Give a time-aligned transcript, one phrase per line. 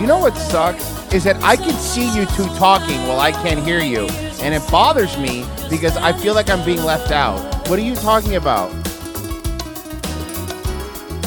[0.00, 0.82] You know what sucks
[1.14, 4.08] is that I can see you two talking while I can't hear you,
[4.40, 7.38] and it bothers me because I feel like I'm being left out.
[7.68, 8.70] What are you talking about?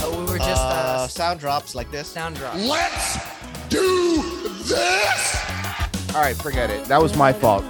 [0.04, 2.10] Oh, we were just uh, Uh, sound drops like this.
[2.10, 2.58] sound drops.
[2.66, 3.18] Let's
[3.70, 4.22] do
[4.66, 5.46] this!
[6.14, 6.84] All right, forget it.
[6.86, 7.64] That was my fault.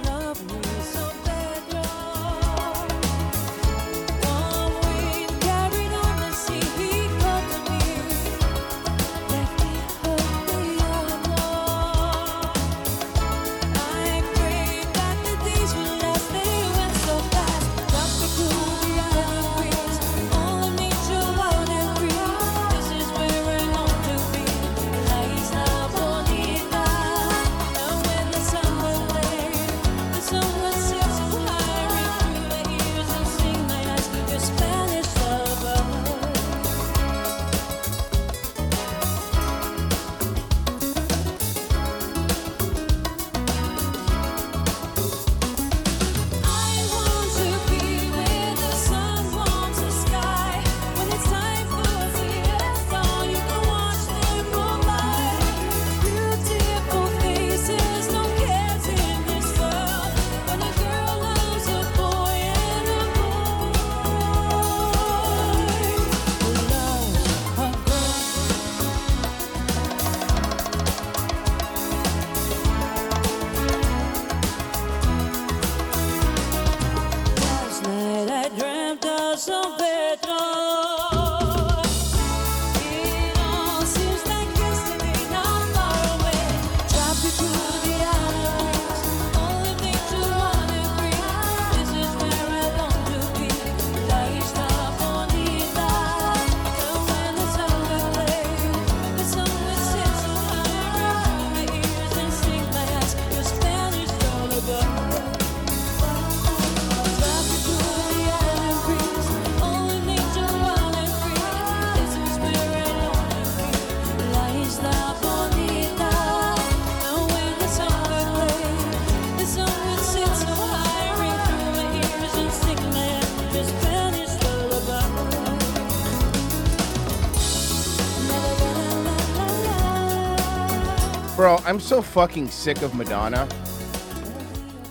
[131.66, 133.48] I'm so fucking sick of Madonna.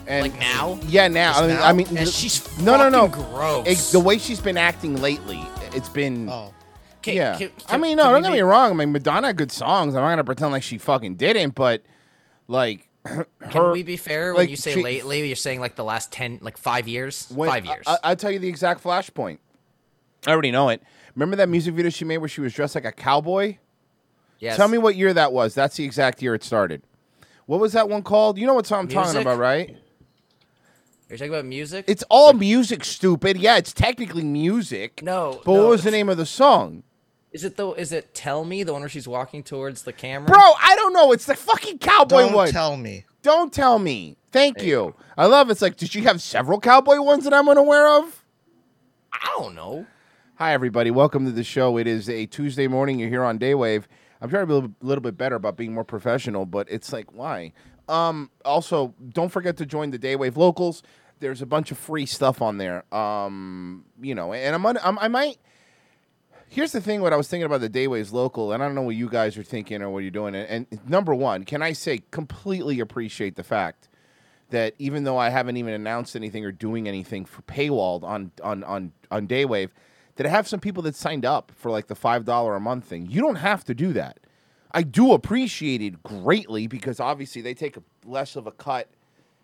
[0.07, 0.77] And Like now?
[0.87, 1.31] Yeah, now.
[1.31, 1.65] Just I mean, now?
[1.65, 3.07] I mean, And she's no, no, no.
[3.07, 3.65] gross.
[3.65, 5.41] It's the way she's been acting lately,
[5.73, 6.29] it's been.
[6.29, 6.53] Oh,
[7.01, 7.37] Can- yeah.
[7.37, 8.71] can- I mean, no, don't get me wrong.
[8.71, 9.95] I mean, Madonna had good songs.
[9.95, 11.83] I'm not gonna pretend like she fucking didn't, but
[12.47, 13.25] like her.
[13.49, 15.25] Can we be fair when you say she- lately?
[15.25, 17.27] You're saying like the last ten, like five years.
[17.33, 17.85] when- five years.
[17.87, 19.39] I, will tell you the exact flashpoint.
[20.27, 20.83] I already know it.
[21.15, 23.57] Remember that music video she made where she was dressed like a cowboy?
[24.39, 24.57] Yes.
[24.57, 25.53] Tell me what year that was.
[25.53, 26.81] That's the exact year it started.
[27.45, 28.37] What was that one called?
[28.37, 29.21] You know what song I'm talking Music?
[29.21, 29.77] about, right?
[31.09, 31.85] You're talking about music.
[31.87, 33.37] It's all music, stupid.
[33.37, 35.03] Yeah, it's technically music.
[35.03, 36.83] No, But no, what was the it's- name of the song?
[37.31, 37.73] Is it though?
[37.73, 40.25] Is it Tell Me, the one where she's walking towards the camera?
[40.27, 41.11] Bro, I don't know.
[41.11, 42.49] It's the fucking cowboy don't one.
[42.49, 43.03] tell me.
[43.23, 44.15] don't tell me.
[44.31, 44.95] Thank you.
[45.17, 48.23] I love it's like, did she have several cowboy ones that I'm unaware of?
[49.13, 49.85] I don't know.
[50.35, 50.91] Hi, everybody.
[50.91, 51.77] Welcome to the show.
[51.77, 52.99] It is a Tuesday morning.
[52.99, 53.83] You're here on Daywave.
[54.21, 57.13] I'm trying to be a little, bit better about being more professional, but it's like,
[57.13, 57.53] why?
[57.87, 60.83] Um, also, don't forget to join the Daywave locals.
[61.19, 62.83] There's a bunch of free stuff on there.
[62.93, 65.37] Um, you know, and I'm, on, I'm I might.
[66.47, 68.81] Here's the thing: what I was thinking about the Daywaves local, and I don't know
[68.81, 70.35] what you guys are thinking or what you're doing.
[70.35, 73.89] And, and number one, can I say completely appreciate the fact
[74.49, 78.63] that even though I haven't even announced anything or doing anything for paywalled on on
[78.63, 79.69] on on Daywave,
[80.15, 83.07] that have some people that signed up for like the five dollar a month thing.
[83.09, 84.19] You don't have to do that.
[84.71, 88.89] I do appreciate it greatly because obviously they take less of a cut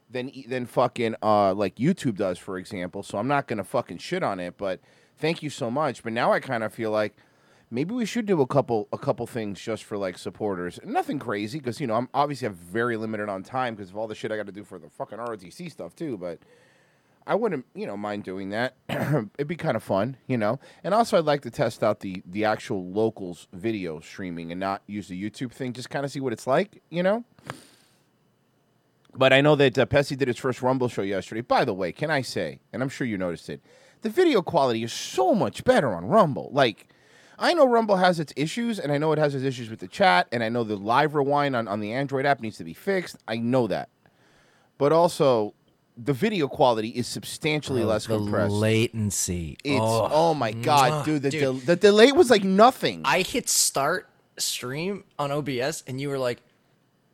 [0.09, 3.03] than than fucking uh like YouTube does, for example.
[3.03, 4.79] So I'm not gonna fucking shit on it, but
[5.18, 6.03] thank you so much.
[6.03, 7.15] But now I kind of feel like
[7.69, 10.79] maybe we should do a couple a couple things just for like supporters.
[10.83, 14.07] Nothing crazy because you know I'm obviously I'm very limited on time because of all
[14.07, 16.17] the shit I got to do for the fucking ROTC stuff too.
[16.17, 16.39] But
[17.25, 18.75] I wouldn't you know mind doing that.
[18.89, 20.59] It'd be kind of fun, you know.
[20.83, 24.81] And also I'd like to test out the the actual locals video streaming and not
[24.88, 25.73] use the YouTube thing.
[25.73, 27.23] Just kind of see what it's like, you know.
[29.13, 31.41] But I know that uh, Pessy did his first Rumble show yesterday.
[31.41, 33.62] By the way, can I say, and I'm sure you noticed it,
[34.01, 36.50] the video quality is so much better on Rumble.
[36.51, 36.88] Like,
[37.38, 39.88] I know Rumble has its issues, and I know it has its issues with the
[39.88, 42.74] chat, and I know the live rewind on, on the Android app needs to be
[42.74, 43.17] fixed.
[43.27, 43.89] I know that.
[44.77, 45.53] But also,
[45.97, 48.53] the video quality is substantially Oh, less the compressed.
[48.53, 49.57] latency.
[49.63, 51.41] it's oh, oh, my god, dude, the, Dude.
[51.41, 53.01] del- the delay was like nothing.
[53.05, 54.07] I hit start
[54.38, 56.39] stream on OBS, and you were like,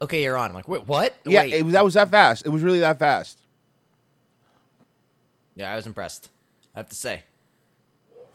[0.02, 1.54] "Okay, you're on." I'm like, "Wait, what?" yeah, Wait.
[1.54, 2.46] it was, that was that fast.
[2.46, 3.40] It was really that fast.
[5.56, 6.30] yeah, I was impressed.
[6.76, 7.24] I have to say.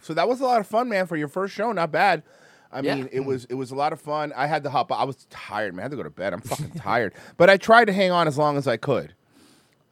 [0.01, 1.07] So that was a lot of fun, man.
[1.07, 2.25] For your first show, not bad.
[2.73, 2.97] I Yeah.
[2.97, 4.33] mean, it was it was a lot of fun.
[4.35, 4.91] I had to hop.
[4.91, 5.81] I was tired, man.
[5.81, 6.33] I had to go to bed.
[6.33, 9.15] I'm fucking tired, but I tried to hang on as long as I could.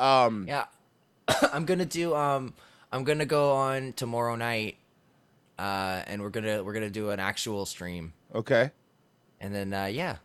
[0.00, 0.64] Um, Yeah,
[1.52, 2.14] I'm gonna do.
[2.14, 2.55] Um,
[2.93, 4.76] I'm gonna go on tomorrow night,
[5.58, 8.70] uh, and we're gonna we're gonna do an actual stream, Okay.
[9.41, 10.17] and then uh, yeah,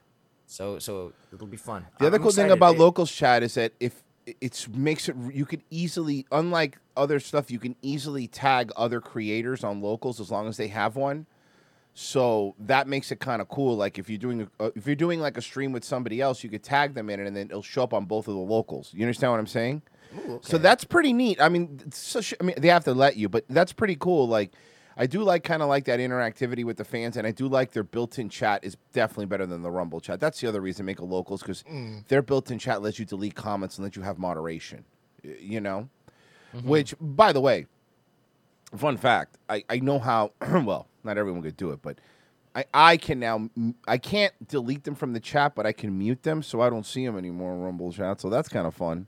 [0.48, 1.86] so so it'll be fun.
[2.00, 4.02] The other I'm cool thing about It- locals chat is that if
[4.42, 9.64] it's makes it you could easily unlike other stuff you can easily tag other creators
[9.64, 11.28] on locals as long as they have one
[11.98, 14.98] so that makes it kind of cool like if you're doing a, uh, if you're
[14.98, 17.48] doing like a stream with somebody else you could tag them in it and then
[17.48, 19.82] it'll show up on both of the locals you understand what i'm saying
[20.42, 23.46] so that's pretty neat i mean such, i mean they have to let you but
[23.50, 24.52] that's pretty cool like
[24.98, 27.72] I do like kind of like that interactivity with the fans, and I do like
[27.72, 30.22] their built-in chat is definitely better than the Rumble chat.
[30.22, 31.66] That's the other reason to make a locals because
[32.08, 34.86] their built-in chat lets you delete comments and let you have moderation.
[35.22, 35.90] You know,
[36.64, 37.66] which by the way,
[38.78, 40.32] fun fact, I I know how.
[40.64, 41.98] well, not everyone could do it, but
[42.56, 43.50] I I can now
[43.88, 46.86] I can't delete them from the chat, but I can mute them so I don't
[46.86, 48.20] see them anymore in Rumble chat.
[48.22, 49.08] So that's kind of fun.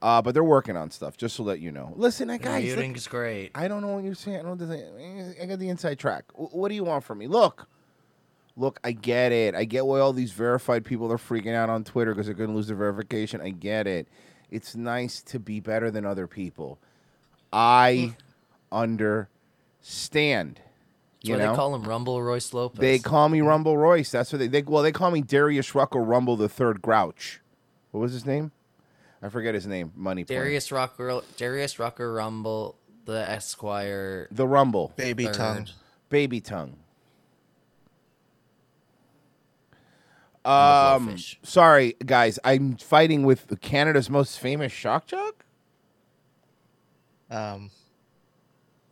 [0.00, 1.92] Uh, but they're working on stuff, just to let you know.
[1.96, 3.50] Listen, I guys, look- muting is great.
[3.56, 4.38] I don't know what you're saying.
[4.38, 5.32] I don't know.
[5.42, 6.24] I got the inside track.
[6.34, 7.26] Wh- What do you want from me?
[7.26, 7.66] Look,
[8.56, 8.78] look.
[8.84, 9.56] I get it.
[9.56, 12.50] I get why all these verified people are freaking out on Twitter because they're going
[12.50, 13.40] to lose their verification.
[13.40, 14.06] I get it.
[14.52, 16.78] It's nice to be better than other people.
[17.52, 18.14] I
[18.70, 20.60] understand.
[21.20, 22.78] That's You know, they call him Rumble Royce Lopez.
[22.78, 24.10] they call me Rumble Royce.
[24.10, 27.40] That's what they, they well they call me Darius Rucker Rumble the Third Grouch.
[27.90, 28.52] What was his name?
[29.20, 29.92] I forget his name.
[29.96, 30.22] Money.
[30.22, 30.28] Point.
[30.28, 34.28] Darius Rucker, Darius Rucker Rumble, the Esquire.
[34.30, 34.92] The Rumble.
[34.94, 35.34] Baby third.
[35.34, 35.66] tongue.
[36.08, 36.76] Baby tongue.
[40.44, 45.44] Um, sorry guys, I'm fighting with Canada's most famous shock jock.
[47.30, 47.70] Um,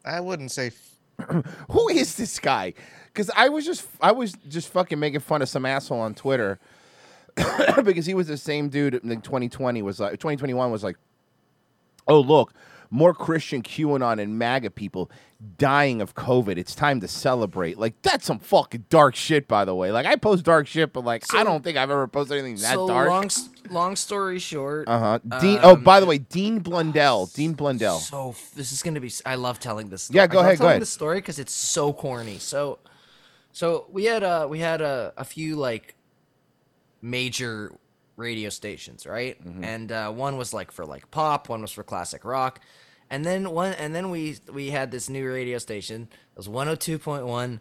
[0.05, 0.67] I wouldn't say.
[0.69, 0.96] F-
[1.71, 2.75] Who is this guy?
[3.07, 6.59] Because I was just I was just fucking making fun of some asshole on Twitter
[7.85, 10.97] because he was the same dude in 2020 was like 2021 was like,
[12.09, 12.53] oh look,
[12.91, 15.11] more Christian QAnon and MAGA people
[15.59, 16.57] dying of COVID.
[16.57, 17.79] It's time to celebrate.
[17.79, 19.91] Like that's some fucking dark shit, by the way.
[19.91, 22.75] Like I post dark shit, but like I don't think I've ever posted anything that
[22.75, 23.09] so dark.
[23.09, 23.31] long,
[23.71, 24.89] long story short.
[24.89, 25.41] Uh huh.
[25.41, 25.59] Dean.
[25.63, 27.27] oh, um, by the way, Dean Blundell.
[27.35, 27.99] Dean Blundell.
[27.99, 29.13] So this is gonna be.
[29.25, 30.05] I love telling this.
[30.05, 30.17] Story.
[30.17, 30.81] Yeah, go ahead, go ahead.
[30.81, 32.39] This story because it's so corny.
[32.39, 32.79] So,
[33.53, 35.95] so we had uh we had a a few like
[37.03, 37.73] major
[38.17, 39.43] radio stations, right?
[39.45, 39.65] Mm-hmm.
[39.65, 42.61] And uh, one was like for like pop, one was for classic rock,
[43.11, 46.09] and then one and then we we had this new radio station.
[46.13, 47.61] It was one hundred two point one,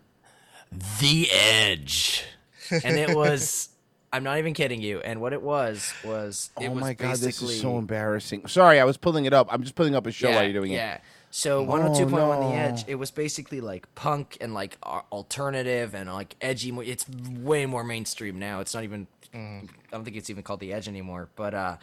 [1.00, 2.24] The Edge,
[2.72, 3.70] and it was.
[4.14, 5.00] I'm not even kidding you.
[5.02, 8.48] And what it was was it oh was my god, this is so embarrassing.
[8.48, 9.48] Sorry, I was pulling it up.
[9.52, 10.76] I'm just pulling up a show while you're doing it.
[10.76, 11.00] yeah.
[11.32, 12.50] So Oh, 102.1 no.
[12.50, 14.78] The Edge, it was basically like punk and like
[15.12, 16.70] alternative and like edgy.
[16.90, 18.62] It's way more mainstream now.
[18.62, 19.08] It's not even.
[19.36, 19.62] I
[19.92, 21.30] don't think it's even called The Edge anymore.
[21.36, 21.78] But uh,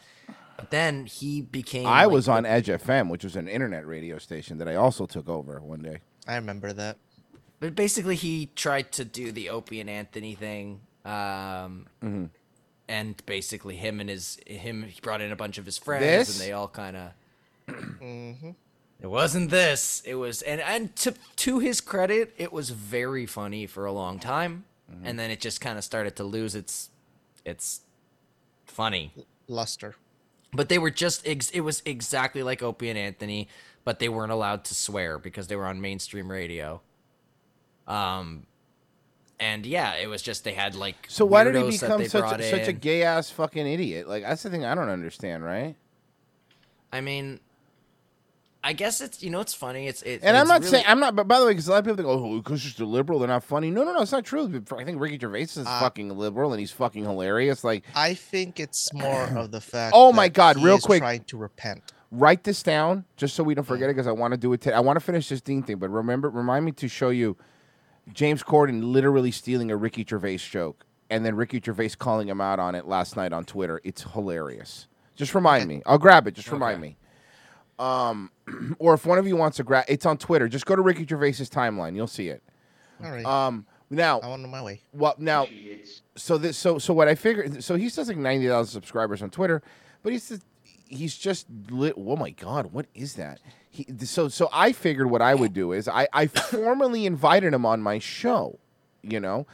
[0.56, 1.87] but then he became.
[1.87, 4.74] I like, was the- on Edge FM, which was an internet radio station that I
[4.76, 5.98] also took over one day.
[6.26, 6.96] I remember that.
[7.60, 10.81] But basically, he tried to do the Opie and Anthony thing.
[11.05, 12.24] Um, Mm-hmm.
[12.88, 16.41] and basically him and his him he brought in a bunch of his friends This?
[16.41, 17.12] and they all kind of.
[18.00, 20.03] It wasn't this.
[20.06, 24.19] It was and and to to his credit, it was very funny for a long
[24.20, 25.06] time, Mm-hmm.
[25.06, 26.91] and then it just kind of started to lose its
[27.44, 27.82] its
[28.67, 29.13] funny.
[29.49, 29.94] Luster.
[30.53, 33.49] But they were just ex- it was exactly like Opie and Anthony,
[33.84, 36.81] but they weren't allowed to swear because they were on mainstream radio.
[37.87, 38.46] Um
[39.41, 42.51] and yeah, it was just they had like So why did he become such a,
[42.51, 44.08] such a gay ass fucking idiot?
[44.08, 45.75] Like that's the thing I don't understand, right?
[46.93, 47.41] I mean
[48.64, 49.88] I guess it's you know it's funny.
[49.88, 51.16] It's it, And I'm not really- saying I'm not.
[51.16, 53.19] But by the way, because a lot of people think, oh, because just a liberal,
[53.19, 53.70] they're not funny.
[53.70, 54.62] No, no, no, it's not true.
[54.78, 57.64] I think Ricky Gervais is Uh, fucking liberal and he's fucking hilarious.
[57.64, 59.92] Like, I think it's more of the fact.
[59.96, 61.00] Oh my that God, he real is quick.
[61.00, 61.92] trying to repent.
[62.12, 64.60] write this down just so we don't forget it because I want to do it.
[64.60, 64.76] Today.
[64.76, 67.36] I want to finish this Dean thing, but remember, remind me to show you
[68.12, 72.58] James Corden literally stealing a Ricky Gervais joke and then Ricky Gervais calling him out
[72.60, 73.81] on it last night on Twitter.
[73.82, 74.86] It's hilarious.
[75.16, 75.82] Just remind me.
[75.84, 76.34] I'll grab it.
[76.34, 76.96] Just remind me.
[77.78, 78.31] Um,
[78.78, 80.48] or if one of you wants to grab, it's on Twitter.
[80.48, 81.94] Just go to Ricky Gervais's timeline.
[81.94, 82.42] You'll see it.
[83.02, 83.24] All right.
[83.24, 84.80] Um, now I want on my way.
[84.92, 85.46] well, now,
[86.16, 89.30] so this, so so what I figured, so he says like ninety thousand subscribers on
[89.30, 89.62] Twitter,
[90.02, 90.40] but he's
[90.88, 91.94] he's just lit.
[91.96, 93.40] Oh my god, what is that?
[93.70, 97.66] He, so so I figured what I would do is I I formally invited him
[97.66, 98.58] on my show.
[99.02, 99.46] You know,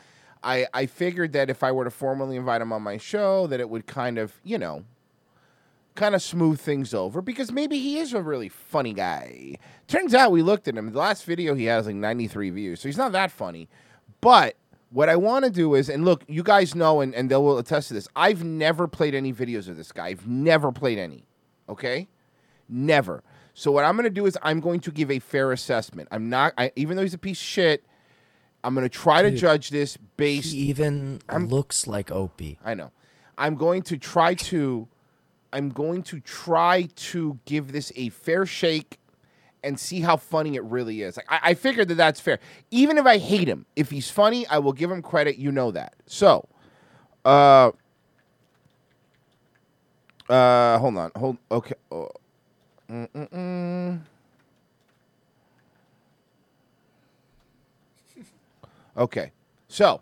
[0.42, 3.60] I I figured that if I were to formally invite him on my show, that
[3.60, 4.84] it would kind of you know
[5.98, 9.56] kind of smooth things over because maybe he is a really funny guy.
[9.88, 10.92] Turns out we looked at him.
[10.92, 13.68] The last video he has like 93 views, so he's not that funny.
[14.20, 14.56] But
[14.90, 17.58] what I want to do is, and look, you guys know, and, and they will
[17.58, 18.08] attest to this.
[18.16, 20.06] I've never played any videos of this guy.
[20.06, 21.26] I've never played any.
[21.68, 22.08] Okay,
[22.68, 23.22] never.
[23.52, 26.08] So what I'm going to do is I'm going to give a fair assessment.
[26.12, 27.84] I'm not, I, even though he's a piece of shit.
[28.64, 30.52] I'm going to try to judge this based.
[30.52, 32.58] He even looks like Opie.
[32.64, 32.90] I know.
[33.38, 34.88] I'm going to try to
[35.52, 38.98] I'm going to try to give this a fair shake
[39.64, 41.16] and see how funny it really is.
[41.16, 42.38] Like I, I figured that that's fair.
[42.70, 45.36] Even if I hate him, if he's funny, I will give him credit.
[45.36, 45.94] You know that.
[46.06, 46.48] So,
[47.24, 47.72] uh,
[50.28, 51.38] uh, hold on, hold.
[51.50, 51.74] Okay.
[52.90, 54.00] Mm-mm-mm.
[58.96, 59.30] Okay.
[59.68, 60.00] So,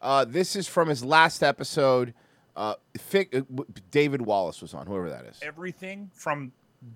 [0.00, 2.14] uh, this is from his last episode.
[2.58, 3.62] Uh, Fic- uh,
[3.92, 5.38] David Wallace was on, whoever that is.
[5.42, 6.50] everything from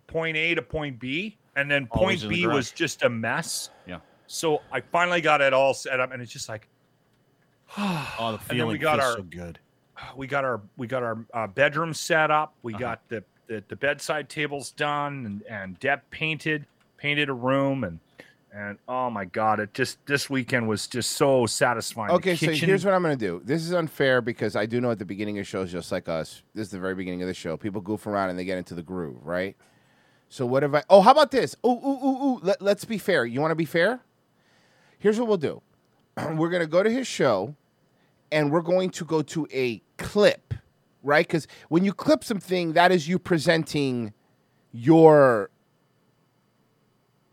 [0.09, 3.09] point A to point B, and then Always point in the B was just a
[3.09, 3.71] mess.
[3.87, 3.99] Yeah.
[4.26, 6.69] So I finally got it all set up, and it's just like,
[7.78, 9.61] Oh, the and feeling we got feels our so good.
[10.16, 12.49] we got our we got our uh, bedroom set up.
[12.49, 12.61] Uh-huh.
[12.64, 16.66] We got the, the the bedside tables done, and and Deb painted
[16.97, 18.00] painted a room, and
[18.54, 22.11] and oh my god, it just this weekend was just so satisfying.
[22.12, 23.40] Okay, so here's what I'm going to do.
[23.44, 26.42] This is unfair because I do know at the beginning of shows, just like us,
[26.54, 27.56] this is the very beginning of the show.
[27.56, 29.56] People goof around and they get into the groove, right?
[30.28, 30.82] So what if I?
[30.90, 31.56] Oh, how about this?
[31.64, 32.40] Ooh, ooh, ooh, ooh.
[32.42, 33.25] Let, let's be fair.
[33.25, 34.00] You want to be fair?
[34.99, 35.62] Here's what we'll do.
[36.37, 37.54] we're going to go to his show,
[38.30, 40.54] and we're going to go to a clip,
[41.02, 41.26] right?
[41.26, 44.12] Because when you clip something, that is you presenting
[44.73, 45.50] your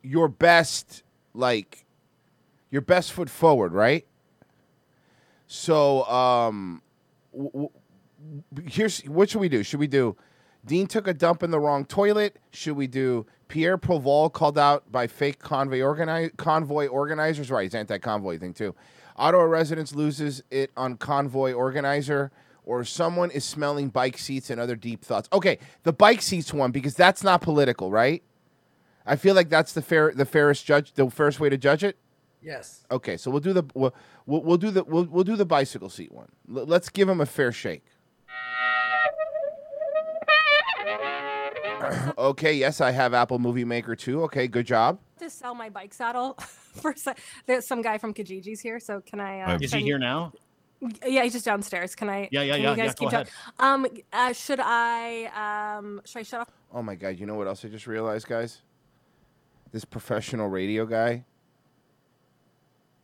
[0.02, 1.86] your best, like
[2.72, 4.06] your best foot forward, right?
[5.48, 6.82] So, um,
[7.34, 7.70] w- w-
[8.68, 9.64] here's what should we do?
[9.64, 10.16] Should we do?
[10.66, 12.38] Dean took a dump in the wrong toilet.
[12.52, 13.26] Should we do?
[13.48, 17.50] Pierre Poilievre called out by fake convoy organi- convoy organizers.
[17.50, 18.76] Right, it's anti-convoy thing too.
[19.16, 22.32] Ottawa residents loses it on convoy organizer,
[22.64, 25.28] or someone is smelling bike seats and other deep thoughts.
[25.34, 28.22] Okay, the bike seats one because that's not political, right?
[29.06, 31.98] I feel like that's the fair, the fairest judge, the fairest way to judge it.
[32.42, 32.86] Yes.
[32.92, 33.94] Okay, so we'll do the we'll,
[34.26, 36.30] we'll, we'll do the we'll, we'll do the bicycle seat one.
[36.56, 37.84] L- let's give him a fair shake.
[42.18, 44.24] okay, yes, I have Apple Movie Maker too.
[44.24, 45.00] Okay, good job.
[45.20, 47.16] to sell my bike saddle for se-
[47.46, 49.42] there's some guy from Kijiji's here, so can I?
[49.42, 50.32] Uh, Is he here now?
[51.06, 51.94] Yeah, he's just downstairs.
[51.96, 52.30] Can I?
[52.32, 53.28] Yeah, yeah, can yeah, You guys yeah, keep go talk-
[53.60, 55.76] Um, uh, should I?
[55.78, 56.52] Um, should I shut off?
[56.74, 58.62] Oh my god, you know what else I just realized, guys?
[59.72, 61.26] This professional radio guy.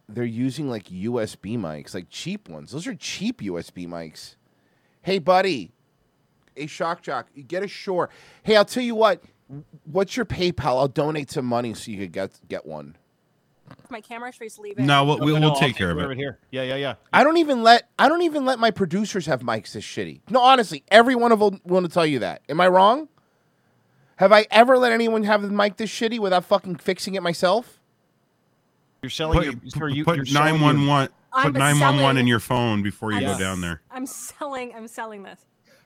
[0.07, 2.71] They're using like USB mics, like cheap ones.
[2.71, 4.35] Those are cheap USB mics.
[5.01, 5.71] Hey, buddy.
[6.55, 8.09] Hey, Shock Jock, you get a Shure.
[8.43, 9.23] Hey, I'll tell you what.
[9.83, 10.77] What's your PayPal?
[10.77, 12.95] I'll donate some money so you could get get one.
[13.89, 14.31] my camera?
[14.31, 14.77] Should I just leave?
[14.79, 16.17] No, we'll, we'll, No, we'll I'll take care of it.
[16.17, 16.39] Here.
[16.51, 16.95] Yeah, yeah, yeah.
[17.13, 20.21] I don't even let I don't even let my producers have mics this shitty.
[20.29, 22.41] No, honestly, every one of them want to tell you that.
[22.49, 23.07] Am I wrong?
[24.17, 27.79] Have I ever let anyone have the mic this shitty without fucking fixing it myself?
[29.01, 32.27] You're selling your, Put, sir, you, put you're selling your- 911 I'm put 911 in
[32.27, 33.81] your phone before you I'm go s- down there.
[33.91, 34.73] I'm selling.
[34.73, 35.39] I'm selling this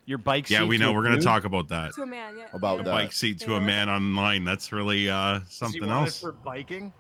[0.06, 0.48] your bike.
[0.48, 0.54] Seat.
[0.56, 0.92] Yeah, we know.
[0.92, 1.94] a We're going to talk about that.
[1.96, 2.38] to a man.
[2.38, 2.46] Yeah.
[2.54, 2.84] About yeah.
[2.84, 2.92] that.
[2.92, 4.44] Bike seat to a man online.
[4.46, 6.20] That's really uh, Does he something want it else.
[6.22, 6.94] for biking.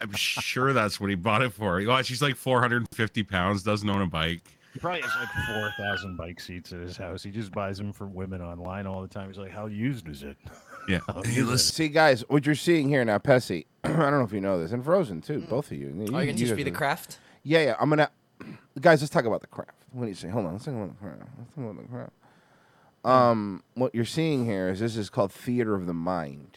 [0.00, 1.80] I'm sure that's what he bought it for.
[1.80, 4.42] Oh, she's like 450 pounds, doesn't own a bike.
[4.72, 7.22] He probably has like four thousand bike seats at his house.
[7.22, 9.28] He just buys them for women online all the time.
[9.28, 10.36] He's like, "How used is it?"
[10.88, 11.00] Yeah.
[11.06, 13.66] How Hey, used is listen, See, guys, what you're seeing here now, Pessy.
[13.84, 15.88] I don't know if you know this, and Frozen too, both of you.
[16.12, 17.18] Oh, you can teach guys me the craft.
[17.42, 17.76] Yeah, yeah.
[17.78, 18.10] I'm gonna,
[18.80, 19.02] guys.
[19.02, 19.72] Let's talk about the craft.
[19.92, 20.28] What do you say?
[20.28, 20.52] Hold on.
[20.52, 21.20] Let's talk about the craft.
[21.38, 22.12] Let's talk about the craft.
[23.04, 26.56] Um, what you're seeing here is this is called theater of the mind,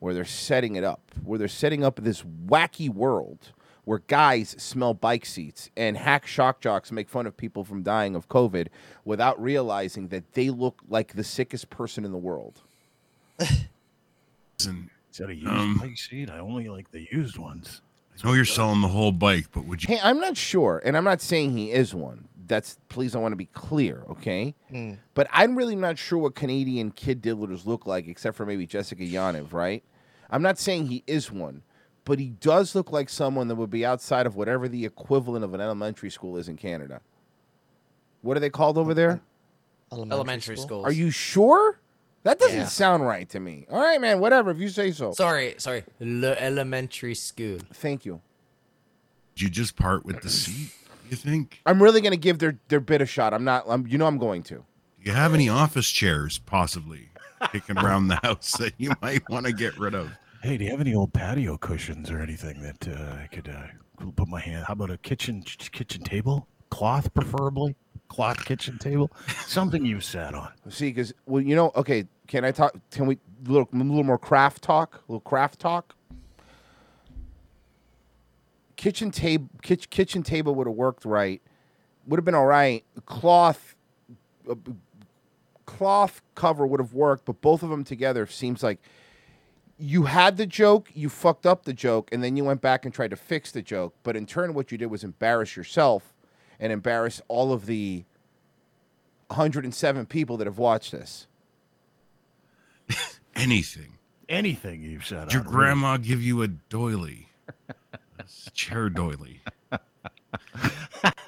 [0.00, 3.52] where they're setting it up, where they're setting up this wacky world
[3.86, 8.14] where guys smell bike seats and hack shock jocks make fun of people from dying
[8.14, 8.66] of COVID
[9.04, 12.60] without realizing that they look like the sickest person in the world.
[13.40, 14.90] listen.
[15.10, 16.30] Is that a used Um, bike seat?
[16.30, 17.80] I only like the used ones.
[18.22, 19.94] I know you're selling the whole bike, but would you?
[19.94, 22.28] Hey, I'm not sure, and I'm not saying he is one.
[22.48, 24.54] That's please, I want to be clear, okay?
[25.14, 29.02] But I'm really not sure what Canadian kid diddlers look like, except for maybe Jessica
[29.02, 29.82] Yaniv, right?
[30.30, 31.62] I'm not saying he is one,
[32.06, 35.52] but he does look like someone that would be outside of whatever the equivalent of
[35.52, 37.00] an elementary school is in Canada.
[38.22, 39.20] What are they called over there?
[39.92, 40.82] elementary school.
[40.84, 41.78] Are you sure?
[42.24, 42.66] That doesn't Yeah.
[42.66, 43.66] sound right to me.
[43.70, 44.18] All right, man.
[44.18, 44.50] Whatever.
[44.50, 45.12] If you say so.
[45.12, 45.84] Sorry, sorry.
[46.00, 47.58] Le elementary school.
[47.72, 48.20] Thank you.
[49.36, 50.72] Did you just part with the seat?
[51.08, 51.60] You think?
[51.66, 53.32] I'm really gonna give their their bit a shot.
[53.32, 53.64] I'm not.
[53.68, 54.54] I'm, you know, I'm going to.
[54.54, 54.64] Do
[55.04, 57.10] you have any office chairs possibly
[57.52, 60.10] kicking around the house that you might want to get rid of?
[60.46, 63.66] Hey, do you have any old patio cushions or anything that uh, I could uh,
[64.14, 64.64] put my hand?
[64.64, 67.74] How about a kitchen kitchen table, cloth preferably,
[68.06, 69.10] cloth kitchen table,
[69.44, 70.52] something you sat on.
[70.68, 72.04] See, because well, you know, okay.
[72.28, 72.76] Can I talk?
[72.92, 74.94] Can we a little a little more craft talk?
[74.94, 75.96] A little craft talk.
[78.76, 81.42] Kitchen table, kitchen, kitchen table would have worked right.
[82.06, 82.84] Would have been all right.
[83.04, 83.74] Cloth,
[84.48, 84.54] uh,
[85.64, 88.78] cloth cover would have worked, but both of them together seems like
[89.78, 92.94] you had the joke, you fucked up the joke, and then you went back and
[92.94, 93.94] tried to fix the joke.
[94.02, 96.14] But in turn, what you did was embarrass yourself
[96.58, 98.04] and embarrass all of the
[99.28, 101.26] 107 people that have watched this.
[103.36, 103.98] Anything.
[104.28, 105.32] Anything you've said.
[105.32, 105.56] Your on, really.
[105.56, 107.28] grandma give you a doily?
[107.68, 107.74] A
[108.54, 109.42] chair doily.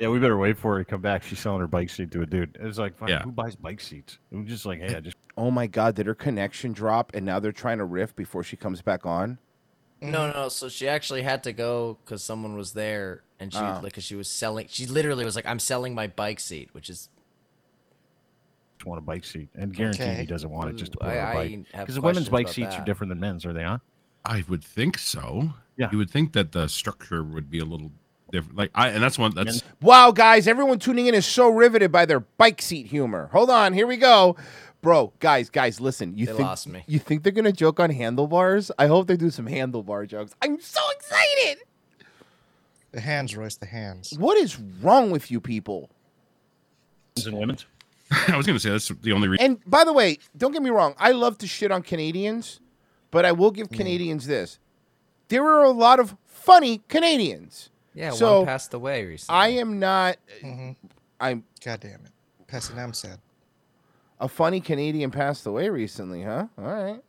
[0.00, 1.22] yeah, we better wait for her to come back.
[1.22, 2.56] She's selling her bike seat to a dude.
[2.60, 3.22] It was like, fuck, Yeah.
[3.22, 4.18] who buys bike seats?
[4.30, 7.24] It was just like, hey, I just Oh my God, did her connection drop and
[7.24, 9.38] now they're trying to riff before she comes back on?
[10.00, 10.48] No, no.
[10.48, 13.80] So she actually had to go because someone was there, and she Oh.
[13.82, 14.66] like, cause she was selling.
[14.68, 17.08] She literally was like, "I'm selling my bike seat," which is
[18.78, 19.48] just want a bike seat.
[19.56, 21.66] And guarantee he doesn't want it just to put I- on a I bike.
[21.72, 23.80] have Because women's bike about seats are different than men's, are they not?
[24.24, 25.54] I would think so.
[25.76, 25.88] Yeah.
[25.90, 27.90] You would think that the structure would be a little
[28.30, 28.58] different.
[28.58, 29.34] Like I, and that's one.
[29.34, 33.28] That's Wow, guys, everyone tuning in is so riveted by their bike seat humor.
[33.32, 34.36] Hold on, here we go.
[34.80, 36.16] Bro, guys, guys, listen.
[36.16, 36.84] You They think lost me.
[36.86, 38.70] you think they're gonna joke on handlebars?
[38.78, 40.34] I hope they do some handlebar jokes.
[40.40, 41.64] I'm so excited.
[42.92, 43.56] The hands, Royce.
[43.56, 44.14] The hands.
[44.18, 45.90] What is wrong with you people?
[47.16, 47.66] Men's and women's.
[48.28, 49.44] I was going to say that's the only reason.
[49.44, 50.94] And by the way, don't get me wrong.
[50.98, 52.60] I love to shit on Canadians,
[53.10, 53.76] but I will give mm.
[53.76, 54.58] Canadians this:
[55.28, 57.70] there are a lot of funny Canadians.
[57.98, 58.10] Yeah.
[58.10, 59.36] So one passed away recently.
[59.36, 60.16] I am not.
[60.42, 60.76] Mhm.
[61.20, 62.12] I'm God damn it.
[62.46, 63.18] Pessinam said.
[64.20, 66.46] a funny Canadian passed away recently, huh?
[66.56, 67.00] All right.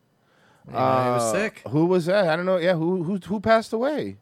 [0.72, 1.62] Yeah, he was Uh, sick.
[1.70, 2.28] Who was that?
[2.28, 2.58] I don't know.
[2.58, 4.18] Yeah, who who who passed away?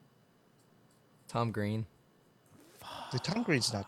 [1.29, 1.85] Tom Green.
[3.11, 3.85] The Tom Green's not.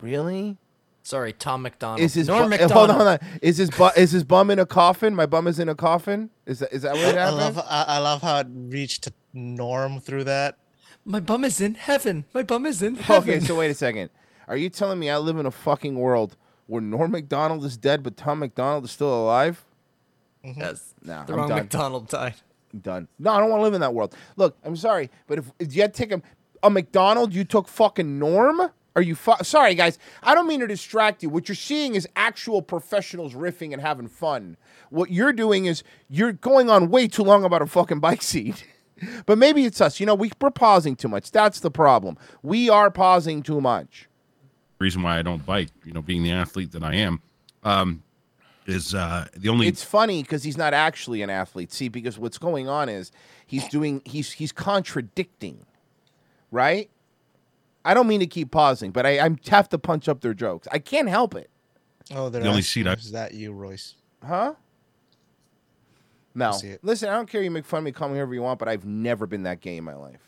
[0.00, 0.56] Really?
[1.02, 2.00] Sorry, Tom McDonald.
[2.00, 2.72] Is his Norm bu- Macdonald.
[2.72, 3.38] hold on, hold on.
[3.42, 5.14] Is his bu- is his bum in a coffin?
[5.14, 6.30] My bum is in a coffin.
[6.46, 7.18] Is that is that what happened?
[7.20, 7.58] I love.
[7.58, 10.56] I, I love how it reached to Norm through that.
[11.04, 12.24] My bum is in heaven.
[12.34, 13.30] My bum is in heaven.
[13.30, 14.10] Okay, so wait a second.
[14.48, 18.02] Are you telling me I live in a fucking world where Norm Macdonald is dead,
[18.02, 19.64] but Tom McDonald is still alive?
[20.44, 20.60] Mm-hmm.
[20.60, 20.94] yes.
[21.02, 21.58] No, the I'm wrong done.
[21.58, 22.34] McDonald died.
[22.72, 23.08] I'm done.
[23.18, 24.14] No, I don't want to live in that world.
[24.36, 26.22] Look, I'm sorry, but if, if you had to take a,
[26.62, 28.60] a McDonald, you took fucking Norm.
[28.96, 29.98] Are you fu- sorry, guys?
[30.22, 31.30] I don't mean to distract you.
[31.30, 34.56] What you're seeing is actual professionals riffing and having fun.
[34.90, 38.66] What you're doing is you're going on way too long about a fucking bike seat.
[39.26, 40.00] but maybe it's us.
[40.00, 41.30] You know, we, we're pausing too much.
[41.30, 42.16] That's the problem.
[42.42, 44.08] We are pausing too much.
[44.78, 47.20] reason why I don't bike, you know, being the athlete that I am,
[47.64, 48.02] um,
[48.66, 49.66] is uh, the only.
[49.66, 51.72] It's funny because he's not actually an athlete.
[51.72, 53.10] See, because what's going on is
[53.46, 55.66] he's doing he's he's contradicting,
[56.50, 56.88] right?
[57.84, 60.68] I don't mean to keep pausing, but I, I have to punch up their jokes.
[60.70, 61.48] I can't help it,
[62.14, 63.94] Oh, they're The only asking seat I- Is that you, Royce?
[64.24, 64.52] huh?
[66.34, 66.84] No, see it.
[66.84, 67.08] listen.
[67.08, 67.42] I don't care.
[67.42, 69.60] You make fun of me, call me whoever you want, but I've never been that
[69.60, 70.20] gay in my life.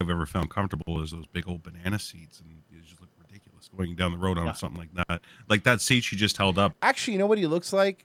[0.00, 3.68] I've ever found comfortable is those big old banana seats, and you just look ridiculous
[3.76, 5.20] going down the road on something like that.
[5.48, 6.74] Like that seat she just held up.
[6.82, 8.04] Actually, you know what he looks like?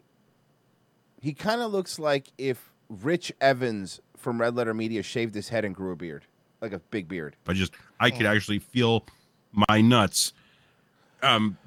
[1.22, 5.64] He kind of looks like if Rich Evans from Red Letter Media shaved his head
[5.66, 6.26] and grew a beard,
[6.62, 7.36] like a big beard.
[7.48, 9.06] I just I could actually feel
[9.70, 10.34] my nuts,
[11.22, 11.58] um,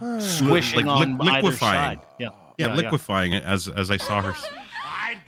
[0.18, 1.98] Swishing like on li- either liquefying.
[1.98, 2.06] side.
[2.18, 2.30] Yeah.
[2.58, 2.74] Yeah, Yeah, yeah.
[2.74, 4.34] liquefying it as as I saw her.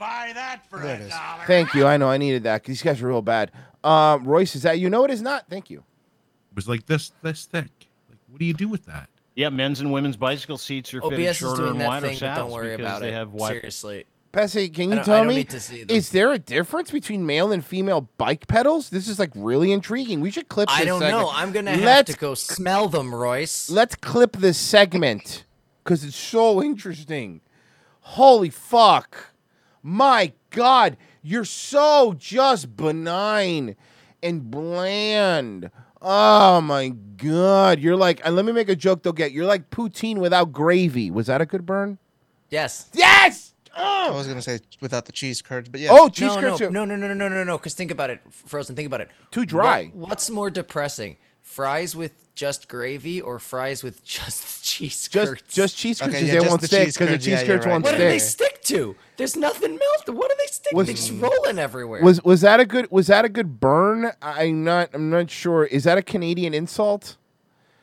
[0.01, 1.09] I'd buy that for There a it is.
[1.09, 1.43] dollar.
[1.47, 1.85] Thank you.
[1.85, 2.63] I know I needed that.
[2.63, 3.51] these guys are real bad.
[3.83, 4.89] Um, Royce, is that you?
[4.89, 5.45] know it is not.
[5.49, 5.79] Thank you.
[5.79, 7.69] It was like this this thick.
[8.09, 9.09] Like, what do you do with that?
[9.35, 12.19] Yeah, men's and women's bicycle seats are fitted OBS is shorter doing and wider thing,
[12.19, 13.13] don't worry because about they it.
[13.13, 13.49] have wide.
[13.53, 14.05] Seriously.
[14.33, 15.35] Pessy, can you don't- I tell me?
[15.37, 15.85] need to see.
[15.87, 18.89] Is there a difference between male and female bike pedals?
[18.89, 20.19] This is like really intriguing.
[20.21, 20.67] We should clip.
[20.69, 21.23] This I don't segment.
[21.23, 21.31] know.
[21.33, 23.69] I'm gonna have Let's to go smell them, Royce.
[23.69, 25.45] let's clip this segment
[25.83, 27.41] because it's so interesting.
[28.01, 29.31] Holy fuck.
[29.83, 30.97] My God.
[31.21, 33.75] You're so just benign
[34.23, 35.69] and bland.
[36.01, 37.79] Oh my God.
[37.79, 39.31] You're like, and let me make a joke they'll get.
[39.31, 41.11] You're like poutine without gravy.
[41.11, 41.97] Was that a good burn?
[42.49, 42.89] Yes.
[42.93, 43.53] Yes.
[43.77, 44.07] Oh!
[44.11, 45.89] I was gonna say without the cheese curds, but yeah.
[45.91, 46.59] Oh, cheese no, curds.
[46.61, 46.73] no, too.
[46.73, 47.57] no, no, no, no, no, no, no.
[47.57, 48.75] Because think about it, Frozen.
[48.75, 49.09] Think about it.
[49.31, 49.91] Too dry.
[49.93, 55.43] What- what's more depressing, fries with just gravy or fries with just cheese curds?
[55.47, 57.45] just cheese curds Okay, 'cause yeah, they just won't the stick because the cheese yeah,
[57.45, 57.91] curds you're won't right.
[57.93, 58.57] what do they stick.
[58.57, 58.95] stick to?
[59.19, 60.15] There's nothing melted.
[60.15, 60.77] What are they sticking?
[60.77, 60.93] Was- to?
[60.93, 62.01] They just rolling everywhere.
[62.01, 64.13] Was was that a good was that a good burn?
[64.21, 65.65] I'm not I'm not sure.
[65.65, 67.17] Is that a Canadian insult?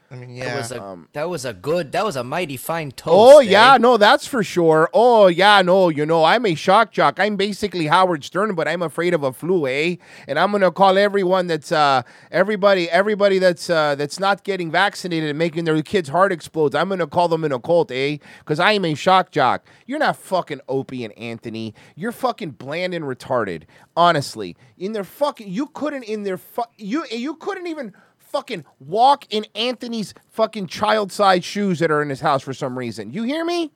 [0.09, 1.91] I mean, that was a um, that was a good.
[1.91, 3.13] That was a mighty fine toast.
[3.13, 3.43] Oh eh?
[3.43, 4.89] yeah, no, that's for sure.
[4.95, 7.19] Oh yeah, no, you know, I'm a shock jock.
[7.19, 9.97] I'm basically Howard Stern, but I'm afraid of a flu, eh?
[10.29, 15.29] And I'm gonna call everyone that's uh everybody everybody that's uh that's not getting vaccinated
[15.31, 16.77] and making their kids' heart explodes.
[16.77, 18.19] I'm gonna call them in a cult, eh?
[18.39, 19.67] Because I am a shock jock.
[19.87, 21.75] You're not fucking Opie and Anthony.
[21.97, 23.65] You're fucking bland and retarded.
[23.97, 27.93] Honestly, in their fucking, you couldn't in their fu- you you couldn't even
[28.27, 33.13] fucking walk in Anthony's fucking child-sized shoes that are in his house for some reason.
[33.13, 33.73] You hear me?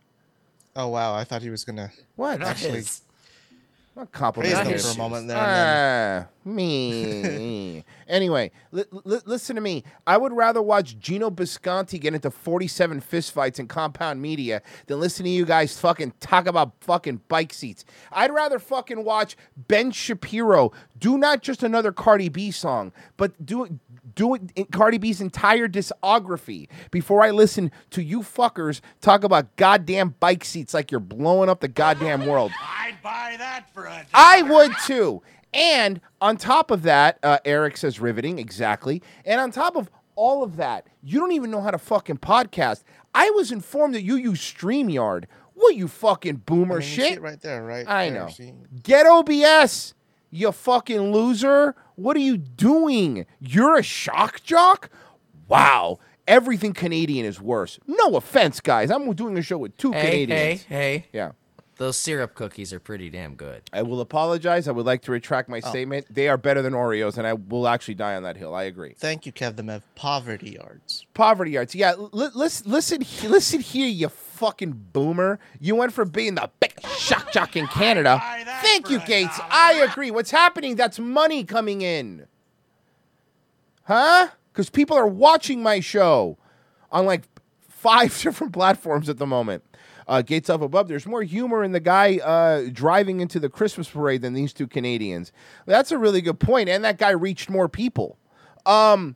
[0.77, 2.39] oh wow, I thought he was gonna What?
[2.41, 3.03] Not Actually, his.
[3.97, 5.37] Not praise compliment Not them his for a moment there.
[5.37, 7.85] and Ah, me.
[8.09, 9.85] anyway, li- li- listen to me.
[10.07, 15.25] I would rather watch Geno Bisconte get into 47 fistfights in compound media than listen
[15.25, 17.85] to you guys fucking talk about fucking bike seats.
[18.13, 23.65] I'd rather fucking watch Ben Shapiro do not just another Cardi B song, but do
[23.65, 23.73] it.
[24.15, 29.57] do it in Cardi B's entire discography before I listen to you fuckers talk about
[29.57, 32.51] goddamn bike seats like you're blowing up the goddamn world.
[32.61, 35.23] I'd buy that for a I would too.
[35.53, 39.03] And on top of that, uh, Eric says riveting, exactly.
[39.25, 42.83] And on top of all of that, you don't even know how to fucking podcast.
[43.15, 45.25] I was informed that you use StreamYard.
[45.55, 47.13] What you fucking boomer I mean, you see shit?
[47.19, 47.87] it right there, right?
[47.89, 48.29] I there, know.
[48.29, 48.55] see?
[48.83, 49.95] Get OBS,
[50.31, 51.75] you fucking loser.
[51.97, 53.27] What are you doing?
[53.41, 54.89] You're a shock jock?
[55.49, 55.99] Wow.
[56.29, 57.79] Everything Canadian is worse.
[57.87, 58.91] No offense, guys.
[58.91, 60.63] I'm doing a show with two Hey, Canadians.
[60.63, 61.07] hey, hey!
[61.13, 61.33] Yeah.
[61.81, 63.63] Those syrup cookies are pretty damn good.
[63.73, 64.69] I will apologize.
[64.69, 65.71] I would like to retract my Oh.
[65.71, 66.05] statement.
[66.11, 68.55] They are better than Oreos, and I will actually die on that hill.
[68.55, 68.93] I agree.
[68.99, 69.57] Thank you, Kev.
[69.57, 71.07] Them have poverty yards.
[71.15, 71.75] Poverty arts.
[71.75, 75.39] Yeah, li- listen, listen, listen here, you fucking boomer.
[75.59, 78.21] You went from being the big shock jock in Canada.
[78.61, 79.39] Thank you, Gates.
[79.39, 79.49] dollar.
[79.51, 80.11] I agree.
[80.11, 80.77] What's happening?
[80.77, 82.27] That's money coming in.
[83.85, 84.29] Huh?
[84.53, 86.37] Because people are watching my show
[86.93, 87.23] on like
[87.71, 89.65] five different platforms at the moment.
[90.11, 90.89] Uh, Gates up above.
[90.89, 94.67] There's more humor in the guy uh, driving into the Christmas parade than these two
[94.67, 95.31] Canadians.
[95.67, 98.19] That's a really good point, and that guy reached more people.
[98.67, 99.15] Um,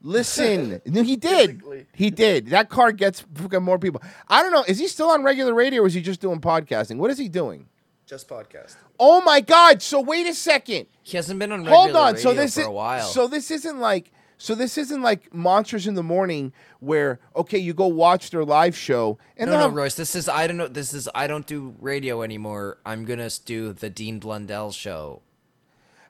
[0.00, 1.62] listen, no, he did.
[1.92, 2.46] He did.
[2.46, 3.26] That car gets
[3.60, 4.00] more people.
[4.26, 4.64] I don't know.
[4.66, 6.96] Is he still on regular radio, or is he just doing podcasting?
[6.96, 7.68] What is he doing?
[8.06, 8.76] Just podcast.
[8.98, 9.82] Oh my God!
[9.82, 10.86] So wait a second.
[11.02, 12.16] He hasn't been on regular Hold on.
[12.16, 13.06] So this is a while.
[13.06, 14.10] so this isn't like
[14.42, 18.76] so this isn't like Monsters in the Morning where okay you go watch their live
[18.76, 19.94] show and no, no, have- Royce.
[19.94, 20.66] This is I don't know.
[20.66, 22.78] This is I don't do radio anymore.
[22.84, 25.22] I'm gonna do the Dean Blundell show.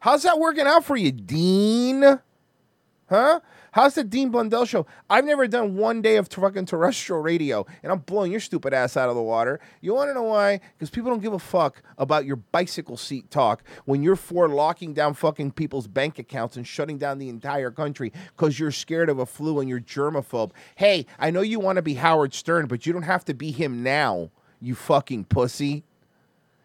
[0.01, 2.21] how's that working out for you, Dean?
[3.11, 3.41] Huh?
[3.73, 4.85] How's the Dean Blundell show?
[5.09, 8.99] I've never done one day of fucking terrestrial radio, and I'm blowing your stupid ass
[8.99, 9.61] out of the water.
[9.81, 10.61] You want to know why?
[10.75, 14.93] Because people don't give a fuck about your bicycle seat talk when you're for locking
[14.93, 19.19] down fucking people's bank accounts and shutting down the entire country because you're scared of
[19.19, 20.51] a flu and you're germaphobe.
[20.75, 23.53] Hey, I know you want to be Howard Stern, but you don't have to be
[23.53, 24.29] him now,
[24.61, 25.83] you fucking pussy.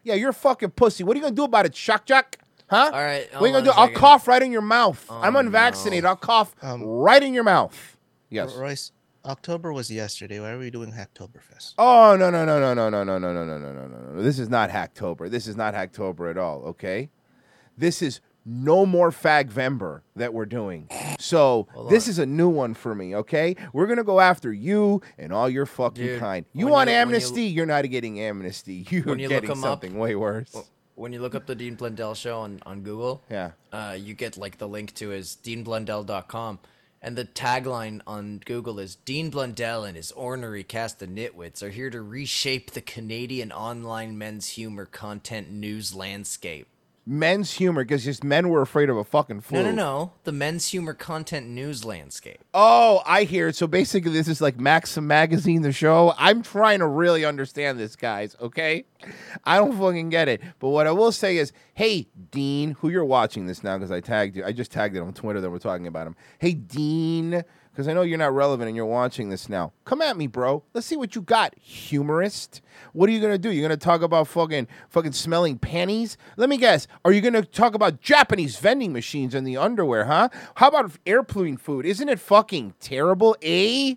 [0.02, 1.04] Yeah, you're a fucking pussy.
[1.04, 2.36] What are you gonna do about it, shock jock?
[2.70, 2.90] Huh?
[2.92, 3.70] All right, What are you gonna do?
[3.70, 4.00] a I'll second.
[4.00, 5.04] cough right in your mouth.
[5.10, 6.04] I'm Oh, unvaccinated.
[6.04, 6.10] no.
[6.10, 7.96] I'll cough Um, right in your mouth.
[8.30, 8.54] Yes.
[8.54, 8.92] Royce,
[9.24, 10.38] October was yesterday.
[10.38, 11.74] Why are we doing Hacktoberfest?
[11.78, 14.22] Oh no no no no no no no no no no no no no no.
[14.22, 15.30] This is not Hacktober.
[15.30, 16.62] This is not Hacktober at all.
[16.66, 17.08] Okay.
[17.76, 20.88] This is no more Fagvember that we're doing.
[21.18, 23.14] So this is a new one for me.
[23.16, 26.46] Okay, we're gonna go after you and all your fucking Dude, kind.
[26.54, 27.42] You want you- when you- amnesty?
[27.44, 28.86] You, are not getting amnesty.
[28.90, 30.54] You're When you look getting 'em up- something way worse.
[30.98, 33.52] When you look up the Dean Blundell show on, on Google, Yeah.
[33.72, 36.58] uh, you get like the link to his deanblundell.com.
[37.00, 41.70] And the tagline on Google is Dean Blundell and his ornery cast of nitwits are
[41.70, 46.66] here to reshape the Canadian online men's humor content news landscape.
[47.10, 49.62] Men's humor because just men were afraid of a fucking flu.
[49.62, 50.12] No, no, no.
[50.24, 52.44] The men's humor content news landscape.
[52.52, 53.56] Oh, I hear it.
[53.56, 56.12] So basically, this is like Maxim Magazine, the show.
[56.18, 58.84] I'm trying to really understand this, guys, okay?
[59.44, 60.42] I don't fucking get it.
[60.58, 64.00] But what I will say is, hey, Dean, who you're watching this now because I
[64.00, 64.44] tagged you.
[64.44, 66.16] I just tagged it on Twitter that we're talking about him.
[66.38, 67.42] Hey, Dean,
[67.78, 69.72] because I know you're not relevant and you're watching this now.
[69.84, 70.64] Come at me, bro.
[70.74, 72.60] Let's see what you got, humorist.
[72.92, 73.52] What are you gonna do?
[73.52, 76.16] You're gonna talk about fucking fucking smelling panties?
[76.36, 76.88] Let me guess.
[77.04, 80.28] Are you gonna talk about Japanese vending machines and the underwear, huh?
[80.56, 81.86] How about air polluting food?
[81.86, 83.94] Isn't it fucking terrible, eh?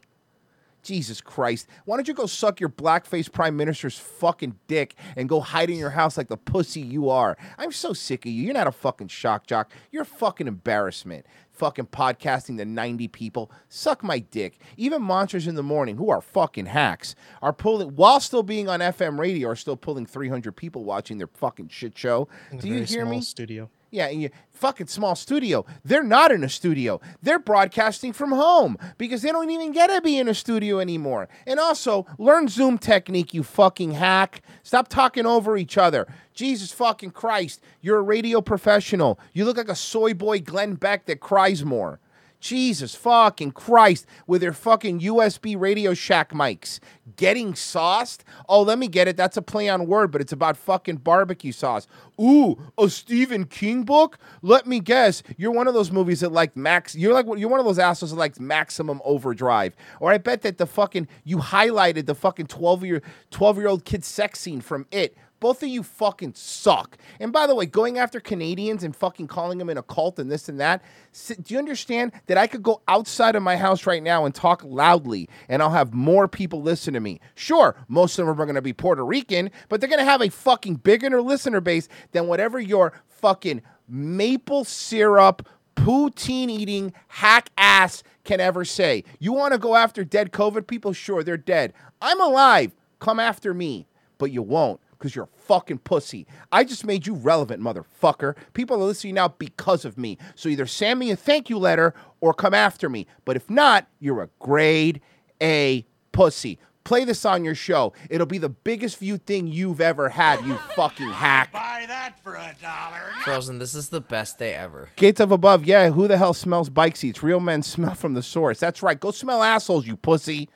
[0.84, 1.68] Jesus Christ.
[1.86, 5.78] Why don't you go suck your blackface prime minister's fucking dick and go hide in
[5.78, 7.38] your house like the pussy you are?
[7.58, 8.44] I'm so sick of you.
[8.44, 9.72] You're not a fucking shock jock.
[9.92, 11.26] You're a fucking embarrassment.
[11.52, 13.52] Fucking podcasting to 90 people.
[13.70, 14.58] Suck my dick.
[14.78, 18.80] Even Monsters in the Morning, who are fucking hacks, are pulling, while still being on
[18.80, 22.28] FM radio, are still pulling 300 people watching their fucking shit show.
[22.58, 23.22] Do you hear me?
[23.22, 23.70] Studio.
[23.92, 25.66] Yeah, in your fucking small studio.
[25.84, 27.02] They're not in a studio.
[27.22, 31.28] They're broadcasting from home because they don't even get to be in a studio anymore.
[31.46, 34.44] And also, learn Zoom technique, you fucking hack.
[34.64, 36.08] Stop talking over each other.
[36.34, 37.62] Jesus fucking Christ.
[37.82, 39.20] You're a radio professional.
[39.34, 42.00] You look like a soy boy Glenn Beck that cries more.
[42.42, 46.80] Jesus fucking Christ with their fucking USB Radio Shack mics.
[47.16, 48.26] Getting sauced?
[48.50, 49.16] Oh, let me get it.
[49.16, 51.88] That's a play on word, but it's about fucking barbecue sauce.
[52.20, 54.18] Ooh, a Stephen King book?
[54.42, 55.24] Let me guess.
[55.38, 56.96] You're one of those movies that like Max.
[56.96, 59.76] You're like you're one of those assholes that likes Maximum Overdrive.
[60.00, 63.86] Or I bet that the fucking you highlighted the fucking 12 year 12 year old
[63.86, 65.16] kid sex scene from it.
[65.42, 67.00] Both of you fucking suck.
[67.20, 70.32] And by the way, going after Canadians and fucking calling them in a cult and
[70.32, 70.84] this and that,
[71.28, 74.64] do you understand that I could go outside of my house right now and talk
[74.64, 77.20] loudly and I'll have more people listen to me?
[77.34, 80.22] Sure, most of them are going to be Puerto Rican, but they're going to have
[80.22, 88.04] a fucking bigger listener base than whatever your fucking maple syrup poutine eating hack ass
[88.24, 89.04] can ever say.
[89.18, 90.94] You want to go after dead COVID people?
[90.94, 91.74] Sure, they're dead.
[92.00, 92.74] I'm alive.
[93.00, 93.88] Come after me.
[94.20, 96.28] But you won't because you're a fucking pussy.
[96.52, 98.36] I just made you relevant, motherfucker.
[98.54, 100.20] People are listening now because of me.
[100.36, 103.08] So either send me a thank you letter or come after me.
[103.26, 105.02] But if not, you're a grade
[105.42, 106.60] A pussy.
[106.84, 107.94] Play this on your show.
[108.10, 111.52] It'll be the biggest viewed thing you've ever had, you fucking hack.
[111.52, 113.12] Buy that for a dollar.
[113.24, 114.90] Frozen, this is the best day ever.
[114.96, 115.90] Gates of above, yeah.
[115.90, 117.24] Who the hell smells bike seats?
[117.24, 118.60] Real men smell from the source.
[118.60, 119.00] That's right.
[119.00, 120.50] Go smell assholes, you pussy.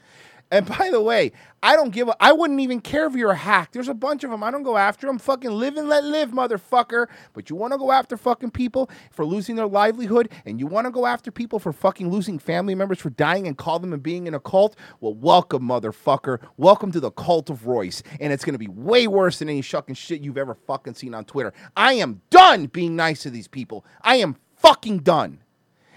[0.55, 2.15] And by the way, I don't give a.
[2.17, 3.73] I wouldn't even care if you're a hack.
[3.73, 4.41] There's a bunch of them.
[4.41, 5.19] I don't go after them.
[5.19, 7.07] Fucking live and let live, motherfucker.
[7.33, 10.85] But you want to go after fucking people for losing their livelihood, and you want
[10.85, 14.01] to go after people for fucking losing family members for dying and call them and
[14.01, 14.77] being in a cult.
[15.01, 16.39] Well, welcome, motherfucker.
[16.55, 19.95] Welcome to the cult of Royce, and it's gonna be way worse than any fucking
[19.95, 21.51] shit you've ever fucking seen on Twitter.
[21.75, 23.85] I am done being nice to these people.
[24.01, 25.39] I am fucking done.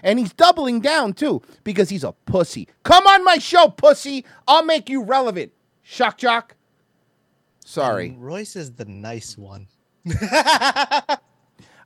[0.03, 2.67] And he's doubling down too because he's a pussy.
[2.83, 4.25] Come on my show, pussy.
[4.47, 5.51] I'll make you relevant.
[5.83, 6.55] Shock jock.
[7.65, 8.09] Sorry.
[8.09, 9.67] And Royce is the nice one.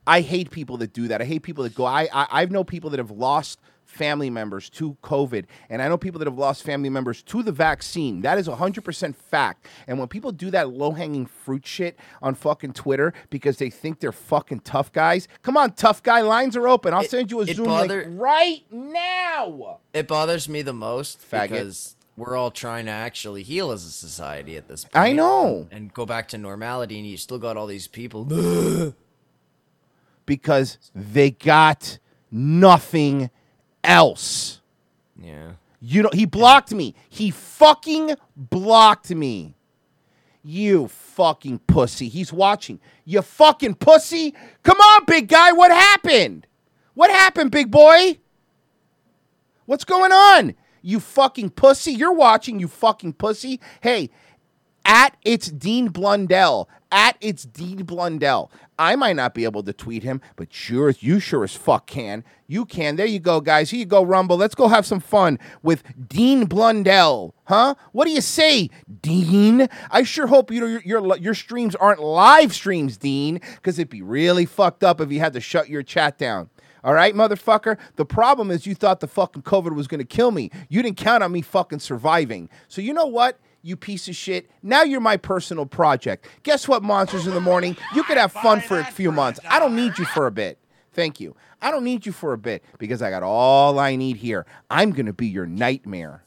[0.05, 1.21] I hate people that do that.
[1.21, 1.85] I hate people that go.
[1.85, 3.59] I, I I know people that have lost
[3.93, 7.51] family members to COVID, and I know people that have lost family members to the
[7.51, 8.21] vaccine.
[8.21, 9.67] That is hundred percent fact.
[9.87, 13.99] And when people do that low hanging fruit shit on fucking Twitter because they think
[13.99, 16.93] they're fucking tough guys, come on, tough guy, lines are open.
[16.93, 19.79] I'll It- send you a Zoom bother- link right now.
[19.93, 21.49] It bothers me the most Faggot.
[21.49, 24.95] because we're all trying to actually heal as a society at this point.
[24.95, 25.67] I know.
[25.71, 28.25] And, and go back to normality, and you still got all these people.
[30.25, 31.99] because they got
[32.31, 33.29] nothing
[33.83, 34.61] else.
[35.19, 35.53] yeah.
[35.85, 36.95] You know, he blocked me.
[37.09, 39.57] He fucking blocked me.
[40.41, 42.07] You fucking pussy.
[42.07, 42.79] He's watching.
[43.03, 44.33] You fucking pussy.
[44.63, 45.51] Come on, big guy.
[45.51, 46.47] What happened?
[46.93, 48.17] What happened, big boy?
[49.65, 50.55] What's going on?
[50.81, 51.91] You fucking pussy.
[51.91, 53.59] You're watching, you fucking pussy.
[53.81, 54.09] Hey,
[54.85, 56.69] at it's Dean Blundell.
[56.91, 58.51] At it's Dean Blundell.
[58.77, 62.23] I might not be able to tweet him, but sure, you sure as fuck can.
[62.47, 62.95] You can.
[62.95, 63.69] There you go, guys.
[63.69, 64.37] Here you go, Rumble.
[64.37, 67.33] Let's go have some fun with Dean Blundell.
[67.45, 67.75] Huh?
[67.91, 68.69] What do you say,
[69.01, 69.67] Dean?
[69.91, 73.89] I sure hope you know your your, your streams aren't live streams, Dean, because it'd
[73.89, 76.49] be really fucked up if you had to shut your chat down.
[76.83, 77.77] All right, motherfucker.
[77.95, 80.51] The problem is you thought the fucking COVID was gonna kill me.
[80.67, 82.49] You didn't count on me fucking surviving.
[82.67, 83.39] So you know what?
[83.65, 84.51] You piece of shit.
[84.61, 86.27] Now you're my personal project.
[86.43, 87.77] Guess what, Monsters in the Morning?
[87.95, 89.39] You could have fun for a few months.
[89.49, 90.59] I don't need you for a bit.
[90.91, 91.33] Thank you.
[91.61, 94.45] I don't need you for a bit because I got all I need here.
[94.69, 96.23] I'm gonna be your nightmare.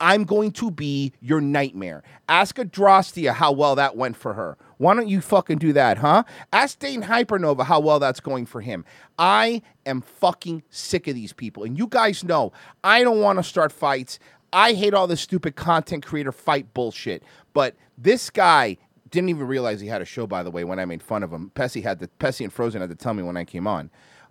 [0.00, 2.02] I'm going to be your nightmare.
[2.28, 4.58] Ask Adrastia how well that went for her.
[4.78, 6.24] Why don't you fucking do that, huh?
[6.52, 8.84] Ask Dane Hypernova how well that's going for him.
[9.18, 11.64] I am fucking sick of these people.
[11.64, 12.52] And you guys know
[12.84, 14.18] I don't want to start fights.
[14.56, 17.22] I hate all this stupid content creator fight bullshit.
[17.52, 18.78] But this guy
[19.10, 21.30] didn't even realize he had a show, by the way, when I made fun of
[21.30, 21.52] him.
[21.54, 23.90] Pessy had to, Pessy and Frozen had to tell me when I came on.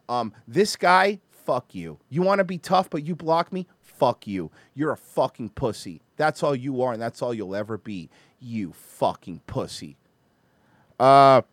[0.10, 2.00] Um, this guy, fuck you.
[2.10, 3.68] You want to be tough, but you block me?
[3.82, 4.50] Fuck you.
[4.74, 6.02] You're a fucking pussy.
[6.18, 8.10] That's all you are, and that's all you'll ever be.
[8.40, 9.96] You fucking pussy.
[11.00, 11.44] Uh,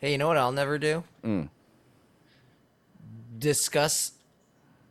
[0.00, 1.02] Hey, you know what I'll never do?
[1.24, 1.48] Mm.
[3.36, 4.12] Discuss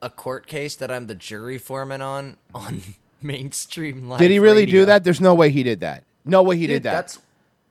[0.01, 2.81] a court case that I'm the jury foreman on on
[3.21, 4.19] mainstream live.
[4.19, 4.81] Did he really radio.
[4.81, 5.03] do that?
[5.03, 6.03] There's no way he did that.
[6.25, 6.91] No way he Dude, did that.
[6.91, 7.19] That's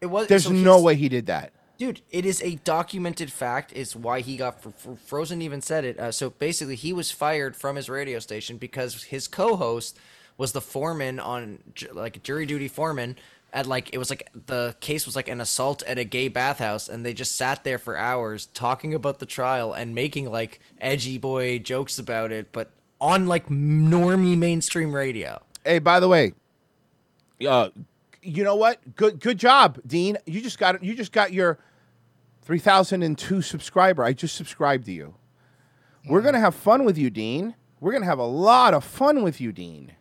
[0.00, 0.28] it was.
[0.28, 1.52] There's so no way he did that.
[1.78, 3.72] Dude, it is a documented fact.
[3.72, 5.98] Is why he got fr- fr- Frozen even said it.
[5.98, 9.98] Uh, so basically, he was fired from his radio station because his co-host
[10.38, 11.58] was the foreman on
[11.92, 13.16] like jury duty foreman
[13.52, 16.88] at like it was like the case was like an assault at a gay bathhouse,
[16.88, 21.18] and they just sat there for hours talking about the trial and making like edgy
[21.18, 25.40] boy jokes about it, but on like normie mainstream radio.
[25.64, 26.32] Hey, by the way,
[27.46, 27.70] uh,
[28.22, 28.96] you know what?
[28.96, 30.18] Good, good job, Dean.
[30.26, 31.58] You just got you just got your
[32.42, 34.04] three thousand and two subscriber.
[34.04, 35.14] I just subscribed to you.
[36.08, 37.54] We're gonna have fun with you, Dean.
[37.80, 39.92] We're gonna have a lot of fun with you, Dean.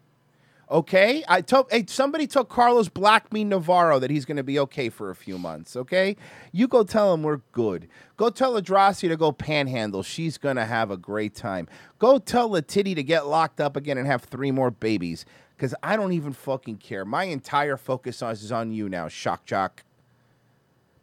[0.70, 4.90] Okay, I told hey, somebody told Carlos Blackme Navarro that he's going to be okay
[4.90, 5.76] for a few months.
[5.76, 6.16] Okay,
[6.52, 7.88] you go tell him we're good.
[8.18, 10.02] Go tell Adrasi to go panhandle.
[10.02, 11.68] She's going to have a great time.
[12.00, 15.24] Go tell Latiti to get locked up again and have three more babies.
[15.56, 17.06] Because I don't even fucking care.
[17.06, 19.84] My entire focus on- is on you now, Shock Jock.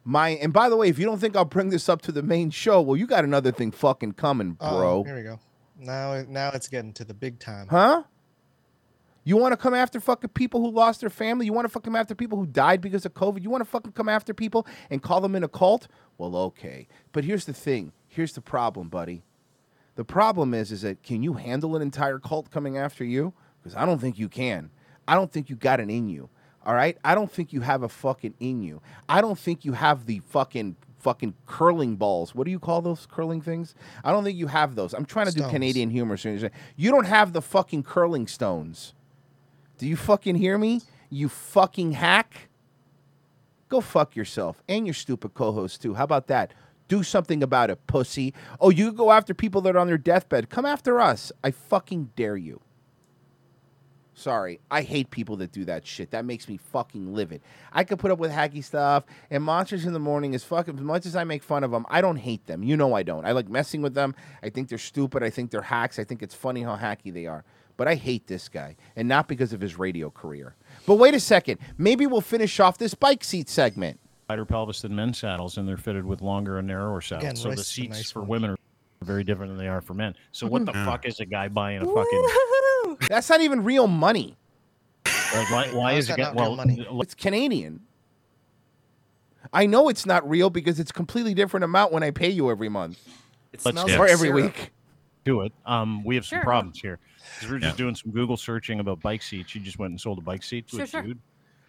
[0.03, 2.21] My and by the way, if you don't think I'll bring this up to the
[2.21, 5.03] main show, well, you got another thing fucking coming, Oh, bro.
[5.05, 5.39] here we go.
[5.79, 7.67] Now, now it's getting to the big time.
[7.69, 8.03] Huh?
[9.23, 11.45] You want to come after fucking people who lost their family?
[11.45, 13.41] You want to fucking come after people who died because of COVID?
[13.41, 15.87] You want to fucking come after people and call them in a cult?
[16.17, 16.87] Well, okay.
[17.11, 17.93] But here's the thing.
[18.07, 19.23] Here's the problem, buddy.
[19.95, 23.33] The problem is, is that can you handle an entire cult coming after you?
[23.61, 24.71] Because I don't think you can.
[25.07, 26.29] I don't think you got it in you.
[26.65, 26.97] All right.
[27.03, 28.81] I don't think you have a fucking in you.
[29.07, 32.33] I don't think you have the fucking fucking curling balls.
[32.33, 33.75] What do you call those curling things?
[34.03, 34.93] I don't think you have those.
[34.93, 36.17] I'm trying to do Canadian humor.
[36.17, 38.93] So you don't have the fucking curling stones.
[39.77, 40.81] Do you fucking hear me?
[41.09, 42.49] You fucking hack.
[43.69, 45.95] Go fuck yourself and your stupid co-host too.
[45.95, 46.53] How about that?
[46.87, 48.33] Do something about it, pussy.
[48.59, 50.49] Oh, you go after people that are on their deathbed.
[50.49, 51.31] Come after us.
[51.43, 52.61] I fucking dare you.
[54.15, 56.11] Sorry, I hate people that do that shit.
[56.11, 57.41] That makes me fucking livid.
[57.71, 60.75] I could put up with hacky stuff, and Monsters in the Morning is fucking.
[60.75, 62.61] As much as I make fun of them, I don't hate them.
[62.61, 63.25] You know I don't.
[63.25, 64.13] I like messing with them.
[64.43, 65.23] I think they're stupid.
[65.23, 65.97] I think they're hacks.
[65.97, 67.43] I think it's funny how hacky they are.
[67.75, 70.55] But I hate this guy, and not because of his radio career.
[70.85, 71.59] But wait a second.
[71.77, 73.99] Maybe we'll finish off this bike seat segment.
[74.29, 77.23] wider pelvis than men's saddles, and they're fitted with longer and narrower saddles.
[77.23, 78.29] Again, so the Royce is a seats nice for one.
[78.29, 78.57] women are
[79.01, 80.15] very different than they are for men.
[80.31, 80.85] So what the Mhm.
[80.85, 82.97] fuck is a guy buying a fucking?
[83.09, 84.37] That's not even real money.
[85.33, 86.15] like, why, why is it?
[86.15, 86.87] Get, real well, money?
[87.01, 87.81] It's Canadian.
[89.51, 92.69] I know it's not real because it's completely different amount when I pay you every
[92.69, 92.99] month
[93.51, 93.97] It Let's- smells Yeah.
[93.97, 94.43] or like every syrup.
[94.57, 94.71] week.
[95.23, 95.53] Do it.
[95.65, 96.43] Um, we have some Sure.
[96.43, 96.99] problems here.
[97.39, 97.83] 'Cause we we're just Yeah.
[97.85, 99.55] doing some Google searching about bike seats.
[99.55, 101.01] You just went and sold a bike seat to Sure, a sure.
[101.01, 101.19] dude.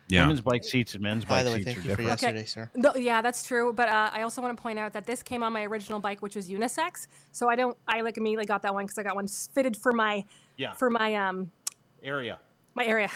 [0.08, 0.22] Yeah.
[0.22, 2.10] Women's bike seats and men's By bike way, seats thank are you for different.
[2.10, 2.70] yesterday, sir.
[2.74, 3.72] No, yeah, that's true.
[3.72, 6.20] But uh, I also want to point out that this came on my original bike,
[6.20, 7.06] which was unisex.
[7.32, 7.76] So I don't.
[7.88, 10.24] I like immediately got that one because I got one fitted for my
[10.56, 11.50] Yeah, for my um
[12.02, 12.38] area.
[12.74, 13.08] my area.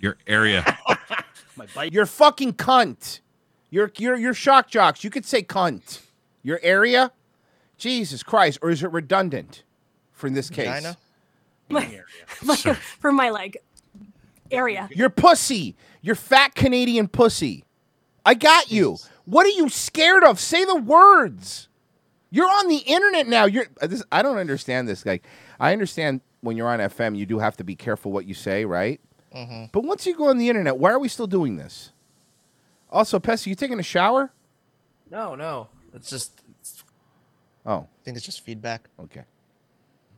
[0.00, 0.64] Your area.
[1.56, 1.92] My bike.
[1.92, 3.20] You're fucking cunt.
[3.68, 5.04] You're you're you're shock jocks.
[5.04, 6.00] You could say cunt.
[6.42, 7.12] Your area?
[7.76, 8.58] Jesus Christ.
[8.62, 9.62] Or is it redundant
[10.22, 10.66] for in this case?
[10.66, 10.96] China?
[11.68, 12.00] My,
[12.44, 13.58] my- for my like
[14.52, 14.88] area.
[14.92, 15.74] You're pussy.
[16.00, 17.64] You're fat Canadian pussy.
[18.24, 18.98] I got you.
[19.24, 20.38] What are you scared of?
[20.38, 21.68] Say the words.
[22.30, 23.44] You're on the internet now.
[23.46, 25.04] You're uh, this, I don't understand this.
[25.04, 25.24] Like,
[25.58, 28.64] I understand when you're on FM, you do have to be careful what you say,
[28.64, 29.00] right?
[29.34, 29.64] Mm-hmm.
[29.72, 31.90] But once you go on the internet, why are we still doing this?
[32.90, 34.32] Also, Pessy, you taking a shower?
[35.10, 35.68] No, no.
[35.94, 36.84] It's just it's
[37.66, 38.88] Oh, I think it's just feedback.
[39.00, 39.22] okay.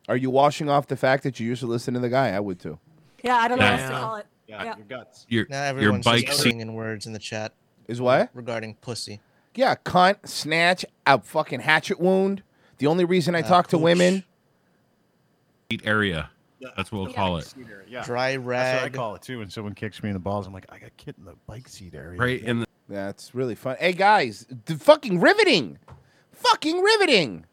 [0.09, 2.31] Are you washing off the fact that you used to listen to the guy?
[2.31, 2.79] I would too.
[3.23, 4.27] Yeah, I don't know what else to call it.
[4.47, 4.77] Yeah, Yeah.
[4.77, 5.27] your guts.
[5.29, 6.45] Your Now your bike just seat.
[6.45, 7.53] putting in words in the chat
[7.89, 8.29] Is what?
[8.35, 9.21] regarding pussy.
[9.55, 12.43] Yeah, cunt, snatch, a fucking hatchet wound.
[12.79, 14.25] The only reason I Uh, talk to pooch, women.
[15.85, 16.31] area.
[16.77, 17.15] That's what we'll Yeah.
[17.17, 17.55] call it.
[17.89, 18.05] Yeah.
[18.05, 18.83] Dry That's what rag.
[18.85, 19.39] I call it too.
[19.39, 21.69] When someone kicks me in the balls, I'm like, I got kit in the bike
[21.69, 22.19] seat area.
[22.19, 23.77] Right in the That's really fun.
[23.81, 25.79] Hey guys, the fucking riveting,
[26.33, 27.47] fucking riveting,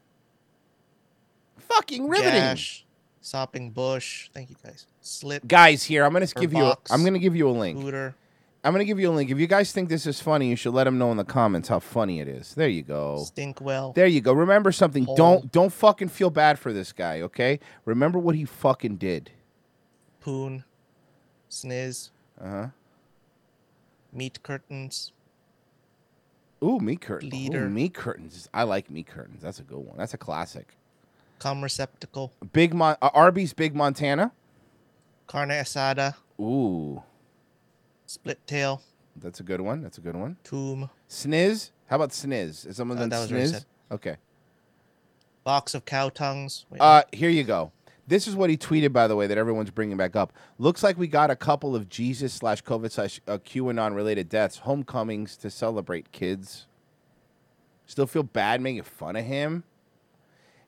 [1.76, 2.32] fucking riveting.
[2.34, 2.86] Gash.
[3.22, 4.30] Sopping bush.
[4.34, 4.88] Thank you guys.
[5.02, 5.48] Slip.
[5.48, 6.64] Guys, here I'm gonna Or give you.
[6.64, 6.92] A, box.
[6.92, 7.80] I'm gonna give you a link.
[7.80, 8.16] Scooter.
[8.64, 9.30] I'm gonna give you a link.
[9.32, 11.70] If you guys think this is funny, you should let them know in the comments
[11.70, 12.54] how funny it is.
[12.54, 13.24] There you go.
[13.26, 13.92] Stink well.
[13.94, 14.34] There you go.
[14.34, 15.06] Remember something.
[15.06, 15.16] Hole.
[15.16, 17.22] Don't don't fucking feel bad for this guy.
[17.22, 17.60] Okay.
[17.86, 19.32] Remember what he fucking did.
[20.20, 20.64] Poon.
[21.50, 22.10] Sniz.
[22.40, 22.68] Uh huh.
[24.14, 25.12] Meat curtains.
[26.64, 27.34] Ooh, meat curtains.
[27.34, 28.48] Ooh, meat curtains.
[28.54, 29.42] I like meat curtains.
[29.42, 29.98] That's a good one.
[29.98, 30.76] That's a classic.
[31.42, 32.32] Cum receptacle.
[32.54, 34.32] Big Mon- uh, Arby's Big Montana.
[35.26, 36.14] Carne asada.
[36.40, 37.02] Ooh,
[38.06, 38.80] Split tail.
[39.16, 39.82] that's a good one.
[39.82, 40.38] That's a good one.
[40.44, 40.92] Tomb.
[41.10, 41.72] Sniz.
[41.88, 42.68] How about Sniz?
[42.68, 43.52] Is someone Uh, done that was already Sniz?
[43.54, 43.66] said.
[43.90, 44.16] Okay.
[45.44, 46.68] Box of cow tongues.
[46.70, 47.72] Wait, Uh, here you go.
[48.06, 50.34] This is what he tweeted, by the way, that everyone's bringing back up.
[50.60, 54.60] Looks like we got a couple of Jesus slash COVID slash uh, QAnon related deaths,
[54.60, 56.68] homecomings to celebrate, kids.
[57.88, 59.64] Still feel bad making fun of him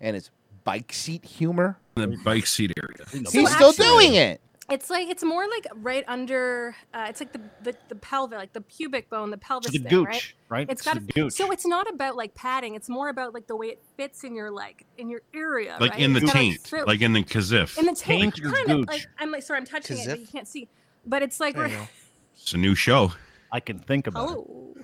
[0.01, 0.31] and his
[0.63, 1.77] bike seat humor.
[1.95, 3.05] The bike seat area.
[3.11, 4.41] He's still actually- doing it.
[4.69, 6.73] It's like it's more like right under.
[6.93, 9.89] Uh, it's like the, the the pelvic, like the pubic bone, the pelvis the thing,
[9.89, 10.33] gooch, right?
[10.47, 10.69] right?
[10.69, 11.33] It's It's got the gooch.
[11.33, 12.73] so it's not about like padding.
[12.75, 15.91] It's more about like the way it fits in your leg, in your area, Like
[15.91, 15.99] right?
[15.99, 17.77] in the It's gotta taint, fit- like in the kazif.
[17.77, 20.19] in the taint, taint or kind of like I'm like sorry, I'm touching it, but
[20.21, 20.69] you can't see.
[21.05, 21.69] But it's like we're.
[22.37, 23.11] It's a new show.
[23.51, 24.82] I can think about it.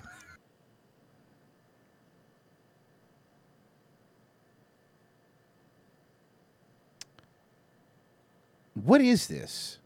[8.84, 9.78] What is this?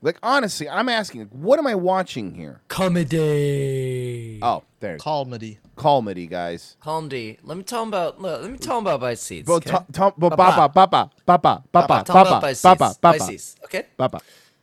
[0.00, 2.60] Like honestly, I'm asking, what am I watching here?
[2.68, 4.40] Comedy.
[4.42, 4.96] Oh, there.
[4.98, 5.58] Calmedy.
[5.76, 6.76] Calmity, guys.
[6.82, 7.38] Calmedy.
[7.44, 8.20] Let me tell him about.
[8.20, 9.46] Look, let me tell him about bite seeds.
[9.46, 9.70] Bo- okay?
[9.70, 10.68] to- to- bo- Papa.
[10.68, 12.54] Papa, Papa, Papa, Papa, Tell him about Papa.
[12.62, 13.86] Papa, Papa, seeds, Okay.
[13.96, 14.20] Papa.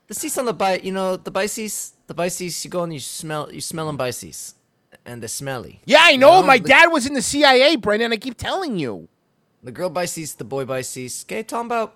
[0.08, 3.00] The seeds on the bite, you know, the bices, the bices, you go and you
[3.00, 4.56] smell, you smell them bices,
[5.06, 5.82] and they're smelly.
[5.86, 6.42] Yeah, I know.
[6.42, 8.12] No, My the- dad was in the CIA, Brendan.
[8.12, 9.08] I keep telling you.
[9.64, 11.24] The girl bices, the boy bices.
[11.26, 11.96] Okay, tell him about.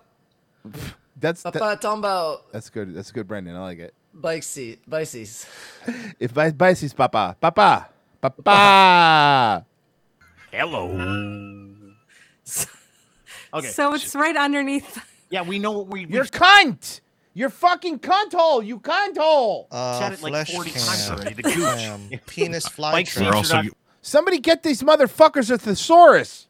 [1.16, 2.94] That's Papa, that, tell him about that's good.
[2.94, 3.56] That's good, Brendan.
[3.56, 3.94] I like it.
[4.12, 5.46] bike seat, bices.
[6.18, 7.88] If by bicy's Papa, Papa,
[8.20, 9.64] Papa.
[10.50, 11.70] Hello.
[13.54, 13.68] Okay.
[13.68, 14.98] So it's right underneath.
[15.30, 16.06] yeah, we know what we.
[16.06, 17.00] we You're cunt.
[17.34, 18.62] You're fucking cunt hole.
[18.62, 19.68] You cunt hole.
[19.70, 21.18] Uh, Said it like flesh 40 times cam.
[21.18, 21.42] already, the
[22.10, 22.26] gooch.
[22.26, 23.34] Penis fly trap.
[23.34, 23.64] Also are
[24.02, 26.48] Somebody get these motherfuckers a thesaurus.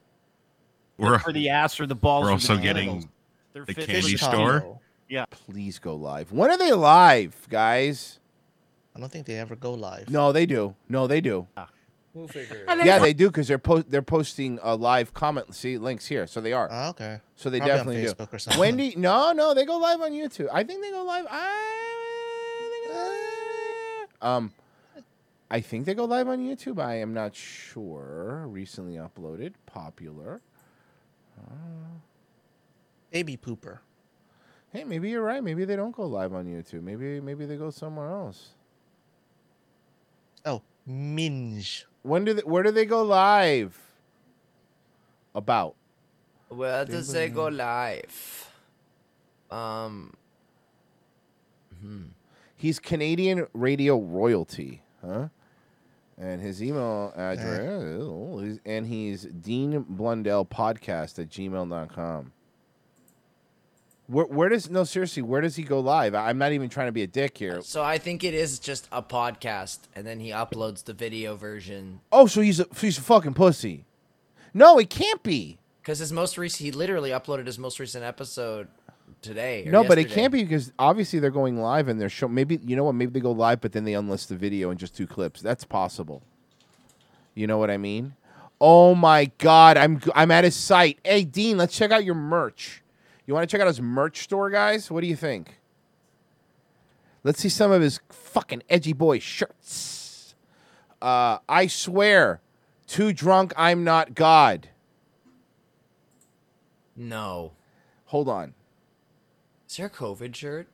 [0.96, 2.24] we're for the ass or the balls.
[2.24, 3.10] we're also the getting genitals.
[3.54, 4.60] They're the candy for Fish store.
[4.60, 4.80] combo.
[5.30, 6.30] Please go live.
[6.32, 8.18] When are they live, guys?
[8.96, 10.10] I don't think they ever go live.
[10.10, 10.74] No, they do.
[10.88, 11.46] No, they do.
[12.12, 15.52] We'll figure it Yeah, it's- they do because they're po- they're posting a live comment.
[15.54, 16.68] See links here, so they are.
[16.70, 17.20] Ah, okay.
[17.34, 18.08] So they Probably on definitely do.
[18.12, 18.60] Facebook or something.
[18.60, 20.48] Wendy, no, no, they go live on YouTube.
[20.52, 21.26] I think they go live.
[21.28, 21.50] I,
[24.22, 24.52] um,
[25.50, 26.80] I think they go live on YouTube.
[26.80, 28.44] I am not sure.
[28.46, 30.40] Recently uploaded, popular.
[33.14, 33.78] Baby pooper.
[34.72, 35.40] Hey, maybe you're right.
[35.42, 36.82] Maybe they don't go live on YouTube.
[36.82, 38.54] Maybe maybe they go somewhere else.
[40.44, 41.86] Oh, minge.
[42.02, 43.78] When do they, where do they go live?
[45.32, 45.76] About
[46.48, 48.50] Where does they go live?
[49.48, 50.14] Um,
[51.80, 52.06] Hmm.
[52.56, 55.28] he's Canadian radio royalty, huh?
[56.18, 57.60] And his email address,
[58.42, 62.32] is- and he's Dean Blundell podcast at gmail.com.
[64.14, 66.14] Where, where does, no, seriously, where does he go live?
[66.14, 67.60] I'm not even trying to be a dick here.
[67.62, 71.98] so I think it is just a podcast, and then he uploads the video version.
[72.12, 73.86] Oh, so he's a, he's a fucking pussy.
[74.54, 75.58] No, it can't be.
[75.82, 78.68] Because his most recent, he literally uploaded his most recent episode
[79.20, 79.66] today.
[79.66, 82.28] or No, but it can't be because obviously they're going live and they're show.
[82.28, 82.94] Maybe you know what?
[82.94, 85.42] Maybe they go live, but then they unlist the video and just two clips.
[85.42, 86.22] That's possible.
[87.34, 88.14] You know what I mean?
[88.60, 91.00] Oh my god, I'm I'm at his site.
[91.04, 92.83] Hey Dean, let's check out your merch.
[93.26, 94.90] You want to check out his merch store, guys?
[94.90, 95.58] What do you think?
[97.22, 100.34] Let's see some of his fucking edgy boy shirts.
[101.00, 102.40] Uh, I swear,
[102.86, 104.68] too drunk, I'm not God.
[106.96, 107.52] No.
[108.06, 108.54] Hold on,
[109.68, 110.68] Is there a COVID shirt?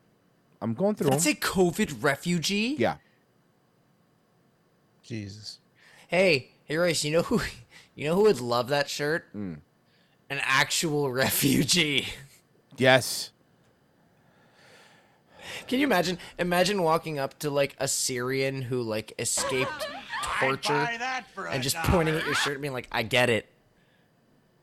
[0.61, 1.09] I'm going through.
[1.11, 1.37] That's them.
[1.41, 2.77] a COVID refugee?
[2.79, 2.97] Yeah.
[5.03, 5.59] Jesus.
[6.09, 7.41] Hey, hey, Royce, you know who,
[7.95, 9.27] you know who would love that shirt?
[9.33, 9.55] Hmm.
[10.29, 12.09] An actual refugee.
[12.81, 13.31] Yes.
[15.69, 16.19] Can you imagine?
[16.39, 19.87] Imagine walking up to like a Syrian who like escaped
[20.39, 21.89] torture Buy that for a and just dollar.
[21.89, 23.47] pointing at your shirt and being like, "I get it."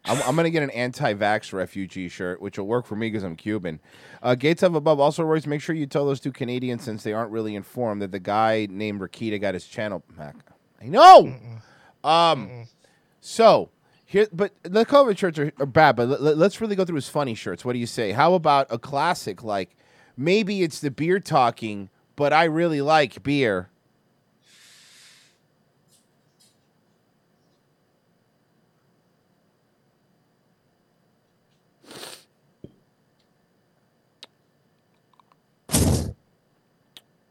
[0.05, 3.36] I'm, I'm gonna get an anti-vax refugee shirt, which will work for me because I'm
[3.36, 3.80] Cuban.
[4.24, 4.99] Uh, Gates of above.
[4.99, 8.11] Also, Royce, make sure you tell those two Canadians since they aren't really informed that
[8.11, 10.36] the guy named Rakita got his channel back.
[10.82, 11.36] I know.
[12.03, 12.68] Um.
[13.22, 13.70] So
[14.10, 15.97] here, but the COVID shirts are, are bad.
[15.97, 17.66] But let, let's really go through his funny shirts.
[17.66, 18.14] What do you say?
[18.14, 19.76] How about a classic like
[20.16, 23.70] maybe it's the beer talking, but I really like beer.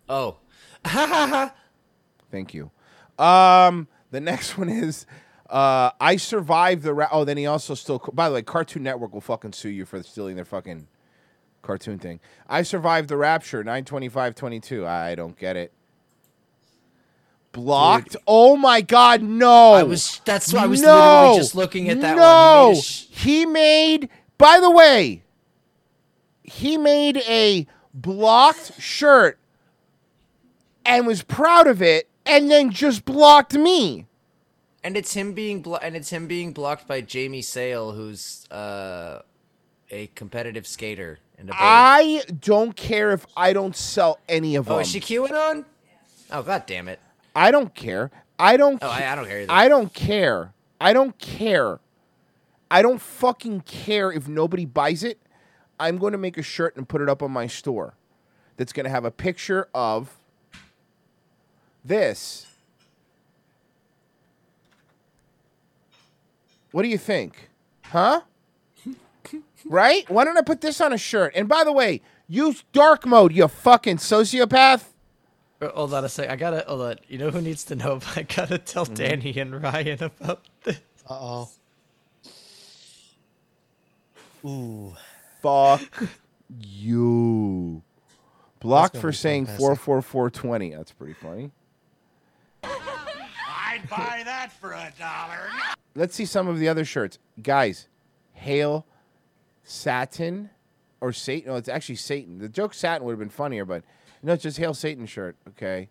[0.09, 0.37] Oh,
[0.85, 1.55] ha ha ha.
[2.31, 2.71] Thank you.
[3.19, 5.07] Um, the next one is
[5.49, 6.95] uh, I survived the.
[6.95, 7.99] Ra- oh, then he also still.
[8.13, 10.89] By the way, Cartoon Network will fucking sue you for stealing their fucking
[11.63, 12.21] cartoon thing.
[12.49, 13.63] I survived the rapture.
[13.63, 14.87] Nine twenty five twenty two.
[14.87, 15.73] I don't get it.
[17.53, 18.17] Blocked.
[18.27, 19.73] Oh my god, no!
[19.73, 20.21] I was.
[20.25, 20.95] That's why I was no!
[20.95, 22.69] literally just looking at that no!
[22.69, 22.75] one.
[22.75, 24.09] He made sh- he made.
[24.39, 25.23] By the way,
[26.43, 29.39] he made a blocked shirt
[30.85, 34.07] and was proud of it, and then just blocked me.
[34.87, 39.23] And it's him being blo- and it's him being blocked by Jamie Sale, who's uh,
[39.91, 41.51] a competitive skater a.
[41.53, 44.83] I don't care if I don't sell any of oh, them.
[44.83, 45.65] is she queuing on?
[46.31, 47.01] Oh god damn it!
[47.35, 48.13] I don't care.
[48.39, 48.81] I don't.
[48.81, 49.53] Oh, ca- I, I don't care either.
[49.53, 50.53] I don't care.
[50.81, 51.81] I don't care.
[52.71, 55.19] I don't fucking care if nobody buys it.
[55.81, 57.95] I'm going to make a shirt and put it up on my store.
[58.57, 60.17] That's going to have a picture of
[61.85, 62.47] this.
[66.73, 67.51] What do you think?
[67.85, 68.23] Huh?
[69.65, 70.09] right?
[70.11, 71.33] Why don't I put this on a shirt?
[71.35, 74.85] And by the way, use dark mode, you fucking sociopath.
[75.61, 76.29] Uh, Hold on a sec.
[76.29, 76.97] I gotta hold on.
[77.09, 78.01] You know who needs to know?
[78.17, 78.95] I gotta tell Mm-hmm.
[78.95, 80.81] Danny and Ryan about this.
[81.09, 81.51] Uh oh.
[84.45, 84.95] Ooh.
[85.43, 85.83] Fuck
[86.61, 87.83] you.
[88.61, 90.75] Blocked for saying 44420.
[90.75, 91.51] That's pretty funny.
[92.65, 95.49] I'd buy that for a dollar.
[95.97, 97.19] Let's see some of the other shirts.
[97.43, 97.89] Guys,
[98.33, 98.87] Hail
[99.65, 100.51] Satin
[101.01, 101.51] or Satan.
[101.51, 102.39] No, it's actually Satan.
[102.39, 103.83] The joke Satin would have been funnier, but
[104.23, 105.37] no, it's just Hail Satan shirt.
[105.49, 105.89] Okay.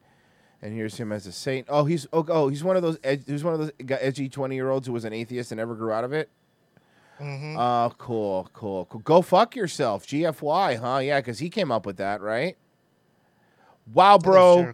[0.62, 1.68] And here's him as a saint.
[1.70, 4.56] Oh, he's oh, oh he's one of those ed- he's one of those edgy 20
[4.56, 6.30] year olds who was an atheist and never grew out of it.
[7.20, 7.58] Mm-hmm.
[7.58, 9.02] Oh, cool, cool, cool.
[9.02, 11.00] Go fuck yourself, GFY, huh?
[11.00, 12.58] Yeah, because he came up with that, right?
[13.94, 14.74] Wow, bro.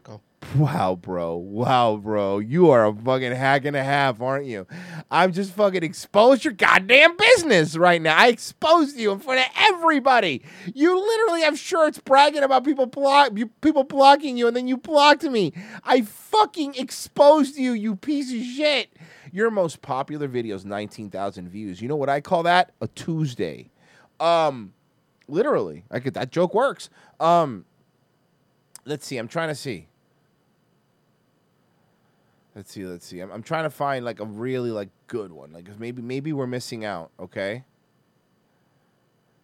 [0.56, 1.38] Wow, bro.
[1.38, 2.40] Wow, bro.
[2.40, 4.68] You are a fucking hack and a half, aren't you?
[5.10, 8.18] I'm just fucking exposed your goddamn business right now.
[8.18, 10.42] I exposed you in front of everybody.
[10.74, 13.32] You literally have shirts bragging about people block
[13.62, 15.54] people blocking you, and then you blocked me.
[15.86, 18.90] I fucking exposed you, you piece of shit.
[19.32, 21.82] Your most popular video is 19,000 views.
[21.82, 22.74] You know what I call that?
[22.82, 23.70] A Tuesday.
[24.20, 24.74] Um,
[25.30, 26.90] literally, I could that joke works.
[27.22, 27.64] Um,
[28.84, 29.18] let's see.
[29.18, 29.88] I'm trying to see.
[32.56, 32.86] Let's see.
[32.86, 33.20] Let's see.
[33.20, 35.54] I'm, I'm trying to find like a really like good one.
[35.54, 37.12] Like maybe maybe we're missing out.
[37.20, 37.64] Okay.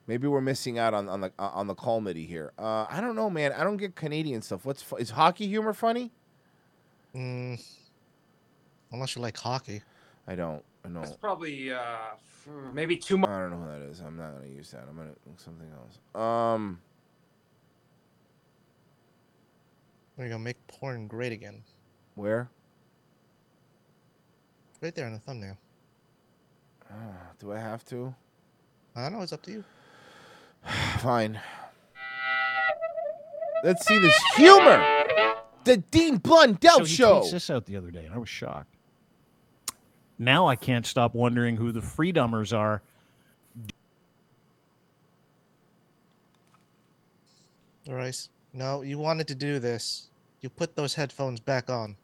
[0.07, 2.53] Maybe we're missing out on on the on the comedy here.
[2.57, 3.51] Uh, I don't know, man.
[3.53, 4.65] I don't get Canadian stuff.
[4.65, 6.11] What's fu- is hockey humor funny?
[7.15, 7.61] Mm,
[8.91, 9.81] unless you like hockey.
[10.27, 10.63] I don't.
[10.85, 11.01] I know.
[11.01, 11.97] That's probably uh,
[12.73, 13.33] maybe two months.
[13.33, 13.99] I don't know who that is.
[13.99, 14.85] I'm not gonna use that.
[14.89, 15.99] I'm gonna look something else.
[16.15, 16.79] Um.
[20.17, 21.63] We're gonna make porn great again.
[22.15, 22.49] Where?
[24.81, 25.57] Right there in the thumbnail.
[26.89, 26.93] Uh,
[27.39, 28.13] do I have to?
[28.95, 29.21] I don't know.
[29.21, 29.63] It's up to you.
[30.99, 31.39] Fine.
[33.63, 34.85] Let's see this humor.
[35.63, 37.19] The Dean Blundell So he show.
[37.21, 38.75] tweets this out the other day, and I was shocked.
[40.19, 42.81] Now I can't stop wondering who the freedomers are.
[47.87, 48.27] All right.
[48.53, 50.09] No, you wanted to do this.
[50.41, 51.95] You put those headphones back on.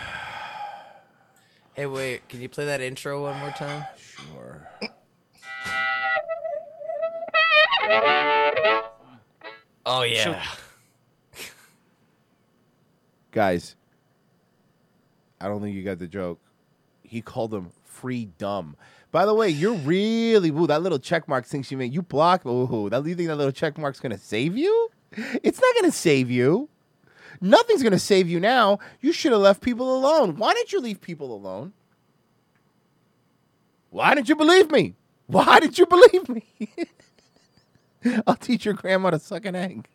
[1.74, 2.28] Hey, wait.
[2.28, 3.84] Can you play that intro one more time?
[3.98, 4.68] Sure.
[9.86, 10.42] Oh yeah.
[13.32, 13.76] Guys,
[15.40, 16.40] I don't think you got the joke.
[17.02, 18.76] He called them free dumb.
[19.10, 22.46] By the way, you're really ooh, that little check mark thinks you made you block.
[22.46, 24.88] Ooh, that you think that little check mark's gonna save you?
[25.12, 26.68] It's not gonna save you.
[27.44, 28.78] Nothing's gonna save you now.
[29.02, 30.36] You should have left people alone.
[30.36, 31.74] Why didn't you leave people alone?
[33.90, 34.94] Why didn't you believe me?
[35.26, 36.44] Why did you believe me?
[38.26, 39.86] I'll teach your grandma to suck an egg.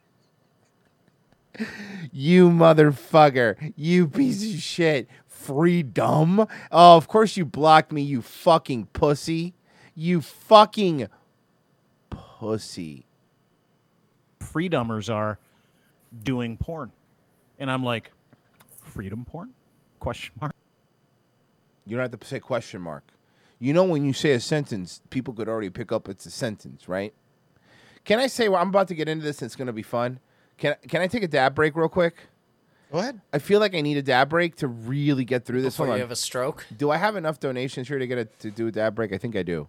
[2.12, 3.74] You motherfucker.
[3.76, 5.10] You piece of shit.
[5.26, 6.42] Freedom.
[6.72, 9.56] Oh, of course you blocked me, you fucking pussy.
[9.96, 11.08] You fucking
[12.12, 13.08] pussy.
[14.40, 15.40] Freedomers are
[16.24, 16.92] doing porn,
[17.60, 18.12] and I'm like,
[18.84, 19.52] freedom porn?
[20.00, 20.56] Question mark.
[21.86, 23.04] You don't have to say question mark.
[23.60, 26.88] You know when you say a sentence, people could already pick up it's a sentence,
[26.88, 27.14] right?
[28.06, 30.20] Can I say well, I'm about to get into this and it's gonna be fun?
[30.58, 32.16] Can can I take a dab break real quick?
[32.92, 33.22] Go ahead.
[33.32, 35.76] I feel like I need a dab break to really get through this.
[35.76, 36.08] Before Hold you on.
[36.08, 36.66] have a stroke.
[36.76, 39.14] Do I have enough donations here to get a, to do a dab break?
[39.14, 39.68] I think I do.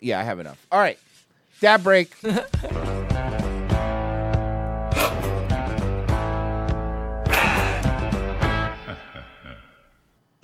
[0.00, 0.66] Yeah, I have enough.
[0.70, 0.98] All right,
[1.60, 2.14] dab break.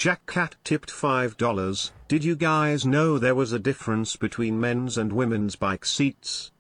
[0.01, 1.91] Jack Cat tipped $5.
[2.09, 6.53] Did you guys know there was a difference between men's and women's bike seats?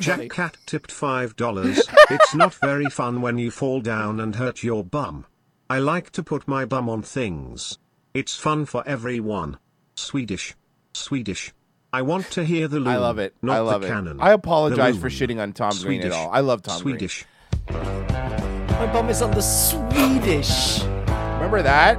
[0.00, 1.82] Jack Cat tipped $5.
[2.10, 5.26] it's not very fun when you fall down and hurt your bum.
[5.68, 7.78] I like to put my bum on things.
[8.14, 9.58] It's fun for everyone.
[9.96, 10.54] Swedish.
[10.94, 11.52] Swedish.
[11.92, 12.88] I want to hear the loom.
[12.88, 13.34] I love it.
[13.42, 13.90] Not I love the it.
[13.90, 14.18] cannon.
[14.20, 16.18] I apologize for shitting on Tom Green at Swedish.
[16.18, 16.30] all.
[16.30, 16.98] I love Tom Green.
[16.98, 17.24] Swedish.
[17.70, 20.82] My bum is on the Swedish.
[20.82, 21.96] Remember that?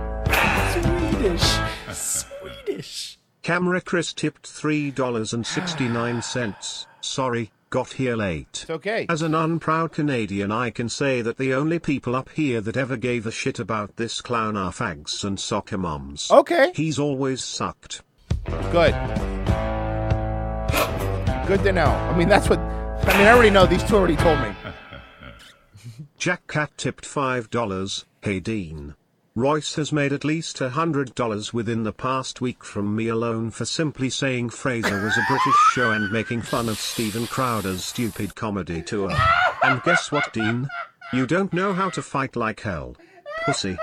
[0.73, 1.57] Swedish.
[1.93, 3.17] Swedish.
[3.41, 6.85] Camera Chris tipped $3.69.
[7.01, 8.47] Sorry, got here late.
[8.61, 9.05] It's okay.
[9.09, 12.97] As an unproud Canadian, I can say that the only people up here that ever
[12.97, 16.29] gave a shit about this clown are fags and soccer moms.
[16.29, 16.71] Okay.
[16.75, 18.03] He's always sucked.
[18.71, 18.93] Good.
[21.47, 21.86] Good to know.
[21.86, 22.59] I mean, that's what.
[22.59, 23.65] I mean, I already know.
[23.65, 24.49] These two already told me.
[26.17, 28.05] Jack Cat tipped $5.
[28.21, 28.95] Hey Dean.
[29.36, 33.51] Royce has made at least a hundred dollars within the past week from me alone
[33.51, 38.34] for simply saying Frasier was a British show and making fun of Steven Crowder's stupid
[38.34, 39.15] comedy tour.
[39.63, 40.67] And guess what, Dean?
[41.13, 42.97] You don't know how to fight like hell.
[43.45, 43.78] Pussy.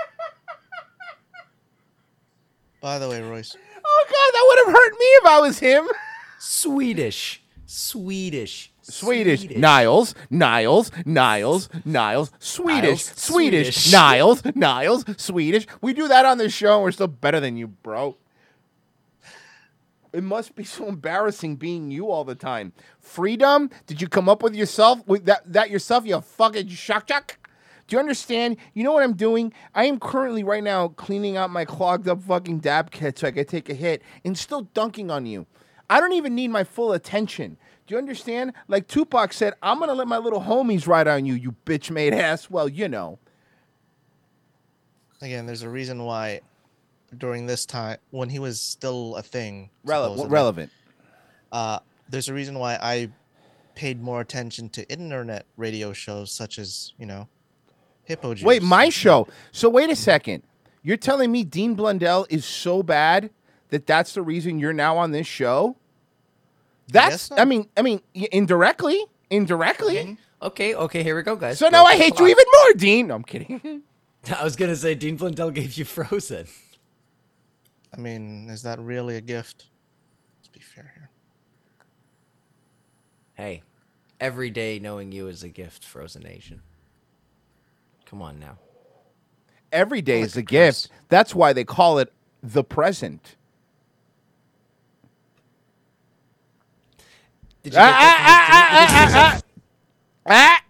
[2.81, 5.87] By the way, Royce, Oh God, that would have hurt me if I was him.
[6.45, 7.41] Swedish.
[7.65, 8.71] Swedish.
[8.83, 9.49] Swedish.
[9.49, 13.91] Niles, Niles, Niles, Niles, Swedish, Niles, Swedish, Swedish.
[13.91, 15.65] Niles, Niles, Swedish.
[15.81, 18.15] We do that on the show and we're still better than you, bro.
[20.13, 22.73] It must be so embarrassing being you all the time.
[22.99, 23.71] Freedom?
[23.87, 27.39] Did you come up with yourself with that that yourself, you fucking shock chuck?
[27.87, 28.57] Do you understand?
[28.73, 29.51] You know what I'm doing?
[29.73, 33.31] I am currently right now cleaning out my clogged up fucking dab kit so I
[33.31, 35.47] can take a hit and still dunking on you.
[35.89, 37.57] I don't even need my full attention.
[37.87, 38.53] Do you understand?
[38.67, 42.13] Like Tupac said, I'm gonna let my little homies ride on you, you bitch made
[42.13, 42.49] ass.
[42.49, 43.19] Well, you know.
[45.21, 46.41] again, there's a reason why
[47.17, 50.71] during this time when he was still a thing, Rele- relevant.
[51.51, 51.79] Uh,
[52.09, 53.09] there's a reason why I
[53.75, 57.27] paid more attention to internet radio shows such as you know,
[58.03, 58.45] Hippo Juice.
[58.45, 59.27] Wait, my show.
[59.51, 60.43] So wait a second.
[60.81, 63.29] You're telling me Dean Blundell is so bad
[63.69, 65.77] that that's the reason you're now on this show?
[66.87, 67.31] That's.
[67.31, 70.17] I, mean, I mean, indirectly, indirectly.
[70.41, 71.57] Okay, okay, here we go, guys.
[71.57, 72.29] So Go now I to the hate you clock.
[72.29, 73.07] even more, Dean.
[73.07, 73.81] No, I'm kidding.
[74.39, 76.47] I was gonna say Dean Blundell gave you Frozen.
[77.93, 79.65] I mean, is that really a gift?
[80.39, 81.09] Let's be fair here.
[83.33, 83.63] Hey,
[84.19, 86.61] every day knowing you is a gift, Frozen Nation.
[88.05, 88.57] Come on now.
[89.71, 90.89] Every day is a gift.
[91.09, 92.13] That's why they call it
[92.43, 93.35] the present.
[97.65, 99.41] Did you get ah, that from ah,
[100.29, 100.61] the- ah,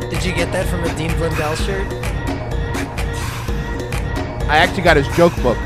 [0.00, 0.08] ah!
[0.08, 1.86] Did you get that from a Dean Blundell shirt?
[4.48, 5.58] I actually got his joke book.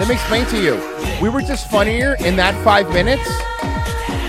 [0.00, 0.74] Let me explain to you.
[1.22, 3.30] We were just funnier in that five minutes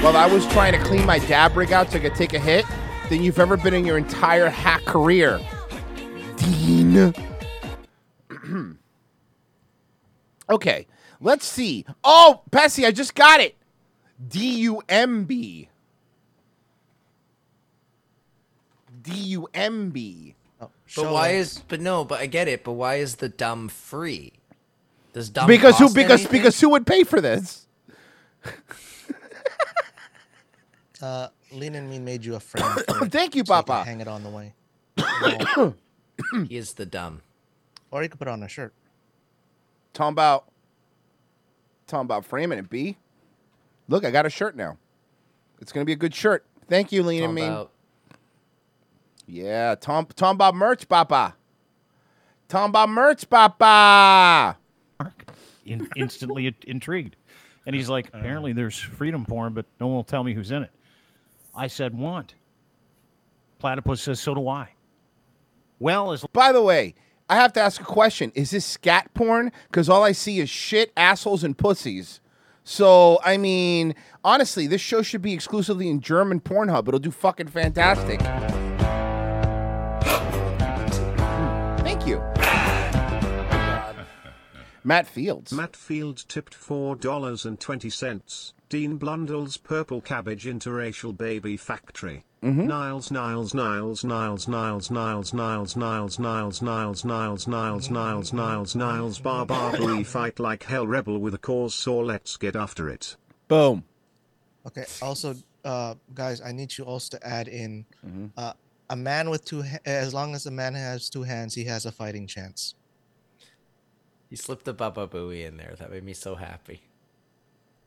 [0.06, 2.40] while I was trying to clean my dab rig out so I could take a
[2.40, 2.64] hit
[3.10, 5.40] than you've ever been in your entire hack career.
[6.36, 7.12] Dean.
[10.52, 10.86] okay,
[11.22, 11.88] let's see.
[12.04, 13.56] Oh, Bessie, I just got it.
[14.28, 15.70] D U M B.
[19.02, 20.36] D U M B.
[20.62, 23.70] Oh, but why is but no, but I get it, but why is the dumb
[23.70, 24.34] free?
[25.14, 26.32] Does dumb Because who because anything?
[26.32, 27.66] because who would pay for this?
[31.02, 32.64] Uh, Lean and Me made you a frame.
[32.88, 33.84] for Thank you, so can Papa.
[33.84, 34.54] hang it on the way.
[36.48, 37.22] he is the dumb.
[37.92, 38.74] Or you could put on a shirt.
[39.94, 40.46] Talking about
[41.88, 42.98] talking about framing it, B.
[43.88, 44.78] Look, I got a shirt now.
[45.62, 46.46] It's gonna be a good shirt.
[46.68, 47.68] Thank you, Lean and Talking Me.
[49.28, 51.36] Yeah, Tom Tom about merch, Papa.
[52.48, 54.58] Tom about merch, Papa.
[55.66, 57.16] in, instantly intrigued.
[57.66, 60.62] And he's like, apparently there's freedom porn, but no one will tell me who's in
[60.64, 60.70] it.
[61.56, 62.36] I said, want.
[63.60, 64.70] Platypus says, so do I.
[65.80, 66.96] Well, as By the way,
[67.30, 68.32] I have to ask a question.
[68.36, 69.52] Is this scat porn?
[69.68, 72.20] Because all I see is shit, assholes, and pussies.
[72.64, 76.88] So, I mean, honestly, this show should be exclusively in German Pornhub.
[76.88, 78.20] It'll do fucking fantastic.
[81.84, 82.18] Thank you.
[84.84, 85.52] Matt Fields.
[85.52, 88.54] Matt Fields tipped $4.20.
[88.68, 92.24] Dean Blundell's Purple Cabbage Interracial Baby Factory.
[92.42, 92.66] Mhm.
[92.68, 97.02] Niles, Niles, Niles, Niles, Niles, Niles, Niles, Niles, Niles, Niles,
[97.48, 101.74] Niles, Niles, Niles, Niles, Niles, Bar Bar We fight like hell rebel with a cause,
[101.76, 103.16] so let's get after it.
[103.48, 103.84] Boom.
[104.66, 104.86] Okay.
[105.02, 108.32] Also, uh, guys, I need you also to add in Mhm.
[108.38, 108.54] uh,
[108.90, 109.62] a man with two.
[109.64, 112.76] Ha- as long as a man has two hands, he has a fighting chance.
[114.30, 115.76] You slipped the Baba Booey in there.
[115.78, 116.82] That made me so happy.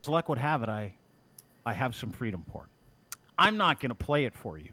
[0.08, 0.94] As luck would have it, I,
[1.66, 2.64] I have some freedom porn.
[3.38, 4.70] I'm not going to play it for you,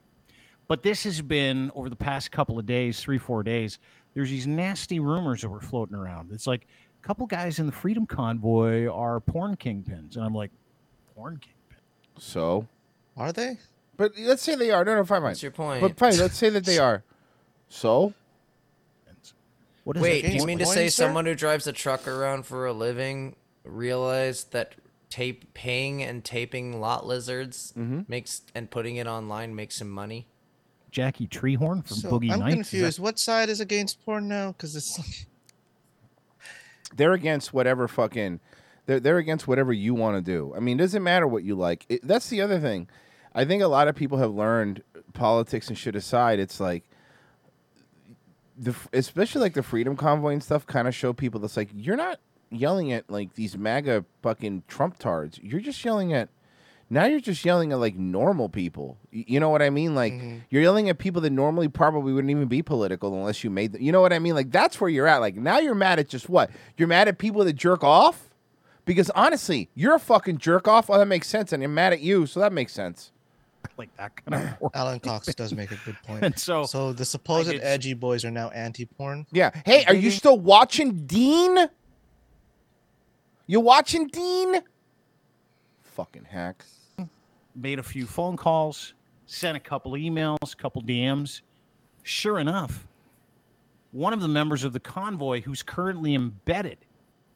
[0.70, 3.78] but this has been over the past couple of days, three, four days.
[4.14, 6.32] There's these nasty rumors that were floating around.
[6.32, 6.66] It's like
[7.04, 10.52] a couple guys in the Freedom Convoy are porn kingpins, and I'm like,
[11.14, 11.84] porn kingpin.
[12.18, 12.66] So,
[13.18, 13.58] Are they?
[13.98, 14.86] but let's say they are.
[14.86, 15.32] No, no, fine, fine.
[15.32, 15.82] What's your point?
[15.82, 17.04] But fine, let's say that they are.
[17.68, 18.14] So,
[19.84, 21.04] What is Wait, do you mean to say sir?
[21.08, 24.76] someone who drives a truck around for a living realized that
[25.10, 28.01] tape paying and taping lot lizards Mm-hmm.
[28.08, 30.28] makes and putting it online makes him money?
[30.91, 32.51] Jackie Treehorn from So Boogie I'm Nights?
[32.51, 32.99] Is that- confused.
[32.99, 34.53] What side is against porn now?
[34.53, 35.28] Because it's like,
[36.95, 38.39] they're against whatever fucking
[38.86, 41.56] they're, they're against whatever you want to do i mean it doesn't matter what you
[41.56, 42.88] like it, that's the other thing
[43.34, 44.82] i think a lot of people have learned
[45.14, 46.84] politics and shit aside it's like
[48.58, 51.97] the especially like the freedom convoy and stuff kind of show people that's like you're
[51.97, 52.20] not
[52.50, 55.39] yelling at like these maga fucking trump tards.
[55.41, 56.30] You're just yelling at
[56.89, 58.98] now you're just yelling at like normal people.
[59.12, 59.96] You know what i mean?
[59.96, 60.38] Like mm-hmm.
[60.50, 63.82] you're yelling at people that normally probably wouldn't even be political unless you made them
[63.82, 64.36] you know what i mean?
[64.36, 65.18] Like that's where you're at.
[65.18, 66.52] Like now you're mad at just what?
[66.78, 68.30] You're mad at people that jerk off?
[68.86, 70.89] Because honestly you're a fucking jerk off.
[70.89, 73.12] Oh that makes sense and i'm mad at you so that makes sense.
[73.78, 74.72] Like that kind of porn.
[74.76, 76.24] Alan Cox does make a good point.
[76.24, 79.26] And so, so the supposed did- edgy boys are now anti-porn.
[79.32, 79.50] yeah.
[79.66, 81.68] Hey are you still watching dean
[83.48, 84.62] you watching dean
[85.84, 86.66] fucking hack
[87.56, 88.93] made a few phone calls,
[89.28, 91.41] sent a couple emails, a couple DMs.
[92.04, 92.86] Sure enough,
[93.91, 96.78] one of the members of the convoy who's currently embedded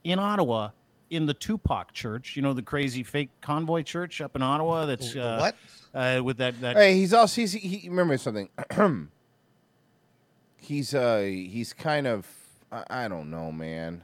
[0.03, 0.69] in Ottawa
[1.09, 5.15] in the Tupac Church, you know, the crazy fake convoy church up in Ottawa that's
[5.15, 5.55] uh, what?
[5.93, 8.49] Uh, with that that Hey, he's also he's, he remember something.
[10.57, 12.27] he's uh he's kind of
[12.71, 14.03] I, I don't know, man.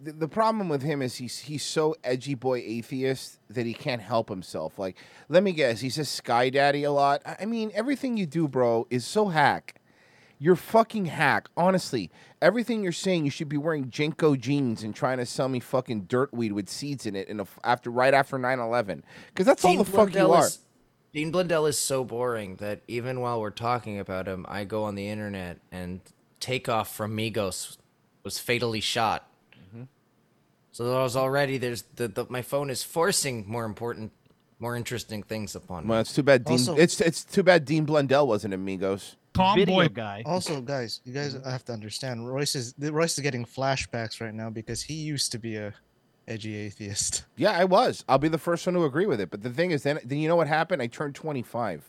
[0.00, 4.02] The, the problem with him is he's he's so edgy boy atheist that he can't
[4.02, 4.78] help himself.
[4.78, 4.96] Like,
[5.28, 7.22] let me guess, he says Sky Daddy a lot.
[7.24, 9.80] I mean, everything you do, bro, is so hack.
[10.38, 11.48] You're fucking hack.
[11.56, 15.58] Honestly, everything you're saying, you should be wearing JNCO jeans and trying to sell me
[15.58, 19.02] fucking dirt weed with seeds in it in a f after right after 9/11.
[19.28, 20.48] Because that's all the fuck you Blundell are.
[21.12, 24.94] Dean Blundell is so boring that even while we're talking about him, I go on
[24.94, 26.00] the internet and
[26.38, 27.78] Takeoff from Migos
[28.22, 29.26] was fatally shot.
[30.72, 34.12] So there was already there's the, the my phone is forcing more important,
[34.58, 35.90] more interesting things upon me.
[35.90, 36.44] Well, it's too bad.
[36.44, 39.16] Dean, Also- it's it's too bad Dean Blundell wasn't in Amigos.
[39.34, 39.88] video boy.
[39.88, 40.22] guy.
[40.26, 42.28] Also, guys, you guys have to understand.
[42.28, 45.74] Royce is Royce is getting flashbacks right now because he used to be a
[46.26, 47.24] edgy atheist.
[47.36, 48.04] Yeah, I was.
[48.08, 49.30] I'll be the first one to agree with it.
[49.30, 50.82] But the thing is, then then you know what happened?
[50.82, 51.82] I turned twenty five.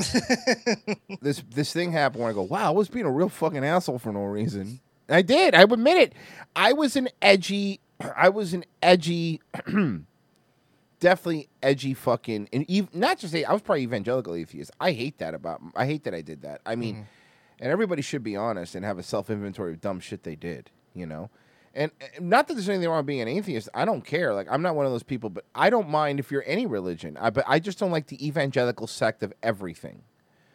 [1.20, 3.98] this this thing happened where I go, wow, I was being a real fucking asshole
[3.98, 4.80] for no reason.
[5.08, 5.54] I did.
[5.54, 6.12] I admit it.
[6.54, 7.80] I was an edgy.
[8.16, 9.40] I was an edgy.
[11.00, 14.70] definitely edgy fucking and ev- not just I was probably evangelical atheist.
[14.78, 16.60] I hate that about I hate that I did that.
[16.64, 17.04] I mean, mm-hmm.
[17.58, 20.70] and everybody should be honest and have a self inventory of dumb shit they did,
[20.94, 21.30] you know.
[21.74, 23.68] And, and not that there's anything wrong with being an atheist.
[23.74, 24.34] I don't care.
[24.34, 27.16] Like I'm not one of those people, but I don't mind if you're any religion.
[27.18, 30.02] I but I just don't like the evangelical sect of everything.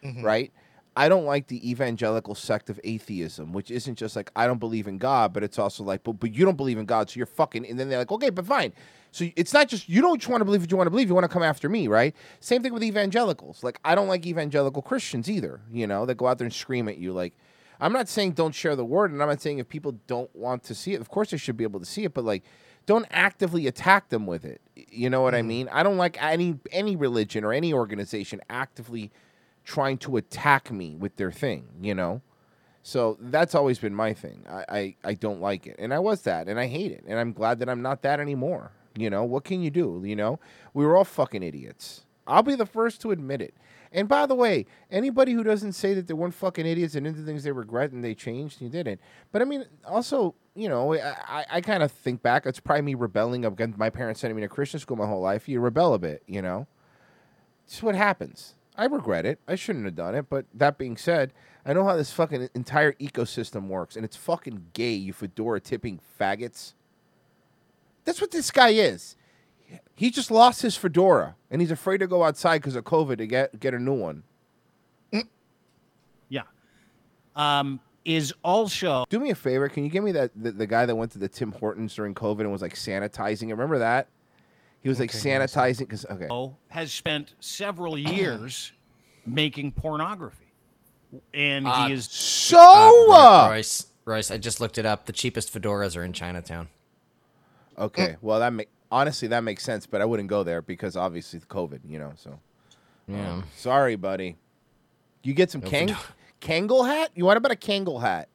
[0.04, 0.22] Mm-hmm.
[0.24, 0.52] Right?
[0.96, 4.86] I don't like the evangelical sect of atheism, which isn't just like I don't believe
[4.86, 7.26] in God, but it's also like, but, but you don't believe in God, so you're
[7.26, 7.66] fucking.
[7.66, 8.72] And then they're like, okay, but fine.
[9.12, 11.08] So it's not just you don't want to believe what you want to believe.
[11.08, 12.14] You want to come after me, right?
[12.40, 13.62] Same thing with evangelicals.
[13.62, 15.60] Like I don't like evangelical Christians either.
[15.70, 17.12] You know, that go out there and scream at you.
[17.12, 17.34] Like
[17.78, 20.64] I'm not saying don't share the word, and I'm not saying if people don't want
[20.64, 22.42] to see it, of course they should be able to see it, but like
[22.86, 24.62] don't actively attack them with it.
[24.74, 25.48] You know what I mm-hmm.
[25.48, 25.68] mean?
[25.72, 29.10] I don't like any any religion or any organization actively
[29.66, 32.22] trying to attack me with their thing, you know?
[32.82, 34.44] So that's always been my thing.
[34.48, 35.74] I, I, I don't like it.
[35.78, 37.04] And I was that and I hate it.
[37.06, 38.70] And I'm glad that I'm not that anymore.
[38.96, 40.02] You know, what can you do?
[40.04, 40.38] You know?
[40.72, 42.06] We were all fucking idiots.
[42.28, 43.54] I'll be the first to admit it.
[43.92, 47.22] And by the way, anybody who doesn't say that they weren't fucking idiots and into
[47.22, 49.00] things they regret and they changed, you didn't.
[49.32, 52.46] But I mean, also, you know, I, I, kind of think back.
[52.46, 55.48] It's probably me rebelling against my parents sending me to Christian school my whole life.
[55.48, 56.66] You rebel a bit, you know?
[57.64, 58.55] It's what happens.
[58.76, 59.40] I regret it.
[59.48, 60.28] I shouldn't have done it.
[60.28, 61.32] But that being said,
[61.64, 66.00] I know how this fucking entire ecosystem works, and it's fucking gay, you fedora tipping
[66.20, 66.74] faggots.
[68.04, 69.16] That's what this guy is.
[69.94, 73.26] He just lost his fedora, and he's afraid to go outside because of COVID to
[73.26, 74.22] get get a new one.
[76.28, 76.42] Yeah.
[77.34, 79.68] Um, is also Do me a favor.
[79.68, 82.14] Can you give me that the, the guy that went to the Tim Hortons during
[82.14, 83.48] COVID and was like sanitizing?
[83.48, 83.52] it?
[83.52, 84.06] Remember that?
[84.86, 86.28] He was like sanitizing because okay.
[86.68, 88.70] has spent several years
[89.26, 90.46] making pornography,
[91.34, 93.12] and Uh, he is so.
[93.12, 95.06] Uh, Royce, Royce, I just looked it up.
[95.06, 96.68] The cheapest fedoras are in Chinatown.
[97.76, 101.40] Okay, well that make honestly that makes sense, but I wouldn't go there because obviously
[101.40, 102.12] the COVID, you know.
[102.14, 102.38] So,
[103.08, 103.32] Yeah.
[103.32, 104.36] Um, sorry, buddy.
[105.24, 106.04] You get some No Kang fedora.
[106.40, 107.10] Kangol hat?
[107.16, 108.28] You want about a Kangol hat?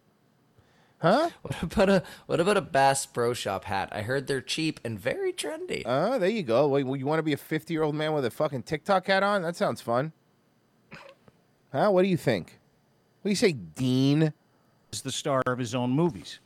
[1.02, 1.30] Huh?
[1.41, 3.89] What about a what about a Bass Pro Shop hat?
[3.91, 5.82] I heard they're cheap and very trendy.
[5.86, 6.68] Oh, there you go.
[6.68, 9.41] Wait, well, you want to be a fifty-year-old man with a fucking TikTok hat on?
[9.41, 10.14] That sounds fun.
[11.72, 11.89] Huh?
[11.89, 12.60] What do you think?
[13.22, 14.34] What do you say, Dean?
[14.91, 16.39] is the star of his own movies.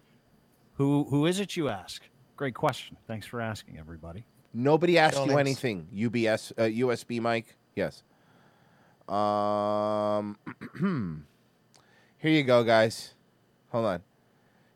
[0.76, 1.56] Who who is it?
[1.58, 2.02] You ask.
[2.38, 2.98] Great question.
[3.08, 4.26] Thanks for asking, everybody.
[4.54, 5.40] Nobody asked Go you next.
[5.40, 5.88] anything.
[5.94, 7.58] UBS, uh, USB mic.
[7.76, 8.04] Yes.
[9.10, 10.38] Um.
[12.18, 13.14] here you go, guys.
[13.70, 14.04] Hold on.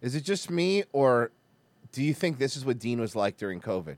[0.01, 1.31] Is it just me, or
[1.91, 3.97] do you think this is what Dean was like during COVID?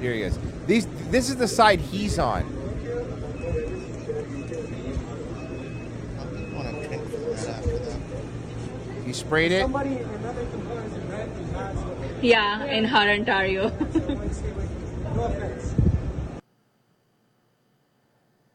[0.00, 0.38] Here he is.
[0.66, 0.86] These.
[1.10, 2.44] This is the side he's on.
[9.04, 9.66] He sprayed it.
[12.22, 13.70] Yeah, in Hutt, Ontario.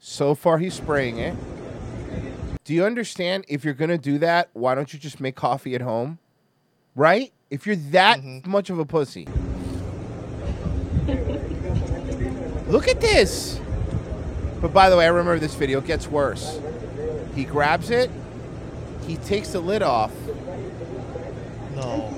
[0.06, 1.34] So far, he's spraying it.
[2.64, 3.46] Do you understand?
[3.48, 6.20] If you're gonna do that, why don't you just make coffee at home?
[6.96, 7.34] Right?
[7.50, 8.50] If you're that mm-hmm.
[8.50, 9.28] much of a pussy.
[12.68, 13.60] Look at this.
[14.62, 15.80] But by the way, I remember this video.
[15.80, 16.60] It gets worse.
[17.36, 18.10] He grabs it.
[19.06, 20.14] He takes the lid off.
[21.76, 22.14] No.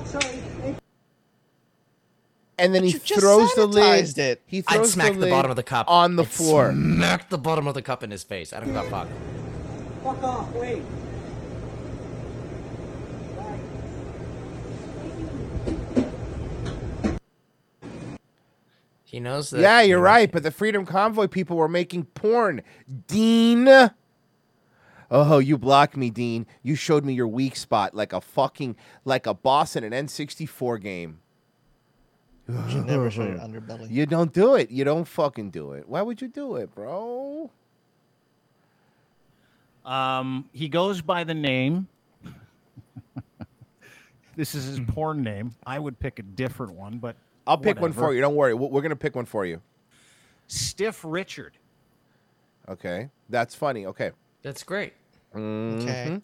[2.58, 4.18] And then he throws the lid.
[4.18, 4.42] it.
[4.46, 6.72] He I'd throws smack the, lid bottom of the cup on the I'd floor.
[6.72, 8.54] Smack the bottom of the cup in his face.
[8.54, 9.08] I don't give a fuck.
[10.06, 10.84] Fuck off, wait.
[19.04, 19.62] He knows that.
[19.62, 20.32] Yeah, you're right.
[20.32, 22.62] But the Freedom Convoy people were making porn.
[23.08, 23.68] Dean.
[25.10, 26.46] Oh, you blocked me, Dean.
[26.62, 28.76] You showed me your weak spot like a fucking
[29.06, 31.20] like a boss in an N64 game.
[32.48, 33.90] You should never show your underbelly.
[33.90, 34.70] You don't do it.
[34.70, 35.90] You don't fucking do it.
[35.90, 37.50] Why would you do it, bro?
[39.86, 41.88] Um, he goes by the name.
[44.36, 45.56] this is his porn name.
[45.66, 47.16] I would pick a different one, but
[47.48, 48.22] I'll pick one for you.
[48.22, 48.54] Don't worry.
[48.54, 49.62] We're we're gonna pick one for you.
[50.48, 51.54] Stiff Richard.
[52.68, 53.86] Okay, that's funny.
[53.86, 54.12] Okay.
[54.42, 54.94] That's great.
[55.36, 56.22] Mhm.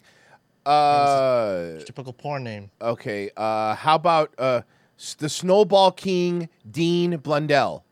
[0.64, 2.70] Uh, typical porn name.
[2.80, 3.30] Okay.
[3.36, 4.62] Uh, how about uh,
[5.18, 7.84] the Snowball King Dean Blundell?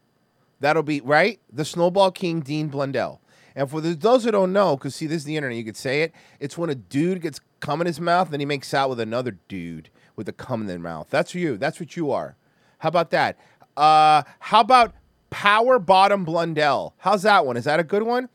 [0.61, 1.41] That'll be right.
[1.53, 3.20] The Snowball King Dean Blundell.
[3.55, 6.03] And for those who don't know, because see, this is the internet, you could say
[6.03, 6.12] it.
[6.38, 9.36] It's when a dude gets cum in his mouth, then he makes out with another
[9.48, 11.09] dude with a cum in their mouth.
[11.11, 11.57] That's you.
[11.57, 12.36] That's what you are.
[12.78, 13.38] How about that?
[13.76, 14.94] Uh, how about
[15.30, 16.94] Power Bottom Blundell?
[16.98, 17.57] How's that one?
[17.57, 18.28] Is that a good one?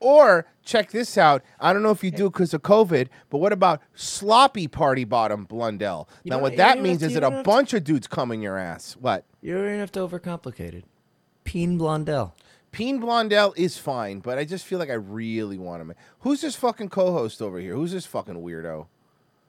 [0.00, 1.42] Or check this out.
[1.58, 5.44] I don't know if you do because of COVID, but what about sloppy party bottom
[5.44, 6.08] Blundell?
[6.22, 8.30] You now, what that means to- is that a don't to- bunch of dudes come
[8.30, 8.96] in your ass.
[9.00, 9.24] What?
[9.42, 10.84] You don't even have to overcomplicate it.
[11.44, 12.32] Peen Blondell.
[12.70, 15.94] Peen Blondell is fine, but I just feel like I really want him.
[16.20, 17.74] Who's this fucking co-host over here?
[17.74, 18.86] Who's this fucking weirdo?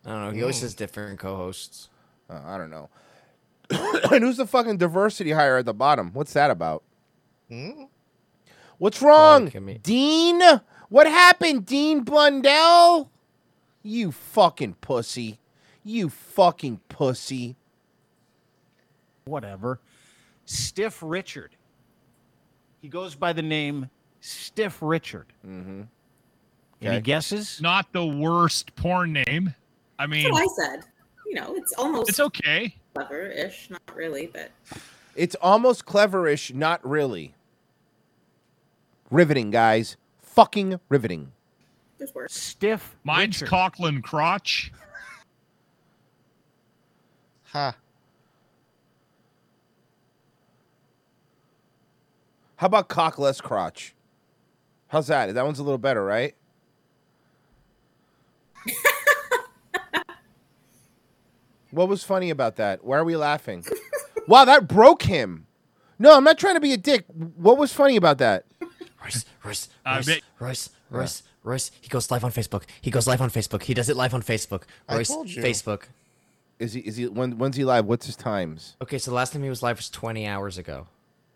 [0.05, 0.31] I don't know.
[0.31, 1.89] He always has different co-hosts.
[2.29, 2.89] Uh, I don't know.
[4.11, 6.11] and who's the fucking diversity hire at the bottom?
[6.13, 6.83] What's that about?
[8.77, 9.49] What's wrong,
[9.83, 10.41] Dean?
[10.89, 13.11] What happened, Dean Blundell?
[13.83, 15.39] You fucking pussy.
[15.83, 17.57] You fucking pussy.
[19.25, 19.79] Whatever.
[20.45, 21.51] Stiff Richard.
[22.81, 23.89] He goes by the name
[24.21, 25.27] Stiff Richard.
[25.45, 25.81] Mm-hmm.
[26.81, 27.59] Any guesses?
[27.61, 29.53] Not the worst porn name.
[29.97, 30.85] I mean, That's what I said.
[31.27, 32.75] You know, it's almost it's okay.
[32.95, 34.49] clever-ish, not really, but
[35.15, 37.33] It's almost cleverish, not really.
[39.11, 39.97] Riveting, guys.
[40.21, 41.31] Fucking riveting.
[41.97, 42.33] there's worse.
[42.33, 42.95] Stiff.
[43.03, 44.71] Mine's Coughlin crotch.
[47.51, 47.75] Ha.
[52.59, 53.95] How about cockless crotch?
[54.89, 55.33] How's that?
[55.33, 56.35] That one's a little better, right?
[61.71, 62.83] what was funny about that?
[62.83, 63.63] Why are we laughing?
[64.27, 65.47] wow, that broke him.
[65.97, 67.05] No, I'm not trying to be a dick.
[67.37, 68.43] What was funny about that?
[69.01, 71.71] Royce, Royce, I Royce, bet- Royce, Royce, Royce.
[71.79, 72.63] He goes live on Facebook.
[72.81, 73.63] He goes live on Facebook.
[73.63, 74.63] He does it live on Facebook.
[74.89, 75.41] I Royce, told you.
[75.41, 75.83] Facebook.
[76.59, 76.81] Is he?
[76.81, 77.07] Is he?
[77.07, 77.37] When?
[77.37, 77.85] When's he live?
[77.85, 78.75] What's his times?
[78.81, 80.87] Okay, so the last time he was live was 20 hours ago.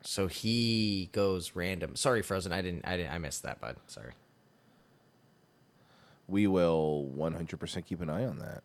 [0.04, 1.96] So he goes random.
[1.96, 2.52] Sorry, Frozen.
[2.52, 2.86] I didn't.
[2.86, 3.14] I didn't.
[3.14, 3.78] I missed that, bud.
[3.88, 4.12] Sorry.
[6.28, 8.64] We will 100% keep an eye on that.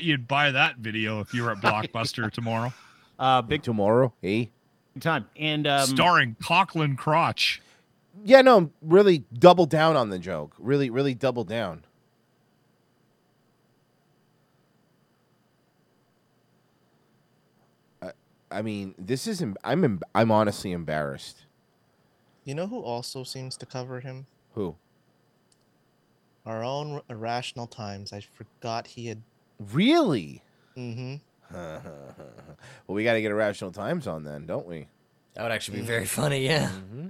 [0.00, 2.72] You'd buy that video if you were at Blockbuster tomorrow.
[3.18, 4.46] Uh, big tomorrow, eh?
[4.98, 5.26] time.
[5.36, 7.62] And um, Starring Coughlin Crotch.
[8.24, 10.54] Yeah, no, really double down on the joke.
[10.58, 11.84] Really, really double down.
[18.50, 21.44] I, I mean, this is em- I'm em- I'm honestly embarrassed.
[22.44, 24.26] You know who also seems to cover him?
[24.54, 24.76] Who?
[26.46, 28.12] Our own Irrational Times.
[28.12, 29.22] I forgot he had.
[29.72, 30.42] Really?
[30.76, 31.16] Mm-hmm.
[31.54, 31.82] well,
[32.88, 34.86] we got to get Irrational Times on then, don't we?
[35.34, 36.68] That would actually be very funny, yeah.
[36.68, 37.08] Mm-hmm.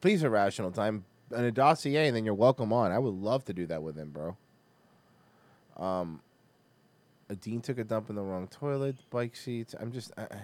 [0.00, 1.04] Please, Irrational Time,
[1.34, 2.92] and a dossier, and then you're welcome on.
[2.92, 4.36] I would love to do that with him, bro.
[5.76, 6.20] Um,
[7.28, 9.74] a dean took a dump in the wrong toilet, bike seats.
[9.78, 10.12] I'm just.
[10.16, 10.40] I, I-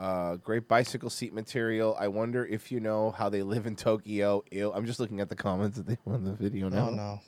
[0.00, 1.94] Uh, great bicycle seat material.
[2.00, 4.42] I wonder if you know how they live in Tokyo.
[4.50, 4.72] Ew.
[4.72, 6.88] I'm just looking at the comments that they on the video now.
[6.88, 7.20] Oh no.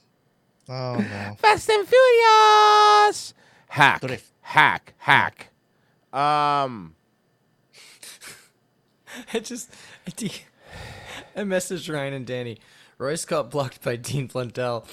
[0.70, 1.35] Oh no.
[1.39, 3.35] Fast and Furious.
[3.68, 4.03] Hack.
[4.41, 4.95] Hack.
[4.97, 5.49] Hack.
[6.14, 6.95] Um.
[9.35, 9.70] I just
[10.07, 10.33] I, de-
[11.37, 12.57] I messaged Ryan and Danny.
[12.97, 14.87] Royce got blocked by Dean Blundell.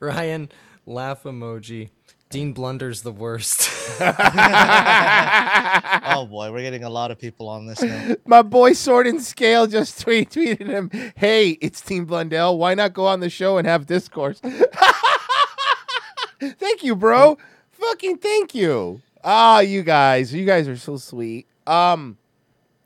[0.00, 0.48] Ryan
[0.86, 1.90] laugh emoji.
[2.30, 3.79] Dean Blunder's the worst.
[6.04, 8.16] oh boy, we're getting a lot of people on this now.
[8.26, 12.58] My boy Sword and Scale just tweet, tweeted him, "Hey, it's Team Blundell.
[12.58, 14.40] Why not go on the show and have discourse?"
[16.40, 17.38] thank you, bro.
[17.72, 19.00] Fucking thank you.
[19.24, 21.46] Ah, you guys, you guys are so sweet.
[21.66, 22.18] Um,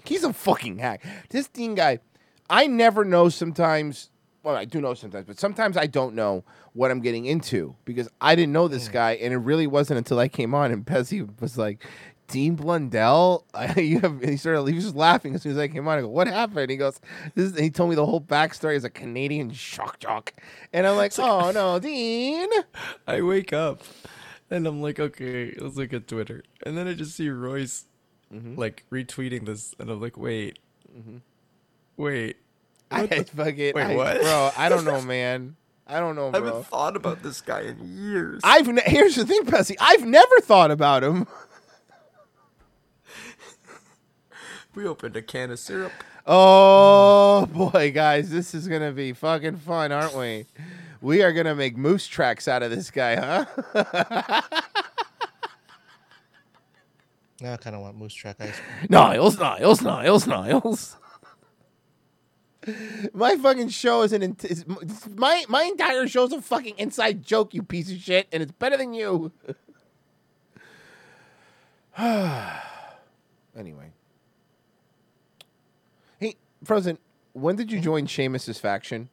[0.05, 1.05] he's a fucking hack.
[1.31, 1.99] This Dean guy,
[2.49, 4.11] I never know sometimes.
[4.45, 8.09] Well, I do know sometimes, but sometimes I don't know what I'm getting into because
[8.21, 8.93] I didn't know this mm.
[8.93, 11.85] guy, and it really wasn't until I came on and Pezzy was like,
[12.29, 14.69] "Dean Blundell." you have, he started.
[14.69, 15.99] He was just laughing as soon as I came on.
[15.99, 17.01] I go, "What happened?" He goes,
[17.35, 20.35] "This." Is, he told me the whole backstory as a Canadian shock jock,
[20.73, 22.51] and I'm like, "Oh no, Dean."
[23.07, 23.83] I wake up
[24.51, 26.43] and I'm like, okay, let's look at Twitter.
[26.65, 27.87] And then I just see Royce
[28.33, 28.57] mm-hmm.
[28.57, 30.59] like retweeting this, and I'm like, wait,
[30.97, 31.19] mm-hmm.
[31.97, 32.37] wait.
[32.95, 34.21] I what the- fucking, Wait, I- what?
[34.21, 34.51] bro?
[34.57, 35.57] I don't know, man.
[35.87, 38.41] I don't know, I haven't thought about this guy in years.
[38.43, 39.77] I've ne- here's the thing, Pessy.
[39.79, 41.27] I've never thought about him.
[44.75, 45.93] we opened a can of syrup.
[46.27, 50.47] Oh boy, guys, this is gonna be fucking fun, aren't we?
[51.03, 53.45] We are gonna make moose tracks out of this guy, huh?
[57.41, 58.87] Now I kind of want Moose Track ice cream.
[58.89, 60.97] Niles, Niles, Niles, Niles.
[63.13, 64.65] My fucking show is an int- is,
[65.17, 68.77] my my entire show's a fucking inside joke, you piece of shit, and it's better
[68.77, 69.33] than you.
[73.57, 73.91] anyway,
[76.19, 76.35] hey,
[76.65, 76.99] Frozen,
[77.35, 79.09] when did you join Seamus's faction?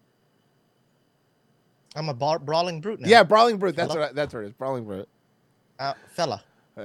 [1.95, 3.07] I'm a bar- brawling brute now.
[3.09, 3.75] Yeah, Brawling Brute.
[3.75, 3.99] That's Fella.
[4.05, 4.53] what I, that's what it is.
[4.53, 5.09] Brawling Brute.
[5.77, 6.41] Uh, fella.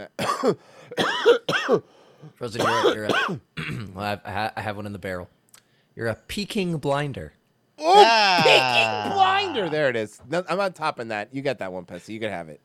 [2.34, 3.10] Frozen, you're a, you're a
[3.94, 5.28] well, I, have, I ha- I have one in the barrel.
[5.96, 7.32] You're a Peking blinder.
[7.78, 8.42] Oh, Ah.
[8.44, 9.68] Peking Blinder.
[9.68, 10.20] There it is.
[10.28, 11.34] No, I'm not topping that.
[11.34, 12.10] You got that one, Pessy.
[12.14, 12.60] You can have it.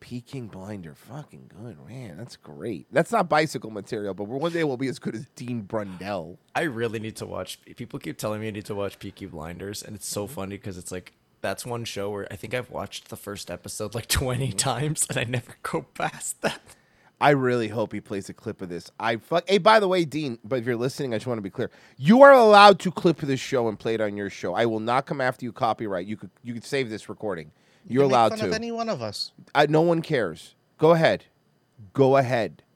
[0.00, 0.94] Peking Blinder.
[0.94, 2.16] Fucking good, man.
[2.16, 2.86] That's great.
[2.90, 6.38] That's not bicycle material, but one day we'll be as good as Dean Brundell.
[6.54, 7.58] I really need to watch.
[7.76, 10.78] People keep telling me I need to watch Peaky Blinders, and it's so funny because
[10.78, 11.12] it's like
[11.42, 15.18] that's one show where I think I've watched the first episode like 20 times, and
[15.18, 16.60] I never go past that.
[17.20, 18.90] I really hope he plays a clip of this.
[18.98, 19.46] I fuck.
[19.48, 21.70] Hey, by the way, Dean, but if you're listening, I just want to be clear.
[21.98, 24.54] You are allowed to clip this show and play it on your show.
[24.54, 26.06] I will not come after you copyright.
[26.06, 27.52] You could you could save this recording.
[27.86, 28.52] You're You allowed to.
[28.52, 29.32] Any one of us.
[29.54, 30.54] I, no one cares.
[30.78, 31.26] Go ahead.
[31.92, 32.62] Go ahead.
[32.62, 32.66] I'm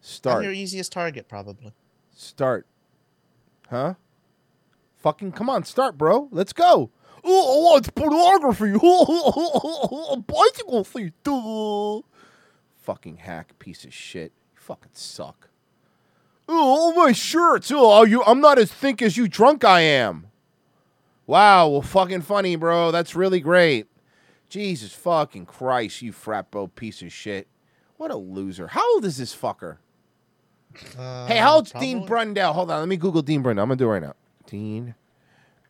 [0.00, 0.44] Start.
[0.44, 1.72] your easiest target, probably.
[2.14, 2.66] Start.
[3.70, 3.94] Huh?
[4.96, 6.28] Fucking come on, start, bro.
[6.32, 6.90] Let's go.
[7.24, 8.72] Oh, it's pornography.
[10.26, 11.12] Bicycle seat.
[11.22, 12.00] Duh.
[12.82, 14.32] Fucking hack piece of shit.
[14.54, 15.48] You fucking suck.
[16.48, 17.70] Oh, all my shirts.
[17.74, 18.22] Oh, you.
[18.24, 20.26] I'm not as thick as you drunk I am.
[21.26, 21.68] Wow.
[21.68, 22.90] Well, fucking funny, bro.
[22.90, 23.86] That's really great.
[24.48, 27.46] Jesus fucking Christ, you frat bro piece of shit.
[27.96, 28.66] What a loser.
[28.66, 29.78] How old is this fucker?
[30.98, 32.52] Uh, Hey, how old's Dean Brundell?
[32.52, 33.62] Hold on, let me Google Dean Brundell.
[33.62, 34.14] I'm gonna do it right now.
[34.46, 34.94] Dean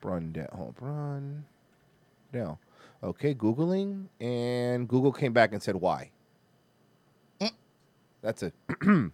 [0.02, 0.52] Brundell.
[0.54, 1.44] Hold on.
[2.32, 2.58] Brundell.
[3.04, 6.10] Okay, Googling, and Google came back and said why.
[8.22, 8.52] That's a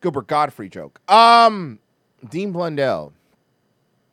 [0.00, 1.00] Gilbert Gottfried joke.
[1.10, 1.78] Um,
[2.28, 3.12] Dean Blundell,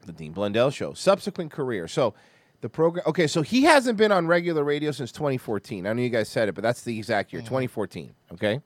[0.05, 0.93] the Dean Blundell Show.
[0.93, 1.87] Subsequent career.
[1.87, 2.13] So
[2.61, 3.03] the program.
[3.07, 5.87] Okay, so he hasn't been on regular radio since 2014.
[5.87, 8.13] I know you guys said it, but that's the exact year, 2014.
[8.33, 8.61] Okay.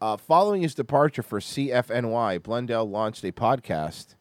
[0.00, 4.14] Uh, following his departure for CFNY, Blundell launched a podcast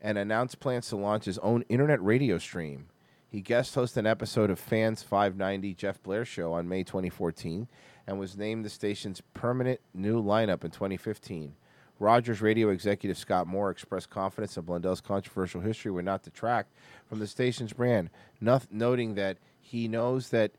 [0.00, 2.88] and announced plans to launch his own internet radio stream.
[3.28, 7.66] He guest hosted an episode of Fans 590 Jeff Blair Show on May 2014
[8.06, 11.54] and was named the station's permanent new lineup in 2015.
[11.98, 16.72] Rogers radio executive Scott Moore expressed confidence in Blundell's controversial history would not detract
[17.06, 20.50] from the station's brand, noth- noting that he knows that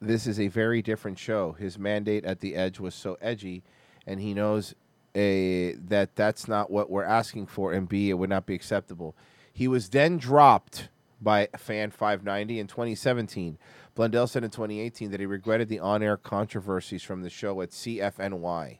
[0.00, 1.52] this is a very different show.
[1.52, 3.64] His mandate at the Edge was so edgy,
[4.06, 4.74] and he knows
[5.16, 9.16] a, that that's not what we're asking for, and B, it would not be acceptable.
[9.52, 10.88] He was then dropped
[11.20, 13.58] by Fan 590 in 2017.
[13.96, 17.70] Blundell said in 2018 that he regretted the on air controversies from the show at
[17.70, 18.78] CFNY.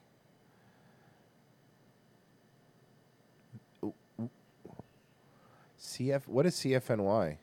[5.81, 7.37] CF, what is CFNY?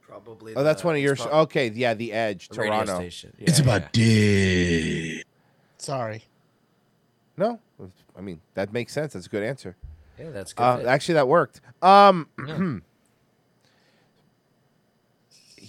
[0.00, 0.54] Probably.
[0.56, 1.12] Oh, that's the- one of your.
[1.12, 2.96] it's sh- okay, yeah, the Edge, The Toronto.
[2.96, 3.32] station.
[3.38, 5.24] It's Yeah, about dick.
[5.78, 6.24] Sorry.
[7.36, 7.60] No,
[8.16, 9.12] I mean that makes sense.
[9.14, 9.76] That's a good answer.
[10.18, 11.60] Yeah, that's good Uh, actually, that worked.
[11.80, 12.78] Um, Yeah.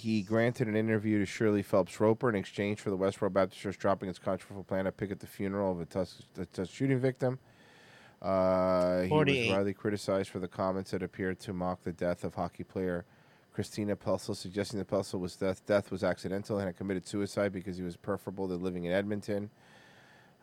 [0.02, 3.78] he granted an interview to Shirley Phelps Roper in exchange for the Westboro Baptist Church
[3.78, 7.00] dropping its controversial plan to pick at the funeral of a Tus- a Tus- shooting
[7.00, 7.38] victim.
[8.22, 12.34] Uh, he was widely criticized for the comments that appeared to mock the death of
[12.36, 13.06] hockey player
[13.54, 17.78] Christina Pelso, suggesting that Pelso was death death was accidental and had committed suicide because
[17.78, 19.50] he was preferable to living in Edmonton.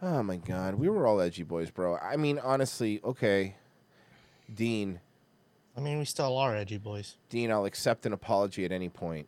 [0.00, 1.96] Oh my God, we were all edgy boys, bro.
[1.96, 3.56] I mean, honestly, okay,
[4.54, 5.00] Dean.
[5.76, 7.16] I mean, we still are edgy boys.
[7.28, 9.26] Dean, I'll accept an apology at any point.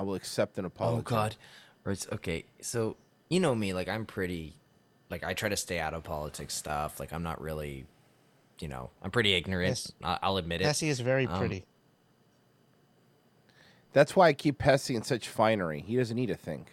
[0.00, 1.00] I will accept an apology.
[1.00, 1.36] Oh God.
[1.84, 2.06] Right.
[2.14, 2.44] Okay.
[2.62, 2.96] So
[3.28, 4.54] you know me, like I'm pretty,
[5.10, 6.98] like I try to stay out of politics stuff.
[6.98, 7.84] Like I'm not really,
[8.60, 9.68] you know, I'm pretty ignorant.
[9.68, 9.92] Yes.
[10.02, 10.64] I- I'll admit it.
[10.64, 11.64] Nessie is very Um, pretty.
[13.92, 15.80] That's why I keep Pessy in such finery.
[15.82, 16.68] He doesn't need to think.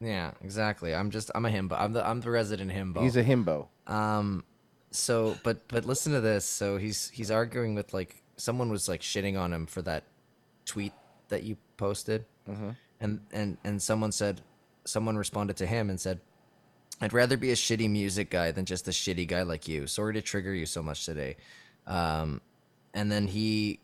[0.00, 0.94] Yeah, exactly.
[0.94, 1.72] I'm just I'm a himbo.
[1.80, 3.02] I'm the I'm the resident himbo.
[3.02, 3.68] He's a himbo.
[3.86, 4.44] Um
[4.92, 6.44] so but but listen to this.
[6.44, 10.04] So he's he's arguing with like someone was like shitting on him for that
[10.66, 10.92] tweet
[11.28, 12.24] that you posted.
[12.48, 12.76] Mhm.
[13.00, 14.40] And and and someone said
[14.84, 16.20] someone responded to him and said
[17.00, 19.86] I'd rather be a shitty music guy than just a shitty guy like you.
[19.86, 21.36] Sorry to trigger you so much today.
[21.86, 22.40] Um,
[22.92, 23.80] and then he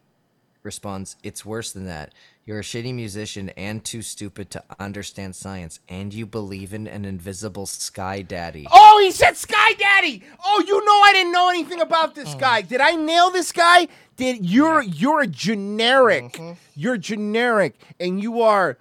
[0.63, 2.15] responds, It's worse than that.
[2.51, 7.05] You're a shitty musician and too stupid to understand science, and you believe in an
[7.05, 8.67] invisible sky daddy.
[8.73, 10.25] Oh, he said Sky Daddy.
[10.45, 12.39] Oh, you know I didn't know anything about this oh.
[12.39, 12.63] guy.
[12.63, 13.87] Did I nail this guy?
[14.17, 16.33] Did you're you're a generic.
[16.33, 16.53] Mm-hmm.
[16.75, 18.79] You're generic, and you are,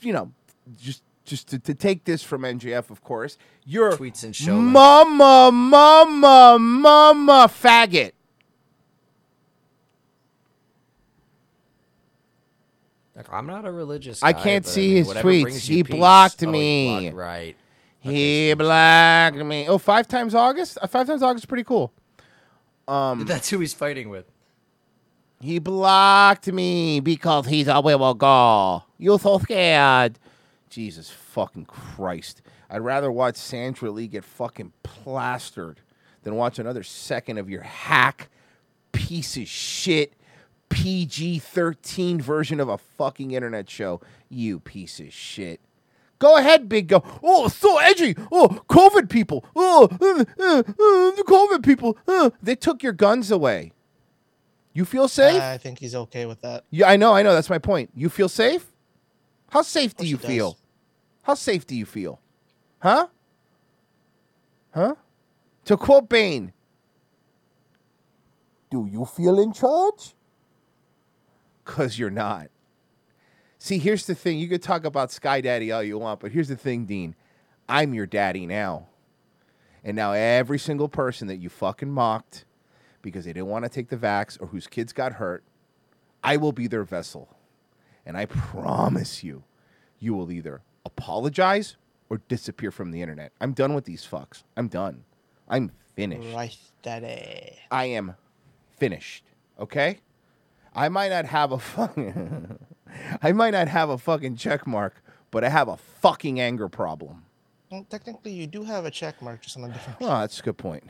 [0.00, 0.32] you know,
[0.80, 3.36] just just to, to take this from NJF, of course.
[3.66, 8.12] You're Tweets and show mama, mama, mama, faggot.
[13.28, 14.28] Like, I'm not a religious guy.
[14.28, 15.42] I guy, can't but, see mean, his whatever tweets.
[15.42, 15.96] brings you He peace.
[15.96, 17.00] blocked Oh, he me.
[17.10, 17.56] blocked- right.
[18.00, 19.68] He blocked me.
[19.68, 20.78] Oh, five times August.
[20.80, 21.92] Uh, five times August is pretty cool.
[22.88, 24.24] Um, That's who he's fighting with.
[25.40, 28.84] He blocked me because he's a will go.
[28.98, 30.18] You're so scared.
[30.70, 32.42] Jesus fucking Christ.
[32.70, 35.80] I'd rather watch Sandra Lee get fucking plastered
[36.22, 38.28] than watch another second of your hack
[38.92, 40.12] piece of shit
[40.70, 44.00] PG 13 version of a fucking internet show.
[44.30, 45.60] You piece of shit.
[46.18, 47.02] Go ahead, big go.
[47.22, 48.14] Oh, so edgy.
[48.30, 49.44] Oh, COVID people.
[49.56, 50.62] Oh, uh, uh, uh,
[51.16, 51.96] the COVID people.
[52.06, 53.72] Uh, they took your guns away.
[54.72, 55.40] You feel safe?
[55.40, 56.64] I think he's okay with that.
[56.70, 57.34] Yeah, I know, I know.
[57.34, 57.90] That's my point.
[57.94, 58.66] You feel safe?
[59.50, 60.30] How safe do you he does.
[60.30, 60.58] feel?
[61.22, 62.20] How safe do you feel?
[62.80, 63.08] Huh?
[64.72, 64.94] Huh?
[65.64, 66.52] To quote Bane,
[68.70, 70.14] do you feel in charge?
[71.70, 72.48] Because you're not.
[73.60, 74.40] See, here's the thing.
[74.40, 77.14] You could talk about Sky Daddy all you want, but here's the thing, Dean.
[77.68, 78.88] I'm your daddy now.
[79.84, 82.44] And now every single person that you fucking mocked
[83.02, 85.44] because they didn't want to take the vax or whose kids got hurt,
[86.24, 87.36] I will be their vessel.
[88.04, 89.44] And I promise you,
[90.00, 91.76] you will either apologize
[92.08, 93.30] or disappear from the internet.
[93.40, 94.42] I'm done with these fucks.
[94.56, 95.04] I'm done.
[95.48, 96.34] I'm finished.
[96.34, 97.58] Right, daddy.
[97.70, 98.16] I am
[98.76, 99.22] finished.
[99.60, 100.00] Okay?
[100.74, 102.58] I might not have a fucking
[103.22, 107.24] I might not have a fucking check mark, but I have a fucking anger problem.
[107.70, 109.98] Well, technically, you do have a check mark, just on a different.
[110.00, 110.84] Oh, that's a good point.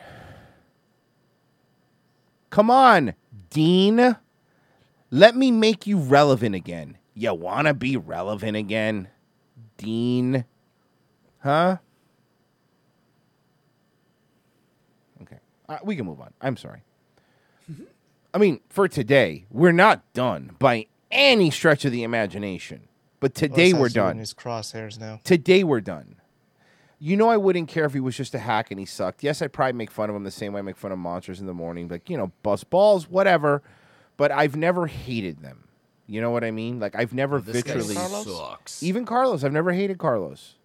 [2.49, 3.15] Come on,
[3.51, 4.17] Dean.
[5.11, 6.97] Let me make you relevant again.
[7.15, 9.09] You want to be relevant again,
[9.77, 10.45] Dean?
[11.41, 11.79] Huh?
[15.23, 15.39] Okay.
[15.69, 16.33] Uh, we can move on.
[16.41, 16.83] I'm sorry.
[18.33, 22.89] I mean, for today, we're not done by any stretch of the imagination.
[23.19, 24.19] But today we're has you in done.
[24.19, 25.21] His crosshairs now.
[25.25, 26.17] Today we're done.
[26.99, 29.23] You know, I wouldn't care if he was just a hack and he sucked.
[29.23, 31.41] Yes, I'd probably make fun of him the same way I make fun of monsters
[31.41, 33.63] in the morning, like, you know, bust balls, whatever.
[34.17, 35.65] But I've never hated them.
[36.11, 36.81] You know what I mean?
[36.81, 38.83] Like I've never oh, This guy literally sucks.
[38.83, 39.45] even Carlos.
[39.45, 40.57] I've never hated Carlos.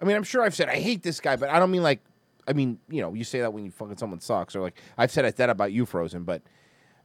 [0.00, 2.00] I mean, I'm sure I've said I hate this guy, but I don't mean like.
[2.48, 5.10] I mean, you know, you say that when you fucking someone sucks, or like I've
[5.10, 6.42] said that about you, Frozen, but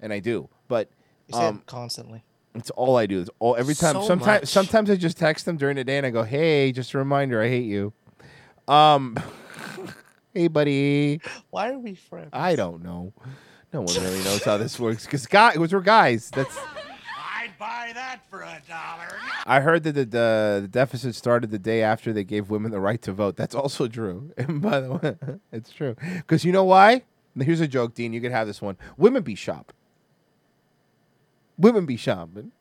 [0.02, 0.90] and I do, but
[1.28, 2.24] You say um, it constantly.
[2.56, 3.22] it's all I do.
[3.22, 3.94] It's all every time.
[3.94, 4.50] So sometimes, much.
[4.50, 7.42] sometimes I just text them during the day and I go, "Hey, just a reminder,
[7.42, 7.94] I hate you."
[8.68, 9.18] Um,
[10.34, 11.22] hey, buddy.
[11.50, 12.30] Why are we friends?
[12.34, 13.14] I don't know.
[13.74, 16.30] No one really knows how this works because guy, we're guys.
[16.30, 16.58] That's.
[16.58, 19.08] I'd buy that for a dollar.
[19.46, 22.80] I heard that the, the the deficit started the day after they gave women the
[22.80, 23.36] right to vote.
[23.38, 24.32] That's also true.
[24.38, 25.16] And by the way,
[25.52, 27.04] it's true because you know why?
[27.40, 28.12] Here's a joke, Dean.
[28.14, 28.78] You could have this one.
[28.98, 29.72] Women be shop.
[31.58, 32.52] Women be shopping.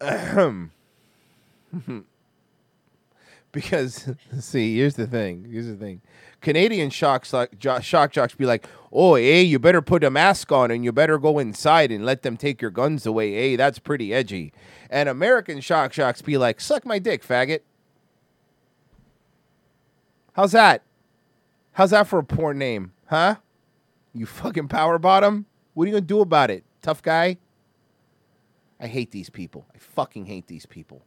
[0.00, 0.70] Ahem.
[3.52, 4.10] because
[4.40, 5.46] see, here's the thing.
[5.50, 6.00] Here's the thing.
[6.40, 10.52] Canadian shock like jo- shock jocks be like, "Oh, hey, you better put a mask
[10.52, 13.32] on and you better go inside and let them take your guns away.
[13.32, 14.52] Hey, that's pretty edgy."
[14.90, 17.60] And American shock jocks be like, "Suck my dick, faggot."
[20.34, 20.82] How's that?
[21.72, 23.36] How's that for a poor name, huh?
[24.14, 25.46] You fucking power bottom.
[25.74, 27.36] What are you gonna do about it, tough guy?
[28.80, 29.66] I hate these people.
[29.74, 31.02] I fucking hate these people.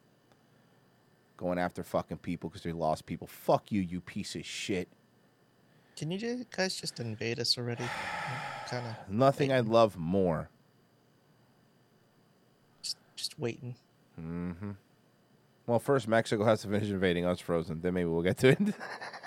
[1.37, 3.27] Going after fucking people because they lost people.
[3.27, 4.87] Fuck you, you piece of shit.
[5.95, 7.83] Can you guys just invade us already?
[8.69, 10.49] Kind of Nothing I'd love more.
[13.15, 13.75] just waiting.
[14.19, 14.71] Mm-hmm.
[15.67, 17.81] Well, first Mexico has to finish invading us, Frozen.
[17.81, 18.59] Then maybe we'll get to it.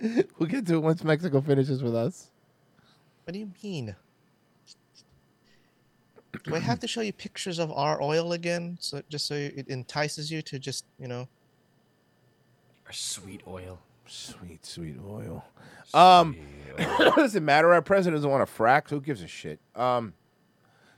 [0.38, 2.30] we'll get to it once Mexico finishes with us.
[3.24, 3.94] What do you mean?
[6.44, 9.66] Do I have to show you pictures of our oil again, so just so it
[9.68, 11.28] entices you to just you know?
[12.86, 13.78] Our sweet oil.
[14.06, 15.44] Sweet, sweet oil.
[15.94, 16.36] Um,
[17.16, 17.72] does it matter?
[17.72, 18.90] Our president doesn't want to frack.
[18.90, 19.60] Who gives a shit?
[19.76, 20.14] Um,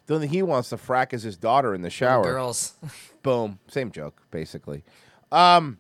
[0.06, 2.24] the only thing he wants to frack is his daughter in the shower.
[2.24, 2.74] girls.
[3.22, 3.58] Boom.
[3.68, 4.84] Same joke, basically.
[5.30, 5.78] Um.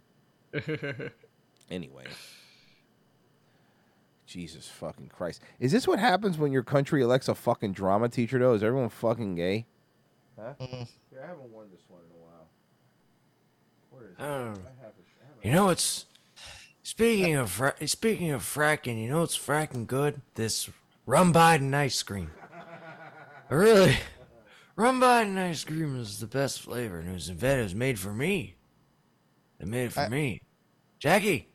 [1.70, 2.04] anyway.
[4.32, 5.42] Jesus fucking Christ.
[5.60, 8.54] Is this what happens when your country elects a fucking drama teacher, though?
[8.54, 9.66] Is everyone fucking gay?
[10.40, 10.54] Huh?
[10.58, 10.88] Mm.
[11.12, 12.48] Yeah, I haven't worn this one in a while.
[13.90, 14.60] Where is Oh.
[15.42, 16.06] You know it's
[16.82, 19.02] speaking of fra- speaking of fracking.
[19.02, 20.22] You know it's fracking good.
[20.34, 20.70] This
[21.04, 22.30] rum Biden ice cream.
[23.50, 23.96] really,
[24.76, 27.60] rum Biden ice cream is the best flavor, and it was invented.
[27.60, 28.54] It was made for me.
[29.58, 30.40] They made it for me,
[30.98, 31.48] Jackie.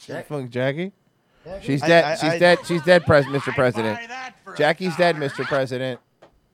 [0.00, 0.92] Jack- Fuck Jackie?
[1.44, 1.66] Jackie?
[1.66, 2.04] She's dead.
[2.04, 2.58] I- She's I- dead.
[2.66, 3.54] She's dead, pres- Mr.
[3.54, 3.98] President.
[4.56, 5.44] Jackie's dead, Mr.
[5.44, 6.00] President.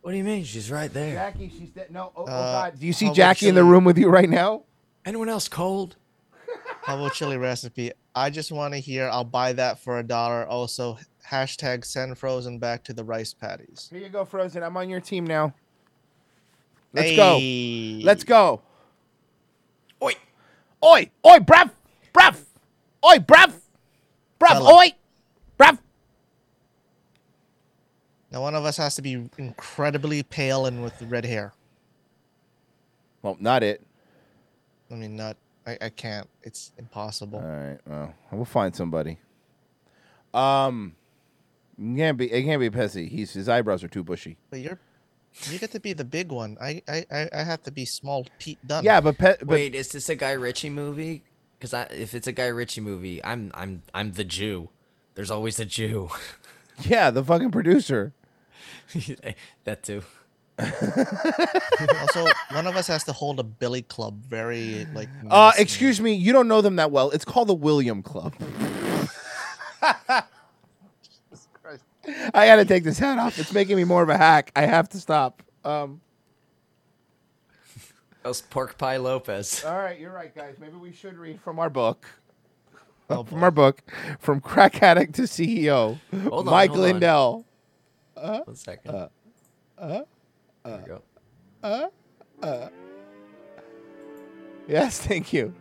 [0.03, 0.45] What do you mean?
[0.45, 1.15] She's right there.
[1.15, 1.91] Jackie, she's dead.
[1.91, 2.27] No, oh, Uh,
[2.71, 2.79] God.
[2.79, 4.65] Do you see Jackie in the room with you right now?
[5.07, 5.97] Anyone else cold?
[6.83, 7.93] How about chili recipe?
[8.15, 9.09] I just want to hear.
[9.11, 10.47] I'll buy that for a dollar.
[10.47, 13.89] Also, hashtag send frozen back to the rice patties.
[13.91, 14.63] Here you go, Frozen.
[14.63, 15.55] I'm on your team now.
[16.93, 17.17] Let's Hey.
[18.01, 18.05] go.
[18.05, 18.61] Let's go.
[20.03, 20.13] Oi.
[20.85, 21.11] Oi.
[21.27, 21.71] Oi, bruv.
[22.13, 22.41] Bruv.
[23.05, 23.53] Oi, bruv.
[24.41, 24.49] Bruv.
[24.49, 24.75] Fella.
[24.75, 24.93] Oi.
[25.59, 25.79] Bruv.
[28.31, 31.53] Now, one of us has to be incredibly pale and with red hair.
[33.23, 33.81] Well, not it.
[34.91, 35.37] I mean, not.
[35.67, 36.29] I, I can't.
[36.43, 37.39] It's impossible.
[37.39, 37.79] All right.
[37.87, 39.19] Well, we'll find somebody.
[40.35, 40.97] Um,
[41.79, 42.31] it can't be.
[42.31, 43.09] It can't be Pessy.
[43.09, 44.37] He's his eyebrows are too bushy.
[44.51, 44.79] But you're.
[45.51, 46.57] You get to be the big one.
[46.61, 48.85] I I I, I have to be small Pete Dunne.
[48.85, 51.23] Yeah, but, pe- but Wait, is this a Guy Ritchie movie?
[51.59, 54.69] Because if it's a Guy Ritchie movie, I'm I'm I'm the Jew.
[55.15, 56.11] There's always a Jew.
[56.83, 58.13] yeah, the fucking producer.
[59.65, 60.03] that too.
[60.61, 65.09] also, one of us has to hold a billy club very like.
[65.29, 65.63] Uh, menacing.
[65.63, 66.15] excuse me.
[66.15, 67.11] You don't know them that well.
[67.11, 68.35] It's called the William Club.
[72.35, 73.39] I gotta take this hat off.
[73.39, 74.53] It's making me more of a hack.
[74.55, 75.43] I have to stop.
[75.65, 76.01] Um.
[78.25, 79.63] That was Pork Pie Lopez.
[79.67, 80.55] All right, you're right, guys.
[80.59, 82.07] Maybe we should read from our book.
[83.11, 83.83] Oh, from our book,
[84.19, 85.99] from crack addict to CEO,
[86.31, 86.91] Hold on, Mike hold on.
[86.93, 87.45] Lindell.
[88.17, 88.95] Uh, One second.
[88.95, 89.09] uh,
[89.77, 90.03] uh,
[90.65, 91.03] There we go.
[91.63, 91.89] uh,
[92.43, 92.69] uh.
[94.67, 95.53] Yes, thank you.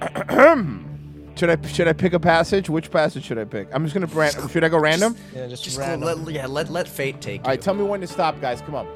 [1.36, 2.70] should I should I pick a passage?
[2.70, 3.68] Which passage should I pick?
[3.72, 4.36] I'm just gonna brand.
[4.50, 5.16] Should I go random?
[5.34, 6.24] Yeah, just, Just go, random.
[6.24, 7.44] let, yeah, let let fate take it.
[7.44, 8.60] All right, tell me when to stop, guys.
[8.60, 8.86] Come on.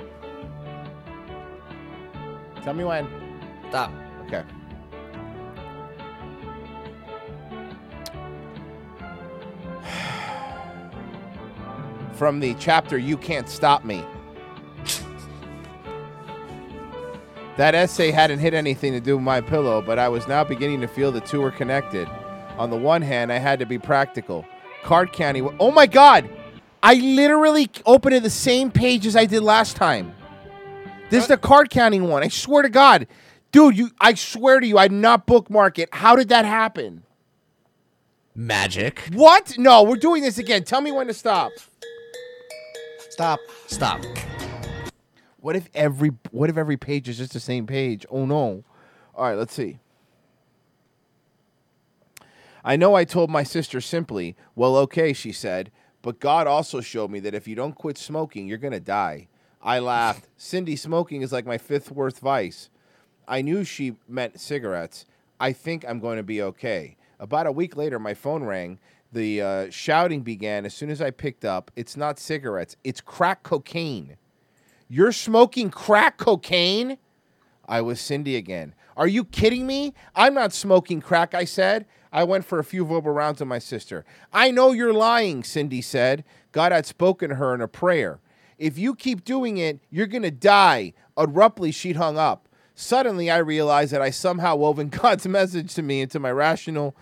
[2.63, 3.09] Tell me when.
[3.71, 3.91] Stop.
[4.27, 4.45] Okay.
[12.13, 14.05] From the chapter You Can't Stop Me.
[17.57, 20.81] That essay hadn't hit anything to do with my pillow, but I was now beginning
[20.83, 22.09] to feel the two were connected.
[22.59, 24.45] On the one hand, I had to be practical.
[24.83, 25.57] Card counting.
[25.61, 26.29] Oh my God!
[26.83, 30.15] I literally opened it the same page as I did last time.
[31.11, 32.23] This is the card counting one.
[32.23, 33.07] I swear to God,
[33.53, 33.79] dude.
[33.79, 35.89] You, I swear to you, I did not bookmark it.
[35.93, 37.05] How did that happen?
[38.35, 39.01] Magic.
[39.13, 39.57] What?
[39.59, 40.65] No, we're doing this again.
[40.65, 41.53] Tell me when to stop.
[43.11, 43.41] Stop.
[43.67, 44.01] Stop.
[45.41, 48.05] What if every what if every page is just the same page?
[48.11, 48.65] Oh no.
[49.15, 49.79] All right, let's see.
[52.69, 55.71] I know I told my sister simply, well, okay, she said,
[56.03, 59.29] but God also showed me that if you don't quit smoking, you're going to die.
[59.63, 60.29] I laughed.
[60.37, 62.69] Cindy, smoking is like my fifth worst vice.
[63.27, 65.07] I knew she meant cigarettes.
[65.41, 66.99] I think I'm going to be okay.
[67.19, 68.79] About a week later, my phone rang.
[69.13, 71.71] The uh, shouting began as soon as I picked up.
[71.75, 74.19] It's not cigarettes, it's crack cocaine.
[74.91, 76.99] You're smoking crack cocaine?
[77.67, 78.75] I was Cindy again.
[78.95, 79.95] Are you kidding me?
[80.15, 81.87] I'm not smoking crack, I said.
[82.13, 84.05] I went for a few verbal rounds with my sister.
[84.33, 86.25] I know you're lying, Cindy said.
[86.53, 88.21] God had spoken to her in a prayer.
[88.59, 90.95] If you keep doing it, you're going to die.
[91.17, 92.49] Abruptly, she'd hung up.
[92.75, 96.95] Suddenly, I realized that I somehow woven God's message to me into my rational,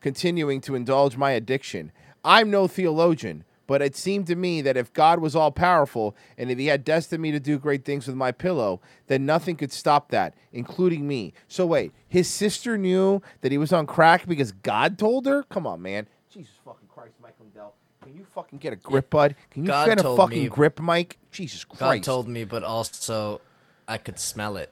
[0.00, 1.92] continuing to indulge my addiction.
[2.24, 6.50] I'm no theologian, but it seemed to me that if God was all powerful and
[6.50, 9.72] if He had destined me to do great things with my pillow, then nothing could
[9.72, 11.32] stop that, including me.
[11.48, 15.42] So, wait, his sister knew that he was on crack because God told her?
[15.44, 16.06] Come on, man.
[16.32, 17.74] Jesus fucking Christ, Mike Lindell.
[18.02, 19.34] Can you fucking get a grip, bud?
[19.50, 21.18] Can you God get a fucking me- grip, Mike?
[21.30, 21.80] Jesus Christ.
[21.80, 23.40] God told me, but also
[23.88, 24.70] I could smell it.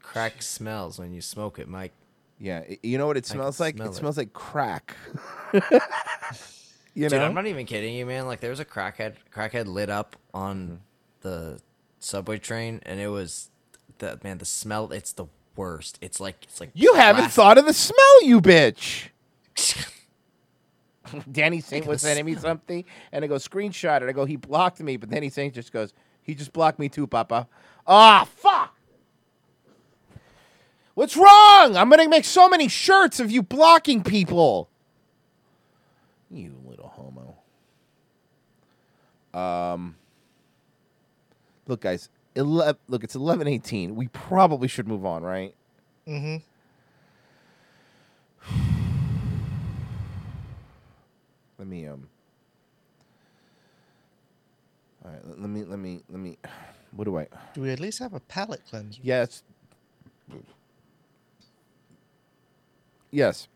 [0.00, 1.92] Crack smells when you smoke it, Mike.
[2.44, 3.76] Yeah, you know what it smells like?
[3.76, 3.94] smell it it.
[3.94, 4.94] smells like crack.
[5.54, 7.24] you Dude, know?
[7.24, 8.26] I'm not even kidding you, man.
[8.26, 10.44] Like there was a crackhead crackhead lit up Mm-hmm.
[10.44, 10.80] on
[11.22, 11.60] the
[12.00, 13.48] subway train and it was
[13.98, 15.24] the man, the smell it's the
[15.56, 15.96] worst.
[16.02, 19.08] It's like it's like You haven't thought of the smell, you bitch.
[21.30, 24.08] Danny Saint was sending me something, and I go screenshot it.
[24.08, 25.92] I go, he blocked me, but Danny Saint just goes,
[26.22, 27.46] he just blocked me too, Papa.
[27.86, 28.73] Ah, fuck.
[30.94, 31.76] What's wrong?
[31.76, 34.68] I'm gonna make so many shirts of you blocking people.
[36.30, 37.36] You little homo.
[39.38, 39.96] Um.
[41.66, 42.08] Look, guys.
[42.36, 43.94] Ele- look, it's eleven eighteen.
[43.96, 45.54] We probably should move on, right?
[46.06, 46.36] Mm-hmm.
[51.58, 52.08] Let me um.
[55.04, 56.38] All right, let- let me let me let me.
[56.96, 57.26] What do I?
[57.54, 59.00] Do we at least have a palate cleanser?
[59.02, 59.42] Yes.
[63.14, 63.46] Yes.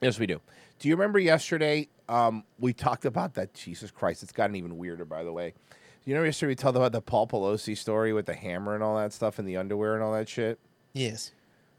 [0.00, 0.40] Yes, we do.
[0.78, 1.88] Do you remember yesterday?
[2.08, 3.54] Um, we talked about that.
[3.54, 5.04] Jesus Christ, it's gotten even weirder.
[5.04, 5.52] By the way,
[6.04, 8.96] you know yesterday we talked about the Paul Pelosi story with the hammer and all
[8.98, 10.60] that stuff and the underwear and all that shit.
[10.92, 11.32] Yes.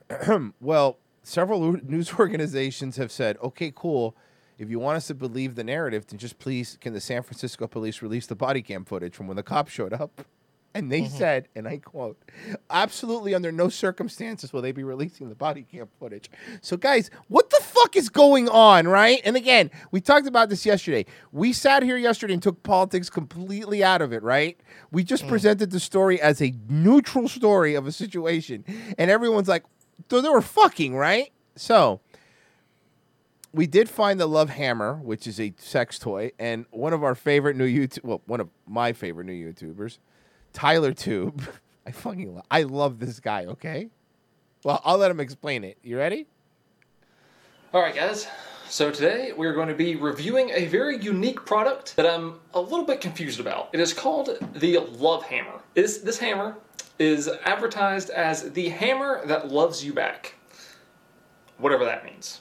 [0.59, 4.13] well, several news organizations have said, okay, cool.
[4.57, 7.65] If you want us to believe the narrative, then just please, can the San Francisco
[7.65, 10.25] police release the body cam footage from when the cops showed up?
[10.73, 11.17] And they mm-hmm.
[11.17, 12.17] said, and I quote,
[12.69, 16.31] absolutely under no circumstances will they be releasing the body cam footage.
[16.61, 19.19] So, guys, what the fuck is going on, right?
[19.25, 21.05] And again, we talked about this yesterday.
[21.33, 24.57] We sat here yesterday and took politics completely out of it, right?
[24.91, 25.29] We just mm.
[25.29, 28.63] presented the story as a neutral story of a situation.
[28.97, 29.65] And everyone's like,
[30.09, 31.33] so they were fucking, right?
[31.57, 31.99] So,
[33.53, 37.15] we did find the Love Hammer, which is a sex toy, and one of our
[37.15, 39.97] favorite new YouTube, well, one of my favorite new YouTubers,
[40.53, 41.43] Tyler Tube.
[41.85, 43.45] I fucking, I love this guy.
[43.45, 43.89] Okay,
[44.63, 45.77] well, I'll let him explain it.
[45.83, 46.27] You ready?
[47.73, 48.27] All right, guys.
[48.71, 52.85] So today we're going to be reviewing a very unique product that I'm a little
[52.85, 53.69] bit confused about.
[53.73, 55.59] It is called the Love Hammer.
[55.73, 56.55] This, this hammer
[56.97, 60.35] is advertised as the hammer that loves you back.
[61.57, 62.39] Whatever that means.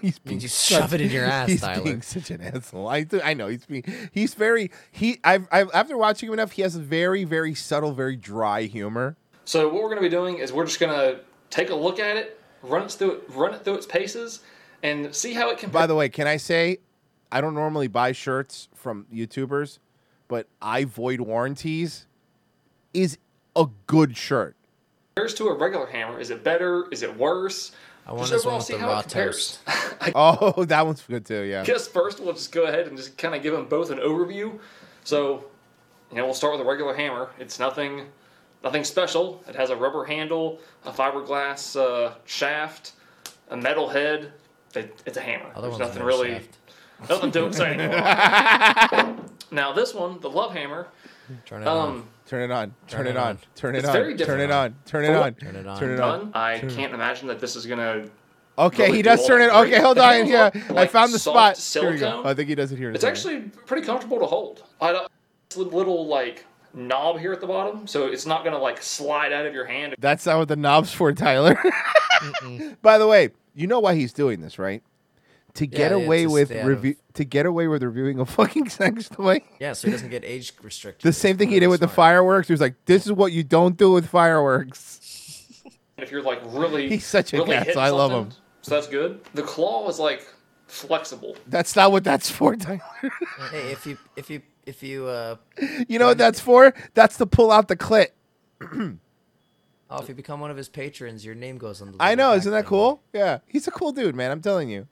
[0.24, 1.82] He's you shove it in your ass, he's Tyler.
[1.84, 2.88] being such an asshole.
[2.88, 3.84] I, th- I know he's being.
[4.12, 4.70] He's very.
[4.90, 5.20] He.
[5.24, 5.70] I've, I've.
[5.74, 9.16] After watching him enough, he has a very, very subtle, very dry humor.
[9.44, 11.20] So what we're going to be doing is we're just going to
[11.50, 14.40] take a look at it, run it through run it through its paces,
[14.82, 15.72] and see how it compares.
[15.82, 16.78] By the way, can I say,
[17.32, 19.78] I don't normally buy shirts from YouTubers,
[20.28, 22.06] but I void warranties
[22.94, 23.18] is
[23.56, 24.56] a good shirt.
[25.14, 26.18] compares to a regular hammer.
[26.20, 26.86] Is it better?
[26.90, 27.72] Is it worse?
[28.06, 29.58] I want Just this one with see the how it raw compares.
[29.64, 30.12] toast.
[30.14, 31.42] Oh, that one's good too.
[31.42, 31.62] Yeah.
[31.64, 34.58] guess first we'll just go ahead and just kind of give them both an overview.
[35.04, 35.44] So,
[36.10, 37.30] you know, we'll start with a regular hammer.
[37.38, 38.06] It's nothing,
[38.64, 39.44] nothing special.
[39.48, 42.92] It has a rubber handle, a fiberglass uh, shaft,
[43.50, 44.32] a metal head.
[44.74, 45.50] It, it's a hammer.
[45.54, 46.56] Other There's nothing really, shaft.
[47.10, 47.78] nothing too exciting.
[47.90, 49.20] going
[49.50, 50.88] now this one, the love hammer,
[51.46, 52.06] Turn it Um, on.
[52.30, 52.72] Turn it on.
[52.86, 53.26] Turn, Turn it it on.
[53.26, 53.38] on.
[53.56, 53.92] Turn it on.
[53.92, 54.74] Turn it on.
[54.86, 55.34] Turn it on.
[55.34, 55.80] Turn it on.
[55.80, 56.30] Turn it on.
[56.32, 58.04] I can't imagine that this is gonna.
[58.56, 59.50] Okay, he does turn it.
[59.52, 60.12] Okay, hold The on.
[60.26, 61.58] handles Yeah, I found the spot.
[61.58, 62.22] Here we go.
[62.24, 62.92] I think he does it here.
[62.92, 64.62] It's actually pretty comfortable to hold.
[64.80, 65.10] I don't,
[65.48, 69.32] it's a little like knob here at the bottom, so it's not gonna like slide
[69.32, 69.96] out of your hand.
[69.98, 71.58] That's not what the knob's for, Tyler.
[72.80, 74.84] By the way, you know why he's doing this, right?
[75.54, 78.68] To get Yeah, away with stay out review, to get away with reviewing a fucking
[78.68, 79.40] sex toy.
[79.58, 81.08] Yeah, so he doesn't get age restricted.
[81.08, 82.48] The same thing he did with the fireworks.
[82.48, 84.98] He was like, "This is what you don't do with fireworks."
[85.98, 87.66] If you're like really, He's such a really gas.
[87.66, 88.30] hitting I love him.
[88.62, 89.20] So that's good.
[89.34, 90.26] The claw is like
[90.66, 91.36] flexible.
[91.46, 92.80] That's not what that's for, Tyler.
[93.50, 95.36] Hey, if you if you if you uh
[95.88, 96.72] you know what that's for?
[96.94, 98.08] That's to pull out the clit.
[99.90, 101.96] oh if you become one of his patrons, your name goes on the.
[102.00, 102.68] I know, isn't that thing.
[102.68, 103.02] cool?
[103.12, 104.30] Yeah, he's a cool dude, man.
[104.30, 104.86] I'm telling you.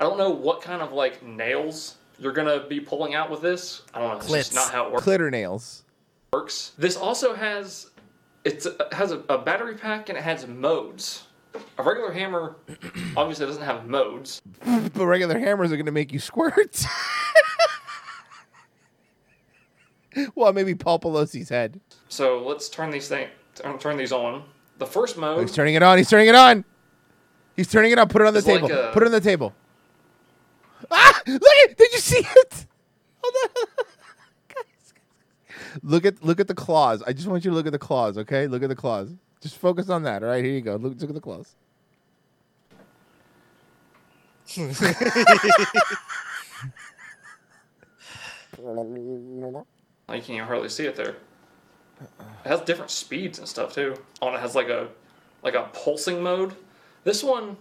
[0.00, 3.82] I don't know what kind of like nails you're gonna be pulling out with this.
[3.94, 4.16] I don't know.
[4.16, 5.04] It's just not how it works.
[5.04, 5.84] Clitter nails.
[6.32, 6.72] works.
[6.78, 7.90] This also has
[8.44, 11.26] it's it has a, a battery pack and it has modes.
[11.78, 12.56] A regular hammer
[13.16, 14.40] obviously doesn't have modes.
[14.64, 16.84] but regular hammers are to make you squirt.
[20.34, 21.80] well, maybe Paul Pelosi's head.
[22.08, 24.44] So let's turn these thing turn, turn these on.
[24.78, 25.98] The first Oh, mode he's turning it on.
[25.98, 26.64] He's turning it on.
[27.56, 28.08] He's turning it on.
[28.08, 28.72] Put it on the It's like table.
[28.72, 29.52] a- Put it on the table.
[30.90, 31.22] Ah!
[31.26, 31.76] Look at!
[31.76, 32.66] Did you see it?
[35.82, 37.02] Look at look at the claws.
[37.06, 38.18] I just want you to look at the claws.
[38.18, 39.14] Okay, look at the claws.
[39.40, 40.22] Just focus on that.
[40.22, 40.76] All right, here you go.
[40.76, 41.54] Look, look at the claws.
[50.12, 51.14] You can't hardly see it there.
[52.00, 53.94] It has different speeds and stuff too.
[54.20, 54.88] Oh, and it has like a
[55.42, 56.54] like a pulsing mode.
[57.04, 57.56] This one,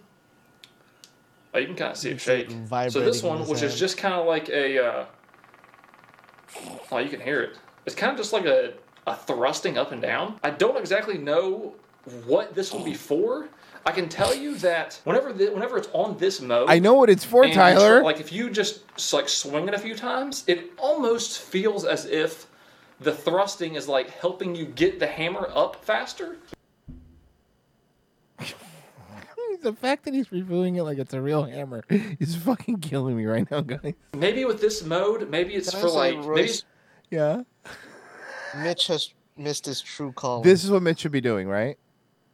[1.54, 2.92] oh, you can kind of see it You see it shake.
[2.92, 5.06] So this one, which is just kind of like a, uh,
[6.92, 7.58] oh, you can hear it.
[7.86, 8.74] It's kind of just like a
[9.10, 10.40] a thrusting up and down.
[10.44, 11.74] I don't exactly know
[12.26, 13.50] what this will be for.
[13.86, 17.10] I can tell you that whenever the, whenever it's on this mode, I know what
[17.10, 18.04] it's for, Tyler.
[18.04, 18.82] like if you just
[19.14, 22.48] like swing it a few times, it almost feels as if
[23.00, 26.38] the thrusting is like helping you get the hammer up faster.
[29.62, 33.26] The fact that he's reviewing it like it's a real hammer is fucking killing me
[33.26, 33.94] right now, guys.
[34.14, 36.64] Maybe with this mode, maybe it's Can for say, like maybe Royce,
[37.10, 37.44] Yeah.
[38.58, 40.42] Mitch has missed his true call.
[40.42, 41.78] This is what Mitch should be doing, right?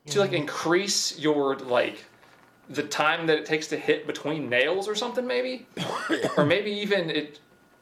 [0.07, 2.05] to like increase your like
[2.69, 5.65] the time that it takes to hit between nails or something maybe
[6.37, 7.39] or maybe even it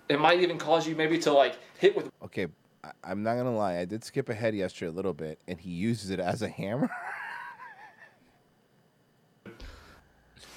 [0.07, 2.47] it might even cause you maybe to like hit with Okay,
[2.83, 3.77] I, I'm not gonna lie.
[3.77, 6.89] I did skip ahead yesterday a little bit, and he uses it as a hammer.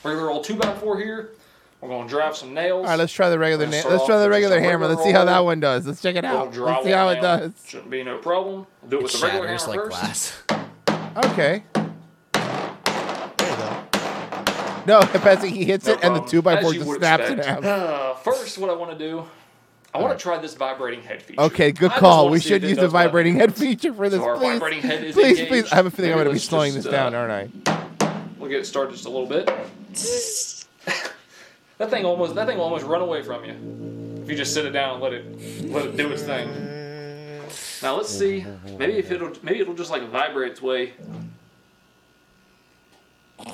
[0.05, 1.31] regular old 2x4 here
[1.81, 3.65] we're going to drive some nails All right, let's try the regular.
[3.67, 4.73] Let's Na- start let's try the regular hammer.
[4.87, 5.87] regular Let's see how that one does.
[5.87, 6.57] Let's check it out.
[6.57, 7.23] Let's see how it nail.
[7.23, 7.53] does.
[7.67, 11.27] shouldn't be no problem I'll do it with the regular hammer shatters like first glass.
[11.27, 11.63] Okay.
[14.87, 17.39] No, Pepsi, he hits No it, and the two by four just would snaps in
[17.39, 17.65] expect.
[17.65, 17.81] half.
[17.83, 19.25] Uh, first, what I want to do,
[19.93, 21.41] I want to try this vibrating head feature.
[21.43, 22.31] Okay, good call.
[22.31, 24.37] We should use the does what I vibrating think head feature for this, So our
[24.37, 24.53] please.
[24.61, 25.49] vibrating head is please, engaged.
[25.49, 25.73] please.
[25.73, 28.23] I have a feeling I'm going to be slowing just, this down, uh, aren't I?
[28.39, 29.51] We'll get it started just a little bit.
[31.79, 34.67] that thing almost that thing will almost run away from you if you just sit
[34.67, 35.25] it down and let it
[35.71, 36.51] let it do its thing.
[37.83, 38.45] Now let's see.
[38.79, 40.93] Maybe if it'll maybe it'll just like vibrate its way.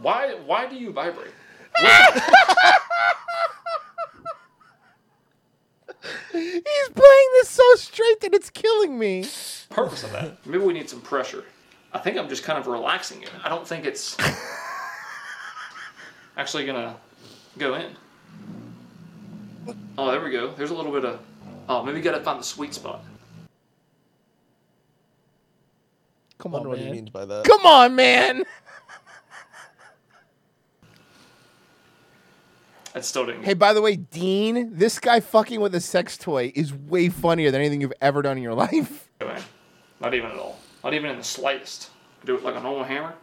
[0.00, 1.32] why why do you vibrate?
[6.32, 9.24] He's playing this so straight that it's killing me.
[9.68, 10.44] purpose of that?
[10.46, 11.44] Maybe we need some pressure.
[11.92, 13.30] I think I'm just kind of relaxing it.
[13.44, 14.16] I don't think it's
[16.36, 16.96] actually gonna
[17.58, 17.92] go in.
[19.98, 20.52] Oh, there we go.
[20.52, 21.20] There's a little bit of.
[21.68, 23.04] Oh, maybe you gotta find the sweet spot.
[26.38, 26.94] Come Wonder on, what he man.
[26.94, 27.44] means by that.
[27.44, 28.44] Come on, man.
[32.94, 33.44] It still didn't.
[33.44, 37.50] Hey, by the way, Dean, this guy fucking with a sex toy is way funnier
[37.50, 39.08] than anything you've ever done in your life.
[39.20, 39.34] go.
[40.00, 40.58] Not even at all.
[40.82, 41.90] Not even in the slightest.
[42.24, 43.14] Do it like a normal hammer.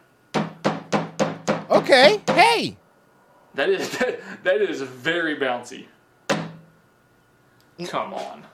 [1.70, 2.76] Okay, hey.
[3.54, 5.86] That is that, that is very bouncy.
[7.86, 8.44] Come on.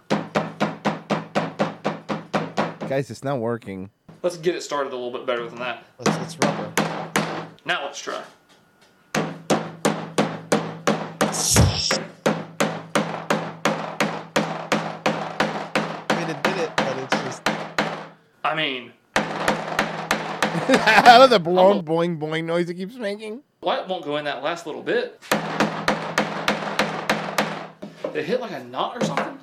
[2.88, 3.90] Guys, it's not working.
[4.22, 5.84] Let's get it started a little bit better than that.
[5.98, 6.72] Let's, let's rubber.
[7.64, 8.22] Now let's try.
[11.36, 11.98] I
[16.16, 17.42] mean, it did it, but it's just.
[18.44, 23.40] I mean, I love the boing, boing, boing noise it keeps making.
[23.58, 25.20] why it won't go in that last little bit?
[28.14, 29.40] it hit like a knot or something?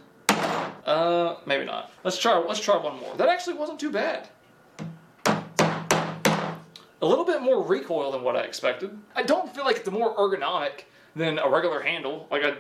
[0.86, 1.92] Uh, maybe not.
[2.06, 2.38] Let's try.
[2.38, 3.18] Let's try one more.
[3.18, 4.30] That actually wasn't too bad.
[5.26, 8.98] A little bit more recoil than what I expected.
[9.14, 10.86] I don't feel like it's more ergonomic
[11.16, 12.28] than a regular handle.
[12.32, 12.54] Like I,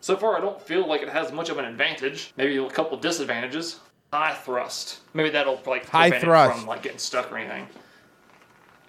[0.00, 2.32] so far I don't feel like it has much of an advantage.
[2.36, 3.80] Maybe a couple disadvantages.
[4.12, 5.00] High thrust.
[5.14, 6.58] Maybe that'll like High prevent it thrust.
[6.58, 7.66] from like getting stuck or anything.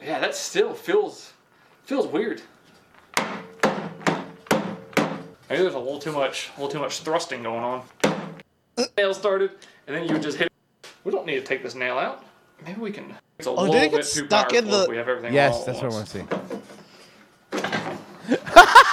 [0.04, 1.34] Yeah, that still feels
[1.84, 2.42] feels weird.
[5.48, 7.84] Maybe there's a little too much, a little too much thrusting going on.
[8.98, 9.52] Nail started,
[9.88, 10.52] and then you just hit.
[11.04, 12.26] We don't need to take this nail out.
[12.66, 13.16] Maybe we can.
[13.38, 15.34] It's a Oh, little did it get bit too stuck in the- we have everything
[15.34, 16.26] Yes, that's what I want to see.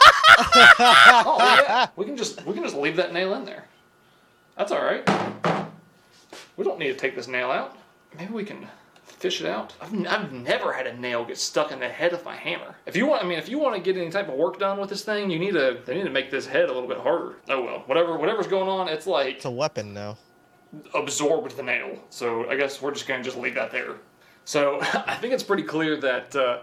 [0.38, 1.36] oh
[1.66, 3.64] yeah, we can just we can just leave that nail in there.
[4.56, 5.06] That's all right.
[6.56, 7.76] We don't need to take this nail out.
[8.18, 8.66] Maybe we can
[9.04, 9.72] fish it out.
[9.80, 12.74] I've, n- I've never had a nail get stuck in the head of my hammer.
[12.86, 14.78] If you want, I mean, if you want to get any type of work done
[14.78, 16.98] with this thing, you need to they need to make this head a little bit
[16.98, 17.36] harder.
[17.48, 20.18] Oh well, whatever whatever's going on, it's like It's a weapon now.
[20.94, 21.98] absorbed the nail.
[22.10, 23.96] So I guess we're just gonna just leave that there.
[24.44, 26.58] So I think it's pretty clear that uh,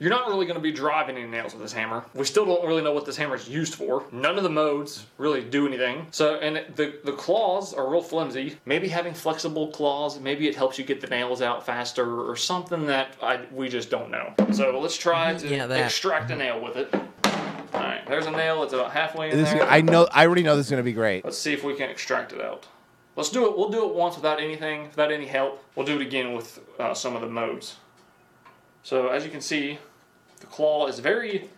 [0.00, 2.04] you're not really gonna be driving any nails with this hammer.
[2.14, 4.02] We still don't really know what this hammer is used for.
[4.10, 6.06] None of the modes really do anything.
[6.10, 8.56] So and the the claws are real flimsy.
[8.64, 12.86] Maybe having flexible claws, maybe it helps you get the nails out faster or something
[12.86, 14.34] that I we just don't know.
[14.52, 16.92] So let's try to Yeah, extract a nail with it.
[17.72, 18.62] All right, there's a nail.
[18.64, 19.68] It's about halfway in This is, there.
[19.68, 20.08] I know.
[20.10, 21.24] I already know this is going to be great.
[21.24, 22.66] Let's see if we can extract it out.
[23.16, 23.56] Let's do it.
[23.56, 25.62] We'll do it once without anything, without any help.
[25.76, 27.76] We'll do it again with uh, some of the modes.
[28.82, 29.78] So as you can see,
[30.40, 31.48] the claw is very,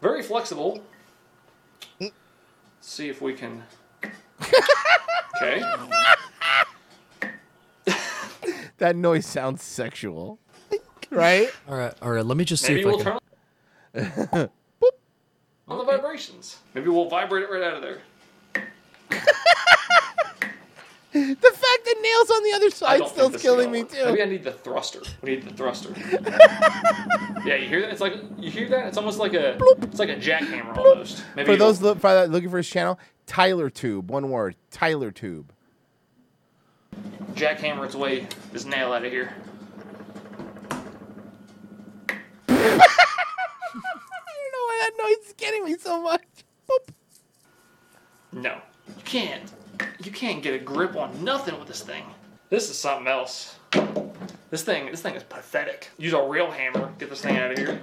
[0.00, 0.82] very flexible.
[2.00, 2.12] Let's
[2.80, 3.62] see if we can.
[5.40, 5.62] Okay.
[8.78, 10.38] That noise sounds sexual,
[11.10, 11.48] right?
[11.68, 12.26] All right, all right.
[12.26, 13.20] Let me just see Maybe if I we'll can.
[14.34, 14.50] turn
[15.68, 16.58] on the vibrations.
[16.74, 18.00] Maybe we'll vibrate it right out of there.
[21.12, 24.04] The fact that nails on the other side don't still is killing me too.
[24.04, 25.00] Maybe I need the thruster.
[25.22, 25.90] We need the thruster.
[27.46, 27.90] yeah, you hear that?
[27.90, 28.88] It's like you hear that?
[28.88, 31.24] It's almost like a it's like a jackhammer almost.
[31.34, 35.10] Maybe for those look, for that- looking for his channel, Tyler Tube, one word, Tyler
[35.10, 35.50] Tube.
[37.34, 39.32] jackhammer its way this nail out of here.
[42.50, 42.78] I don't
[44.52, 46.22] know why that noise is getting me so much.
[48.30, 49.50] No, you can't.
[50.00, 52.04] You can't get a grip on nothing with this thing.
[52.50, 53.56] This is something else.
[54.50, 55.90] This thing, this thing is pathetic.
[55.98, 56.92] Use a real hammer.
[56.98, 57.82] Get this thing out of here.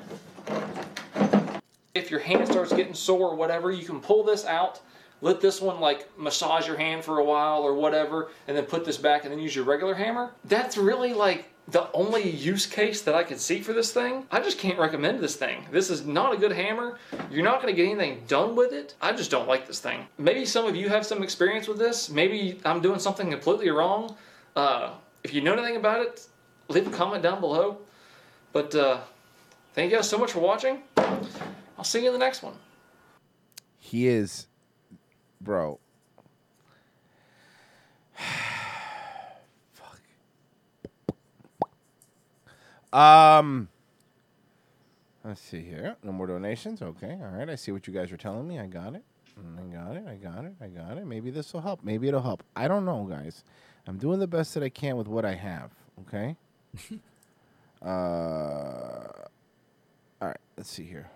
[1.93, 4.81] If your hand starts getting sore or whatever, you can pull this out.
[5.21, 8.85] Let this one like massage your hand for a while or whatever, and then put
[8.85, 10.31] this back and then use your regular hammer.
[10.45, 14.25] That's really like the only use case that I can see for this thing.
[14.31, 15.65] I just can't recommend this thing.
[15.71, 16.99] This is not a good hammer.
[17.31, 18.93] You're not going to get anything done with it.
[19.01, 20.07] I just don't like this thing.
[20.17, 22.09] Maybe some of you have some experience with this.
[22.09, 24.15] Maybe I'm doing something completely wrong.
[24.55, 24.91] Uh,
[25.23, 26.27] if you know anything about it,
[26.67, 27.79] leave a comment down below.
[28.53, 28.99] But uh,
[29.73, 30.83] thank you guys so much for watching.
[31.77, 32.53] I'll see you in the next one.
[33.79, 34.47] He is,
[35.41, 35.79] bro.
[39.73, 39.99] Fuck.
[42.95, 43.67] Um.
[45.23, 45.95] Let's see here.
[46.03, 46.81] No more donations.
[46.81, 47.17] Okay.
[47.21, 47.49] All right.
[47.49, 48.59] I see what you guys are telling me.
[48.59, 49.03] I got it.
[49.37, 50.05] I got it.
[50.07, 50.53] I got it.
[50.61, 51.05] I got it.
[51.05, 51.83] Maybe this will help.
[51.83, 52.41] Maybe it'll help.
[52.55, 53.43] I don't know, guys.
[53.85, 55.71] I'm doing the best that I can with what I have.
[56.07, 56.37] Okay.
[57.81, 57.87] uh.
[60.21, 60.37] All right.
[60.55, 61.09] Let's see here.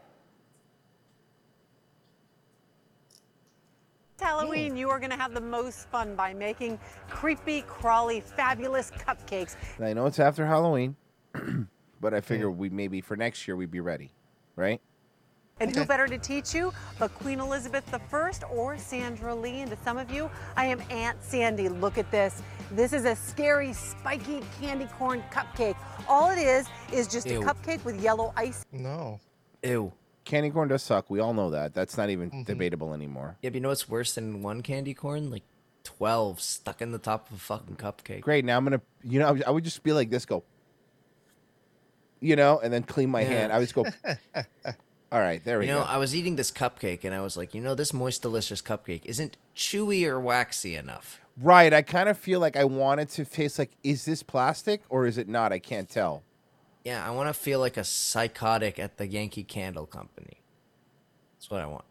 [4.20, 6.78] Halloween, you are going to have the most fun by making
[7.10, 9.56] creepy, crawly, fabulous cupcakes.
[9.80, 10.98] I know it's after Halloween,
[12.02, 14.12] but I figure we maybe for next year we'd be ready,
[14.56, 14.82] right?
[15.60, 19.62] And who better to teach you but Queen Elizabeth I or Sandra Lee?
[19.62, 21.68] And to some of you, I am Aunt Sandy.
[21.68, 22.42] Look at this.
[22.72, 25.76] This is a scary, spiky candy corn cupcake.
[26.08, 27.42] All it is is just Ew.
[27.42, 28.66] a cupcake with yellow ice.
[28.72, 29.20] No.
[29.64, 29.92] Ew.
[30.24, 31.10] Candy corn does suck.
[31.10, 31.74] We all know that.
[31.74, 32.44] That's not even mm-hmm.
[32.44, 33.38] debatable anymore.
[33.42, 35.32] Yeah, but you know what's worse than one candy corn?
[35.32, 35.44] Like
[35.84, 38.22] twelve stuck in the top of a fucking cupcake.
[38.22, 38.46] Great.
[38.46, 40.44] Now I'm gonna, you know, I would just be like this, go,
[42.20, 43.28] you know, and then clean my Yeah.
[43.28, 43.54] hand.
[43.54, 43.86] I would just go.
[45.12, 45.72] all right, there we go.
[45.74, 45.90] you know, go.
[45.90, 49.06] I was eating this cupcake and I was like, you know, this moist, delicious cupcake
[49.06, 51.20] isn't chewy or waxy enough.
[51.42, 51.74] right.
[51.74, 55.06] I kind of feel like I want it to taste like, is this plastic or
[55.08, 55.52] is it not?
[55.54, 56.24] I can't tell.
[56.86, 60.38] Yeah, I want to feel like a psychotic at the Yankee Candle Company.
[61.38, 61.84] That's what I want.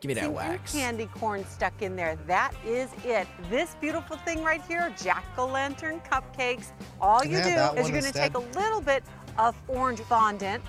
[0.00, 0.72] Give me that See, wax.
[0.72, 2.16] candy corn stuck in there.
[2.26, 3.26] That is it.
[3.50, 6.70] This beautiful thing right here, jack o' lantern cupcakes.
[7.00, 9.02] All you I do is you're going to take a little bit
[9.38, 10.62] of orange fondant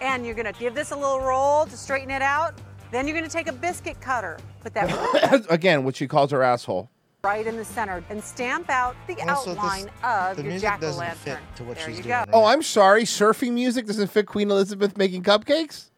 [0.00, 2.54] and you're going to give this a little roll to straighten it out.
[2.90, 6.42] Then you're going to take a biscuit cutter, put that Again, what she calls her
[6.42, 6.90] asshole.
[7.24, 10.82] right in the center, and stamp out the Also, this- outline of the your jack
[10.82, 11.38] o' lantern.
[11.56, 12.30] to what there she's you doing go.
[12.32, 13.04] Oh, I'm sorry.
[13.04, 15.90] Surfing music doesn't fit Queen Elizabeth making cupcakes?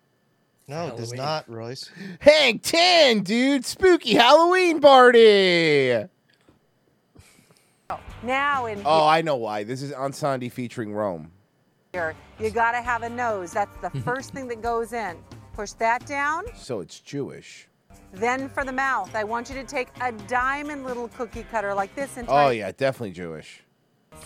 [0.68, 1.90] No, it does not, Royce.
[2.20, 3.64] Hank 10, dude.
[3.64, 6.04] Spooky Halloween party.
[8.22, 9.64] Now in Oh, I know why.
[9.64, 11.30] This is Aunt Sandy featuring Rome.
[11.92, 13.52] here, you got to have a nose.
[13.52, 15.16] That's the first thing that goes in.
[15.54, 16.44] Push that down.
[16.56, 17.66] So it's Jewish.
[18.12, 21.94] Then for the mouth, I want you to take a diamond little cookie cutter like
[21.94, 23.62] this and Oh, tie yeah, definitely Jewish.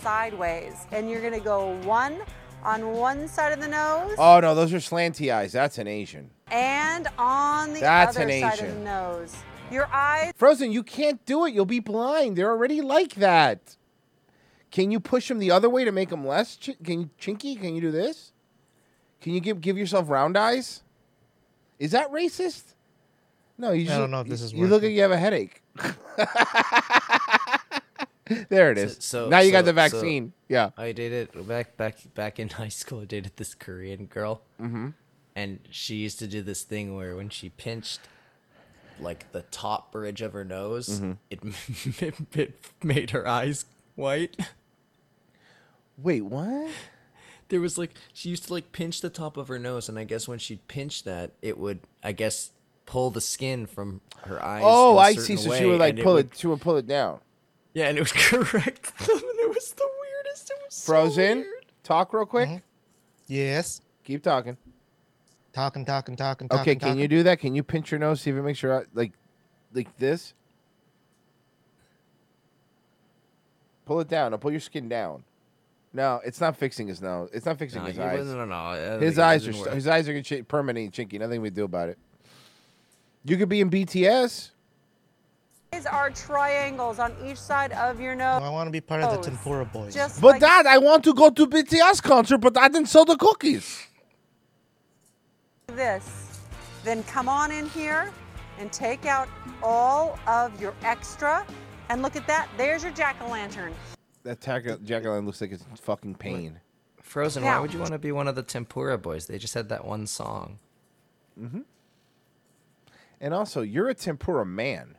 [0.01, 0.73] sideways.
[0.91, 2.19] And you're going to go one
[2.63, 5.51] on one side of the nose Oh, no, those are slanty eyes.
[5.51, 6.29] That's an Asian.
[6.51, 9.35] and on the That's other an side of the nose.
[9.71, 11.53] Your eyes Frozen, you can't do it.
[11.53, 12.37] You'll be blind.
[12.37, 13.75] They're already like that.
[14.71, 16.55] Can you push them the other way to make them less?
[16.57, 17.59] Ch- can you chinky?
[17.59, 18.31] Can you do this?
[19.21, 20.83] Can you give give yourself round eyes?
[21.79, 22.73] Is that racist?
[23.57, 25.17] No, you Just, I don't know if this is You look like you have a
[25.17, 25.61] headache.
[28.49, 28.97] there it is.
[29.01, 30.33] So now you got so- the so vaccine.
[30.47, 30.69] yeah.
[30.77, 33.01] I dated back back back in high school.
[33.01, 34.93] I dated this Korean girl, Mhm.
[35.35, 37.99] and she used to do this thing where when she pinched
[38.99, 41.17] like the top bridge of her nose, Mhm.
[41.29, 41.39] it,
[42.37, 44.37] it made her eyes white.
[45.97, 46.69] Wait, what?
[47.49, 50.05] There was like she used to like pinch the top of her nose, and I
[50.05, 52.51] guess when she pinched that, it would I guess
[52.85, 54.61] pull the skin from her eyes.
[54.65, 55.35] Oh, I see.
[55.35, 56.37] certain So she would like pull would- it.
[56.37, 57.19] She would pull it down.
[57.73, 60.51] Yeah, and it would correct them, and it was the weirdest.
[60.51, 61.37] It was so Frozen.
[61.39, 61.65] weird.
[61.83, 62.49] Talk real quick.
[62.49, 62.57] Mm-hmm.
[63.27, 63.81] Yes.
[64.03, 64.57] Keep talking.
[65.53, 66.61] Talking, talking, talking, talking.
[66.61, 66.99] Okay, can talking.
[67.01, 67.39] you do that?
[67.39, 68.21] Can you pinch your nose?
[68.21, 69.11] See if it makes your eye like,
[69.73, 70.33] like this.
[73.85, 74.31] Pull it down.
[74.31, 75.23] Now pull your skin down.
[75.93, 77.29] No, it's not fixing his nose.
[77.33, 78.17] It's not fixing No, his you eyes.
[78.19, 79.75] wouldn't- no, no, I don't His it eyes are doesn't st- work.
[79.75, 81.19] his eyes are gonna ch- permanently chinky.
[81.19, 81.97] Nothing we do about it.
[83.25, 84.49] You could be in BTS.
[85.85, 88.41] Are triangles on each side of your nose.
[88.41, 89.93] I want to be part of the Tempura Boys.
[89.93, 93.05] Just But like Dad, I want to go to BTS concert, but I didn't sell
[93.05, 93.87] the cookies.
[95.67, 96.39] this.
[96.83, 98.11] Then come on in here
[98.59, 99.27] and take out
[99.63, 101.45] all of your extra.
[101.89, 102.47] And look at that.
[102.57, 103.73] There's your jack o' lantern.
[104.23, 106.59] That jack-o'-lantern looks like it's fucking pain.
[107.01, 109.25] Frozen, why Now- would you want to be one of the Tempura boys?
[109.25, 110.59] They just had that one song.
[111.39, 111.61] Mm-hmm.
[113.19, 114.97] And also, you're a tempura man.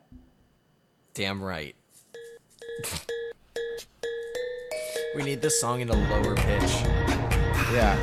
[1.15, 1.73] Damn right.
[5.15, 6.83] we need this song in a lower pitch.
[7.71, 7.95] Yeah.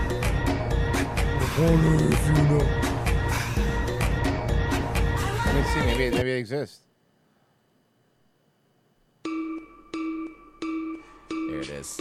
[5.45, 5.81] Let me see.
[5.85, 6.81] Maybe maybe it exists.
[11.29, 12.01] There it is.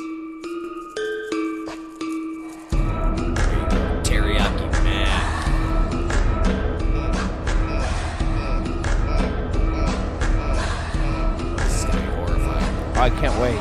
[13.02, 13.56] I can't wait.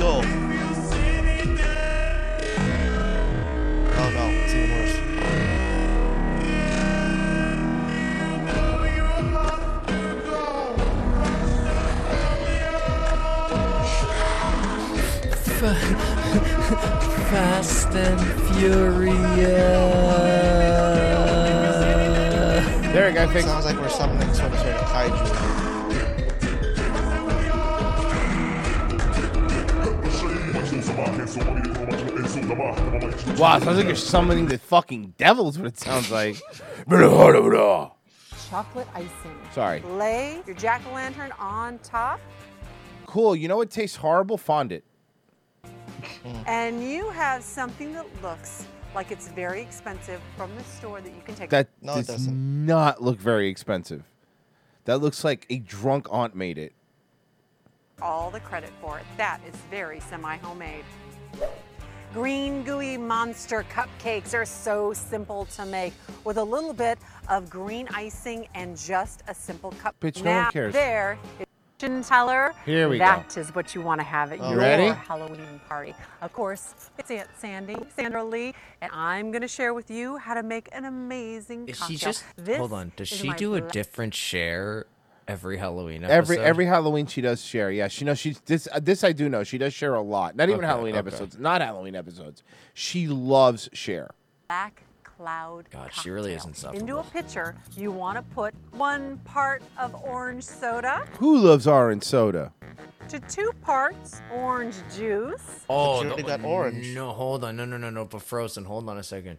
[0.00, 0.22] Yo.
[3.98, 4.96] Oh no, it's even worse.
[17.28, 18.20] Fast and
[18.56, 19.10] Furious.
[22.94, 23.28] There you go.
[23.28, 23.44] Fix.
[23.44, 24.19] Sounds like we're summoning some
[25.08, 25.60] sort of kaiju.
[33.38, 35.58] Wow, sounds like you're summoning the fucking devils.
[35.58, 36.36] What it sounds like.
[38.48, 39.38] Chocolate icing.
[39.52, 39.80] Sorry.
[39.80, 42.20] Lay your jack o' lantern on top.
[43.06, 43.36] Cool.
[43.36, 44.36] You know what tastes horrible?
[44.36, 44.84] Fondant.
[46.46, 51.22] And you have something that looks like it's very expensive from the store that you
[51.24, 51.50] can take.
[51.50, 54.09] That does not look very expensive.
[54.84, 56.72] That looks like a drunk aunt made it.
[58.02, 59.04] all the credit for it.
[59.18, 60.84] That is very semi homemade.
[62.14, 65.92] Green gooey monster cupcakes are so simple to make
[66.24, 66.98] with a little bit
[67.28, 69.94] of green icing and just a simple cup.
[70.00, 70.72] Bitch, no one now cares.
[70.72, 71.46] there is
[71.80, 72.52] fortune teller.
[72.66, 73.04] Here we go.
[73.04, 74.88] That is what you want to have at You your ready?
[75.06, 75.94] Halloween party.
[76.20, 80.34] Of course, it's Aunt Sandy, Sandra Lee, and I'm going to share with you how
[80.34, 81.96] to make an amazing Is cocktail.
[81.98, 82.92] she just This hold on?
[82.96, 84.86] Does she my do a different share
[85.26, 86.16] every Halloween episode?
[86.16, 87.70] Every every Halloween she does share.
[87.70, 88.68] Yeah, she knows she's this.
[88.70, 89.42] Uh, this I do know.
[89.42, 90.36] She does share a lot.
[90.36, 90.98] Not even Okay, Halloween okay.
[91.08, 91.38] episodes.
[91.38, 92.42] Not Halloween episodes.
[92.74, 94.10] She loves share.
[94.48, 94.82] black
[95.24, 96.72] cloud God, she really is cocktail.
[96.72, 102.04] Into a pitcher, you want to put one part of orange soda Who loves orange
[102.04, 102.52] soda?
[103.08, 105.64] to two parts orange juice.
[105.68, 106.94] Oh, you already the- got orange.
[106.94, 107.56] No, hold on.
[107.56, 108.04] No, no, no, no.
[108.04, 108.64] But frozen.
[108.66, 109.38] Hold on a second.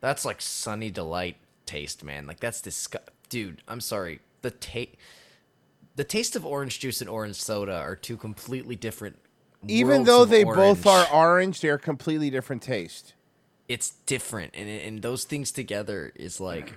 [0.00, 2.26] That's like Sunny Delight taste, man.
[2.26, 3.08] Like that's disgust.
[3.28, 4.18] Dude, I'm sorry.
[4.42, 4.96] The taste,
[5.94, 9.16] the taste of orange juice and orange soda are two completely different.
[9.68, 11.08] Even worlds though of they both orange.
[11.08, 13.14] are orange, they're completely different taste.
[13.68, 16.74] It's different, and and those things together is like,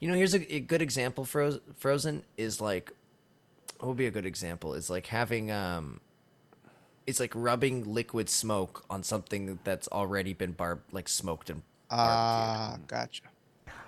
[0.00, 1.24] you know, here's a, a good example.
[1.24, 2.92] Frozen, Frozen is like,
[3.78, 4.74] what would be a good example?
[4.74, 6.00] Is like having um.
[7.06, 12.78] It's like rubbing liquid smoke on something that's already been barb like smoked and Ah,
[12.88, 13.22] gotcha.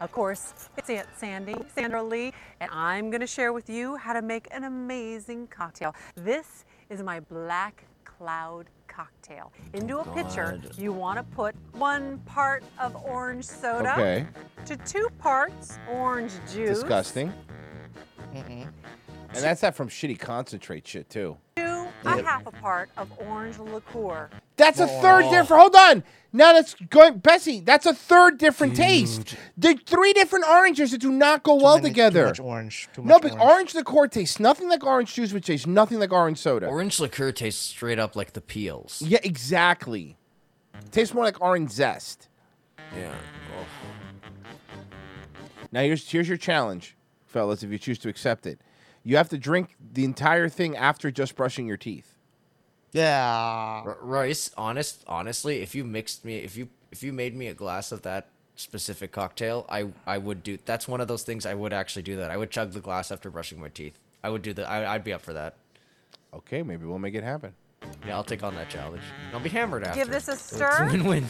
[0.01, 4.12] Of course, it's Aunt Sandy, Sandra Lee, and I'm going to share with you how
[4.12, 5.94] to make an amazing cocktail.
[6.15, 8.66] This is my black cloud
[8.99, 9.53] cocktail.
[9.75, 10.77] Into a oh, pitcher, God.
[10.77, 14.27] you want to put one part of orange soda Okay.
[14.66, 16.81] to two parts orange juice.
[16.81, 17.33] Disgusting.
[18.35, 18.62] Mm-hmm.
[19.35, 21.37] And that's that from shitty concentrate shit too.
[21.57, 21.68] To
[22.05, 24.31] a half a part of orange liqueur.
[24.57, 25.49] That's a third different.
[25.62, 26.05] Hold on.
[26.33, 27.61] Now that's going, Bessie.
[27.61, 29.35] That's a third different taste.
[29.57, 32.27] They're three different oranges that do not go well many- too together.
[32.27, 33.43] much orange, too no, but orange.
[33.51, 36.66] orange liqueur tastes nothing like orange juice, which tastes nothing like orange soda.
[36.66, 39.03] Orange liqueur tastes straight up like the peels.
[39.05, 40.19] Yeah, exactly.
[40.91, 42.29] Tastes more like orange zest.
[42.95, 43.15] Yeah.
[45.73, 46.97] Now here's here's your challenge,
[47.27, 47.62] fellas.
[47.62, 48.61] If you choose to accept it,
[49.09, 52.14] you have to drink the entire thing after just brushing your teeth.
[52.93, 53.82] Yeah.
[53.86, 57.55] R- Royce, honest, honestly, if you mixed me, if you if you made me a
[57.55, 60.59] glass of that specific cocktail, I I would do.
[60.66, 62.30] That's one of those things I would actually do that.
[62.30, 63.98] I would chug the glass after brushing my teeth.
[64.22, 64.68] I would do that.
[64.68, 65.56] I, I'd be up for that.
[66.35, 67.55] Okay, maybe we'll make it happen.
[68.06, 69.02] Yeah, I'll take on that challenge.
[69.32, 70.01] I'll be hammered after.
[70.01, 70.85] Give this a stir.
[70.85, 71.24] It's win-win.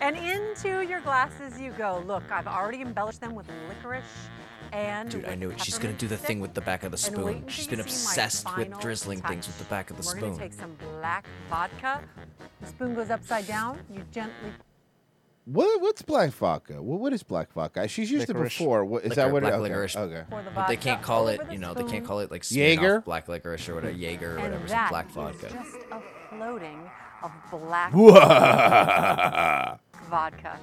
[0.00, 2.02] And into your glasses you go.
[2.06, 4.04] Look, I've already embellished them with licorice
[4.72, 5.60] and Dude, I knew it.
[5.60, 7.44] She's gonna do the thing with the back of the spoon.
[7.48, 10.30] She's been obsessed with final drizzling things with the back of the We're spoon.
[10.32, 12.02] gonna take some black vodka.
[12.60, 13.78] The spoon goes upside down.
[13.92, 14.50] You gently
[15.44, 16.82] What what's black vodka?
[16.82, 17.88] What what is black vodka?
[17.88, 18.54] She's used Licorice.
[18.56, 18.84] it before.
[18.84, 19.32] What is Liquor, that?
[19.32, 19.40] What?
[19.42, 19.62] black it, okay.
[19.62, 19.96] licorice.
[19.96, 20.24] okay.
[20.28, 23.00] The But they can't call it, you know, they can't call it like Jaeger?
[23.00, 24.64] black licorice or whatever, Jaeger or whatever.
[24.64, 25.48] It's black vodka.
[25.50, 26.78] just a floating
[27.22, 27.92] of black
[30.08, 30.58] vodka.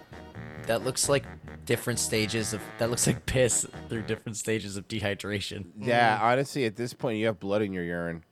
[0.67, 1.23] That looks like
[1.65, 2.61] different stages of.
[2.79, 5.65] That looks like piss through different stages of dehydration.
[5.79, 8.23] Yeah, honestly, at this point, you have blood in your urine.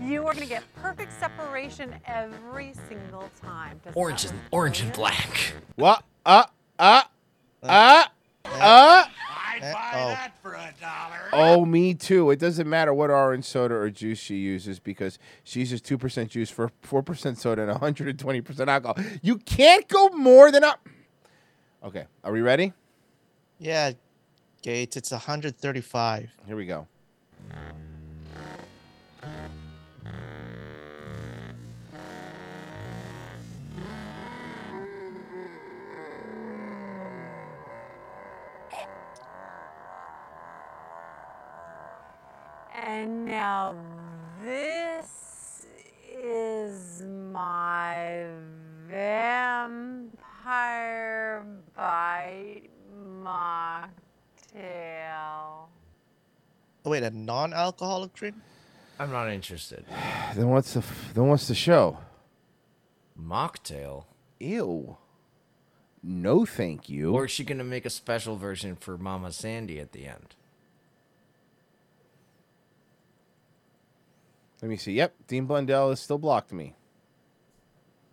[0.00, 3.80] You are going to get perfect separation every single time.
[3.84, 5.24] Does Orange that and look orange and brilliant?
[5.24, 5.52] black.
[5.74, 6.04] What?
[6.24, 6.44] Uh,
[6.78, 7.02] uh,
[7.62, 8.04] uh,
[8.44, 9.04] uh.
[9.60, 10.08] I'd eh, buy oh.
[10.08, 11.28] that for a dollar.
[11.32, 12.30] Oh, me too.
[12.30, 16.30] It doesn't matter what orange soda or juice she uses because she uses two percent
[16.30, 18.96] juice for four percent soda and one hundred and twenty percent alcohol.
[19.22, 20.76] You can't go more than a.
[21.84, 22.72] Okay, are we ready?
[23.58, 23.92] Yeah,
[24.62, 24.96] Gates.
[24.96, 26.30] It's 135.
[26.46, 26.86] Here we go.
[42.82, 43.74] And now
[44.42, 45.66] this
[46.10, 48.26] is my
[50.10, 51.46] vampire
[51.76, 53.90] bite mocktail.
[56.84, 58.34] Oh, wait, a non-alcoholic drink?
[58.98, 59.84] I'm not interested.
[60.34, 61.98] Then what's the f- then what's the show?
[63.20, 64.04] Mocktail.
[64.38, 64.96] Ew.
[66.04, 67.12] No, thank you.
[67.12, 70.36] Or is she gonna make a special version for Mama Sandy at the end?
[74.62, 74.92] Let me see.
[74.92, 76.74] Yep, Dean Blundell has still blocked me.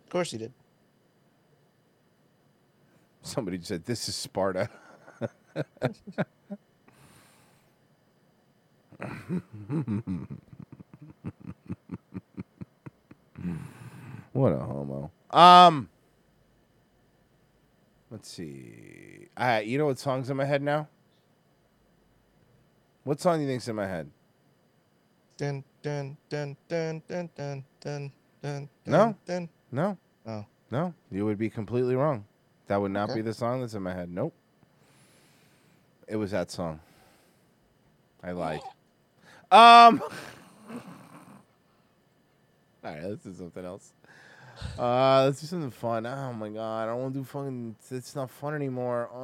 [0.04, 0.52] Of course he did.
[3.22, 4.70] Somebody said this is Sparta.
[14.32, 15.10] what a homo.
[15.30, 15.90] Um
[18.10, 19.28] Let's see.
[19.36, 20.88] Uh, you know what song's in my head now?
[23.04, 24.10] What song do you think's in my head?
[25.38, 28.12] Dun dun dun dun dun dun dun
[28.42, 28.68] dun.
[28.84, 29.16] No.
[29.24, 29.48] Dun.
[29.72, 29.96] No.
[30.26, 30.44] Oh.
[30.70, 32.26] No, you would be completely wrong.
[32.66, 33.20] That would not Okay.
[33.20, 34.10] be the song that's in my head.
[34.10, 34.34] Nope.
[36.06, 36.80] It was that song.
[38.22, 38.60] I lied.
[39.50, 40.02] Um.
[42.84, 43.92] All right, let's do something else.
[44.78, 46.04] Uh, let's do something fun.
[46.04, 47.76] Oh my god, I don't want to do fucking.
[47.90, 49.08] It's not fun anymore.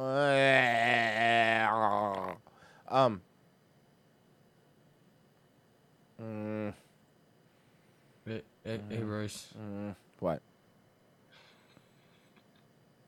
[2.87, 3.21] Um.
[6.21, 6.73] Mm,
[8.25, 9.47] Hey, hey, hey Royce.
[9.59, 10.41] mm, what?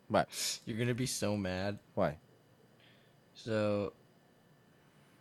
[0.09, 0.59] What?
[0.65, 1.79] You're gonna be so mad.
[1.95, 2.17] Why?
[3.33, 3.93] So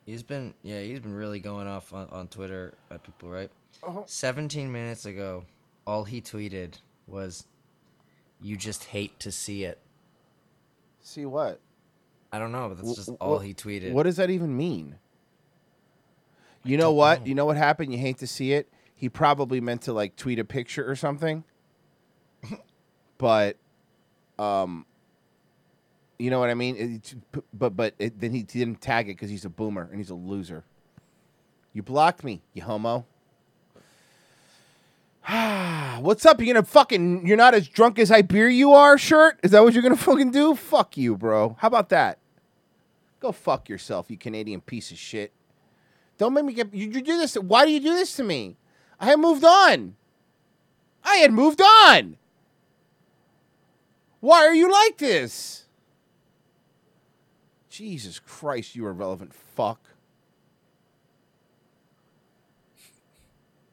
[0.05, 3.51] he's been yeah, he's been really going off on, on Twitter at people, right?
[3.83, 4.03] Uh-huh.
[4.07, 5.45] 17 minutes ago,
[5.87, 6.75] all he tweeted
[7.07, 7.47] was
[8.41, 9.79] you just hate to see it.
[11.01, 11.61] See what?
[12.33, 13.93] I don't know, but that's just Wh- all he tweeted.
[13.93, 14.97] What does that even mean?
[16.67, 17.27] You know what?
[17.27, 17.93] You know what happened?
[17.93, 18.69] You hate to see it.
[18.95, 21.45] He probably meant to like tweet a picture or something.
[23.19, 23.57] but,
[24.39, 24.87] um,
[26.19, 27.03] you know what I mean?
[27.53, 30.15] But but it, then he didn't tag it because he's a boomer and he's a
[30.15, 30.65] loser.
[31.73, 33.07] You blocked me, you homo.
[35.29, 36.41] Ah what's up?
[36.41, 37.27] You gonna fucking?
[37.27, 38.97] You're not as drunk as I beer you are.
[38.97, 39.39] Shirt?
[39.43, 40.55] Is that what you're gonna fucking do?
[40.55, 41.57] Fuck you, bro.
[41.61, 42.19] How about that?
[43.21, 45.33] Go fuck yourself, you Canadian piece of shit.
[46.19, 46.73] Don't make me get.
[46.73, 47.35] You, you do this.
[47.35, 48.57] Why do you do this to me?
[48.99, 49.97] I had moved on.
[51.05, 52.17] I had moved on.
[54.21, 55.67] Why are you like this?
[57.69, 59.81] Jesus Christ, you irrelevant fuck.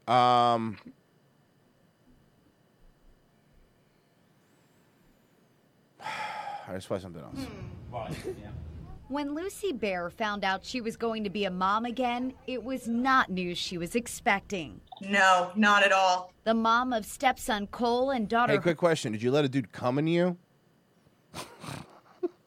[0.07, 0.77] Um.
[6.01, 7.47] I just play something else.
[9.13, 12.87] When Lucy Bear found out she was going to be a mom again, it was
[12.87, 14.81] not news she was expecting.
[15.01, 16.33] No, not at all.
[16.45, 19.71] The mom of stepson Cole and daughter Hey, quick question: Did you let a dude
[19.71, 20.35] come in you?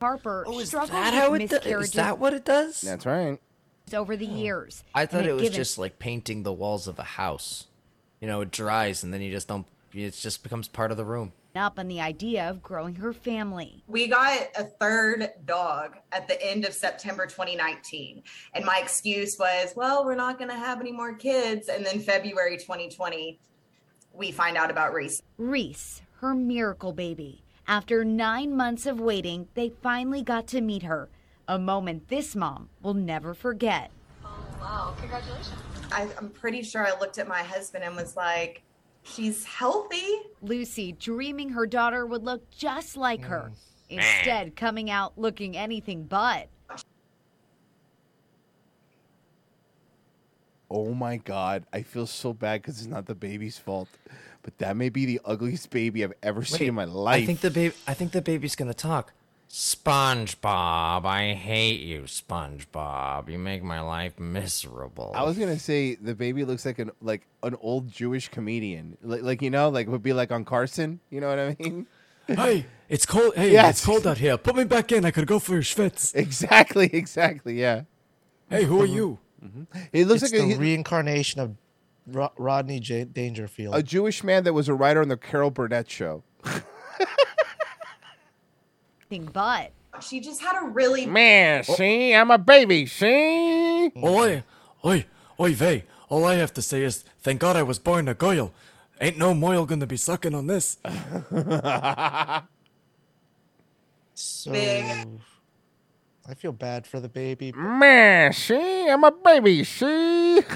[0.01, 2.81] Harper Oh, is struggled that how with it do- is that what it does?
[2.81, 3.39] That's right.
[3.95, 4.35] over the oh.
[4.35, 4.83] years.
[4.93, 7.69] I thought and it was given- just like painting the walls of a house.
[8.21, 9.69] You know, it dries and then you just don't.
[9.95, 11.33] It just becomes part of the room.
[11.57, 13.83] Up on the idea of growing her family.
[13.87, 18.23] We got a third dog at the end of September 2019.
[18.55, 21.69] And my excuse was, well, we're not going to have any more kids.
[21.69, 23.39] And then February 2020,
[24.13, 25.23] we find out about Reese.
[25.37, 27.43] Reese, her miracle baby.
[27.69, 31.09] After nine months of waiting, they finally got to meet her.
[31.49, 33.91] A moment this mom will never forget.
[34.25, 35.51] Oh, wow, congratulations.
[35.93, 38.63] I, I'm pretty sure I looked at my husband and was like,
[39.07, 40.21] she's healthy.
[40.43, 43.53] Lucy dreaming her daughter would look just like her.
[43.53, 43.59] Mm.
[43.89, 46.49] Instead, coming out looking anything but.
[50.69, 53.89] Oh my god, I feel so bad because it's not the baby's fault,
[54.43, 57.23] but that may be the ugliest baby I've ever seen in my life.
[57.23, 57.75] I think the baby.
[57.87, 59.13] I think the baby's gonna talk.
[59.49, 63.29] SpongeBob, I hate you, SpongeBob.
[63.31, 65.13] You make my life miserable.
[65.15, 69.23] I was gonna say the baby looks like an like an old Jewish comedian, like,
[69.23, 71.01] like you know, like would be like on Carson.
[71.11, 71.87] You know what I mean?
[72.29, 73.37] Hey, it's cold.
[73.37, 73.77] Hey, Yes.
[73.77, 74.37] it's cold out here.
[74.37, 75.05] Put me back in.
[75.05, 76.13] I could go for a schwitz.
[76.17, 77.61] Exactly, exactly.
[77.61, 77.83] Yeah.
[78.51, 79.21] Hey, who are you?
[79.45, 79.63] Mm-hmm.
[79.93, 81.55] He looks it's like a, the he- reincarnation of
[82.09, 83.77] Ro- Rodney J- Dangerfield.
[83.77, 86.25] a Jewish man that was a writer on the Carol Burnett show.
[89.11, 89.73] Anything but.
[90.01, 92.87] She just had a really Man, see, I'm a baby.
[92.87, 93.91] See.
[93.97, 94.43] Oi,
[94.85, 95.07] oi,
[95.41, 95.85] oi, vey.
[96.09, 98.53] All I have to say is, thank God I was born a girl.
[99.01, 100.79] Ain't no moil gonna be sucking on this.
[104.15, 107.53] so, I feel bad for the baby.
[107.53, 109.65] Man, see, I'm a baby.
[109.65, 110.41] See.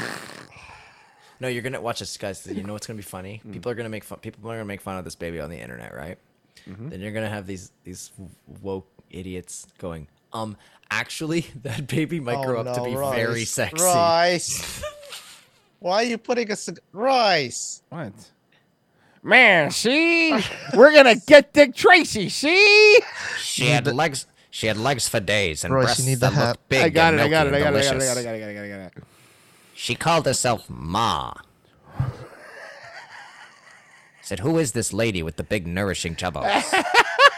[1.42, 2.46] No, you're gonna watch this, guys.
[2.46, 3.38] You know what's gonna be funny?
[3.38, 3.52] Hmm.
[3.52, 4.18] People are gonna make fun.
[4.18, 6.18] People are gonna make fun of this baby on the internet, right?
[6.68, 6.88] Mm-hmm.
[6.90, 8.10] Then you're gonna have these these
[8.62, 10.56] woke idiots going, um,
[10.90, 13.14] actually, that baby might Oh, grow up to be Rice.
[13.16, 13.84] very sexy.
[13.84, 14.82] Rice.
[15.80, 17.82] Why are you putting a cig- Rice?
[17.88, 18.12] What?
[19.22, 20.32] Man, see,
[20.74, 22.28] we're gonna get Dick Tracy.
[22.28, 23.00] See.
[23.38, 24.26] She had legs.
[24.52, 27.12] She had legs for days and Royce, you breasts need that looked big I got
[27.14, 27.24] and it.
[27.24, 27.50] I got it.
[27.50, 27.86] milky I and got it.
[27.86, 28.00] I got it.
[28.00, 28.24] I delicious.
[28.24, 28.36] got it.
[28.36, 28.50] I got it.
[28.50, 28.74] I got it.
[28.74, 29.04] I got it.
[29.74, 31.32] She called herself Ma.
[34.30, 36.62] Said, "Who is this lady with the big nourishing chubbos?"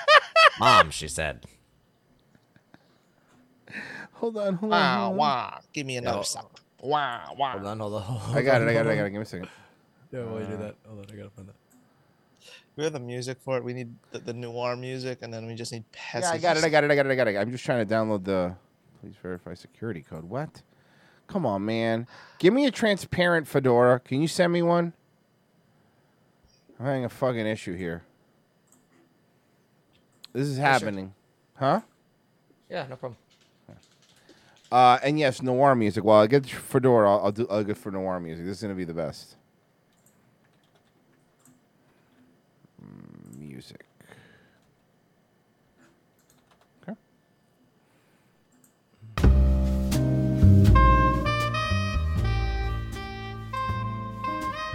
[0.60, 1.46] Mom, she said.
[4.12, 4.56] Hold on.
[4.56, 4.78] Hold on.
[4.78, 5.16] Wow, hold on.
[5.16, 5.60] wow.
[5.72, 6.22] Give me another Yo.
[6.24, 6.50] song.
[6.82, 7.52] Wow, wow.
[7.52, 8.02] Hold on, hold on.
[8.02, 8.68] Hold I got it.
[8.68, 8.90] I got it.
[8.90, 9.10] I got it.
[9.10, 9.48] Give me a second.
[10.12, 10.56] Yeah, while you do uh.
[10.58, 11.54] that, hold on, I gotta find that.
[12.76, 13.64] We have the music for it.
[13.64, 16.64] We need the, the noir music, and then we just need Yeah, I got it.
[16.64, 16.90] I got it.
[16.90, 17.12] I got it.
[17.12, 17.36] I got it.
[17.38, 18.54] I'm just trying to download the.
[19.00, 20.24] Please verify security code.
[20.24, 20.60] What?
[21.26, 22.06] Come on, man.
[22.38, 23.98] Give me a transparent fedora.
[23.98, 24.92] Can you send me one?
[26.82, 28.02] I'm having a fucking issue here.
[30.32, 31.14] This is happening.
[31.54, 31.80] Huh?
[32.68, 33.16] Yeah, no problem.
[34.72, 36.02] Uh, and yes, noir music.
[36.02, 37.46] Well, I get Fedora, I'll, I'll do.
[37.48, 38.46] I'll get for noir music.
[38.46, 39.36] This is gonna be the best.
[42.82, 43.84] Mm, Music.
[46.82, 46.96] Okay.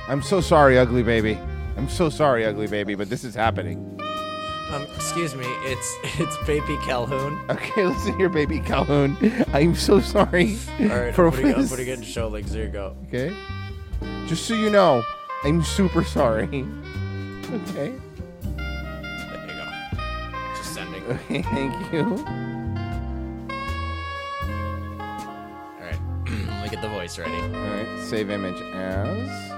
[0.08, 1.38] I'm so sorry, ugly baby.
[1.78, 3.99] I'm so sorry, ugly baby, but this is happening.
[4.72, 7.40] Um, excuse me, it's it's Baby Calhoun.
[7.49, 9.16] Okay, listen here, baby Calhoun.
[9.54, 12.95] I'm so sorry All right, for I'm putting, it- I'm putting in show you go.
[13.08, 13.36] Okay.
[14.26, 15.04] Just so you know,
[15.44, 16.66] I'm super sorry.
[17.70, 17.94] Okay.
[18.58, 19.66] There you go.
[20.58, 21.02] Just sending.
[21.06, 22.04] Okay, thank you.
[22.04, 22.16] All
[25.80, 25.98] right,
[26.49, 27.32] let me get the voice ready.
[27.32, 29.57] All right, save image as.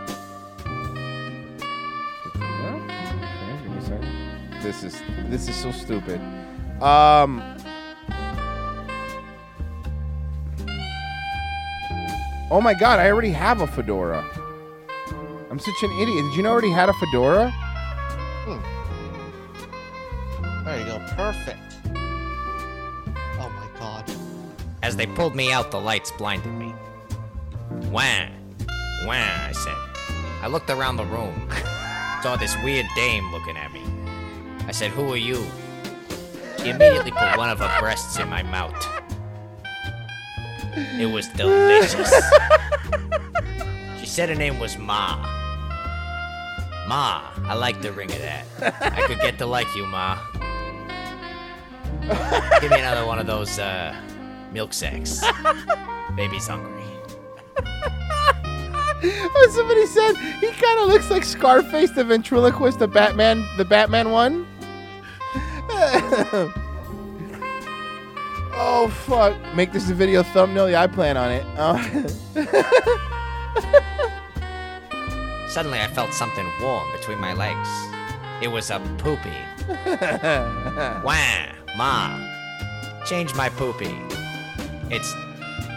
[4.70, 6.22] This is this is so stupid.
[6.80, 7.42] Um.
[12.52, 14.24] Oh my god, I already have a fedora.
[15.50, 16.24] I'm such an idiot.
[16.24, 17.52] Did you know I already had a fedora?
[20.66, 21.04] There you go.
[21.16, 21.60] Perfect.
[23.40, 24.06] Oh my god.
[24.84, 26.76] As they pulled me out, the lights blinded me.
[27.90, 28.28] Wah,
[29.08, 29.74] wah, I said.
[30.44, 31.50] I looked around the room,
[32.22, 33.79] saw this weird dame looking at me.
[34.70, 35.44] I said, Who are you?
[36.60, 38.76] She immediately put one of her breasts in my mouth.
[41.00, 42.14] It was delicious.
[44.00, 45.18] she said her name was Ma.
[46.88, 48.46] Ma, I like the ring of that.
[48.80, 50.20] I could get to like you, Ma.
[52.62, 53.96] Give me another one of those, uh,
[54.54, 55.24] milk sacks.
[56.16, 56.84] Baby's hungry.
[59.50, 64.46] Somebody said he kind of looks like Scarface, the ventriloquist, the Batman, the Batman one.
[68.54, 69.36] oh fuck!
[69.56, 70.70] Make this a video thumbnail.
[70.70, 71.46] Yeah, I plan on it.
[71.58, 71.78] Uh,
[75.50, 77.68] Suddenly, I felt something warm between my legs.
[78.42, 79.30] It was a poopy.
[81.04, 81.46] Wah,
[81.76, 82.20] ma.
[83.06, 83.96] Change my poopy.
[84.90, 85.14] It's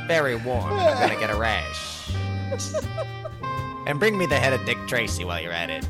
[0.06, 2.10] very warm and I'm gonna get a rash.
[3.86, 5.84] And bring me the head of Dick Tracy while you're at it.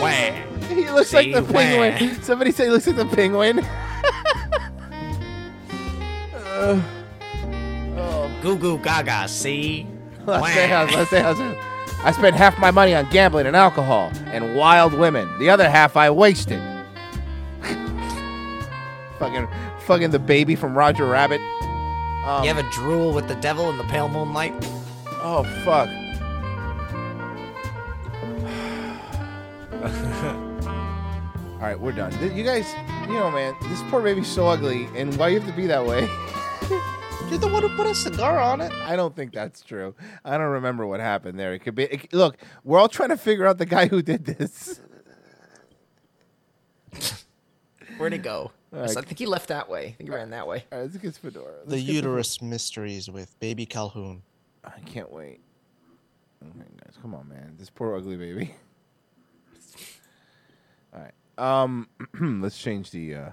[0.00, 0.66] Wah.
[0.68, 1.52] he looks like the Wah.
[1.52, 2.22] penguin.
[2.22, 3.60] Somebody say he looks like the penguin.
[6.44, 6.80] Uh,
[8.42, 9.86] Goo goo gaga, see?
[10.26, 10.48] Let's Wah.
[10.48, 11.56] say how's, let's say how's it.
[12.04, 15.28] I spent half my money on gambling and alcohol and wild women.
[15.38, 16.60] The other half I wasted.
[19.20, 19.46] fucking,
[19.80, 21.40] fucking the baby from Roger Rabbit.
[22.24, 24.52] Um, you a drool with the devil in the pale moonlight?
[25.24, 25.88] Oh fuck.
[31.54, 32.12] All right, we're done.
[32.36, 32.72] You guys,
[33.08, 35.84] you know, man, this poor baby's so ugly, and why you have to be that
[35.84, 36.08] way?
[37.28, 38.70] You're the one who put a cigar on it.
[38.72, 39.94] I don't think that's true.
[40.24, 41.52] I don't remember what happened there.
[41.52, 41.84] It could be.
[41.84, 44.80] It, look, we're all trying to figure out the guy who did this.
[47.96, 48.52] Where'd he go?
[48.72, 48.96] All right.
[48.96, 49.80] I think he left that way.
[49.80, 50.64] I think he ran that way.
[50.70, 51.52] All right, let's get Fedora.
[51.64, 54.22] The Let's get uterus mysteries with baby Calhoun.
[54.64, 55.40] I can't wait.
[56.42, 57.54] Okay, guys, come on, man.
[57.58, 58.54] This poor ugly baby.
[61.42, 61.62] All right.
[61.64, 61.88] Um,
[62.42, 63.14] let's change the.
[63.14, 63.30] uh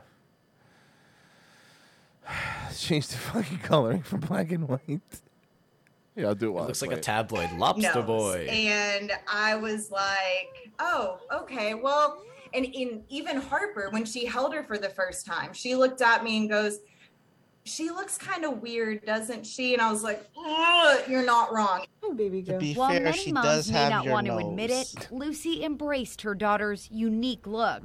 [2.65, 5.02] Let's change the fucking coloring from black and white.
[6.15, 6.52] Yeah, I'll do it.
[6.52, 8.06] While I looks like play a tabloid lobster knows.
[8.06, 8.48] boy.
[8.49, 12.22] And I was like, oh, okay, well,
[12.53, 16.23] and in even Harper, when she held her for the first time, she looked at
[16.23, 16.80] me and goes,
[17.64, 19.73] she looks kind of weird, doesn't she?
[19.73, 21.86] And I was like, "Ugh, you're not wrong.
[22.03, 24.27] Oh, baby To be While fair, many she moms does may have not your want
[24.27, 24.95] to admit nose.
[24.95, 27.84] it, Lucy embraced her daughter's unique look.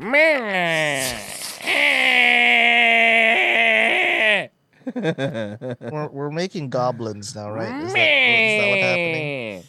[4.95, 7.85] we're, we're making goblins now, right?
[7.85, 9.65] Is that, is that what happening?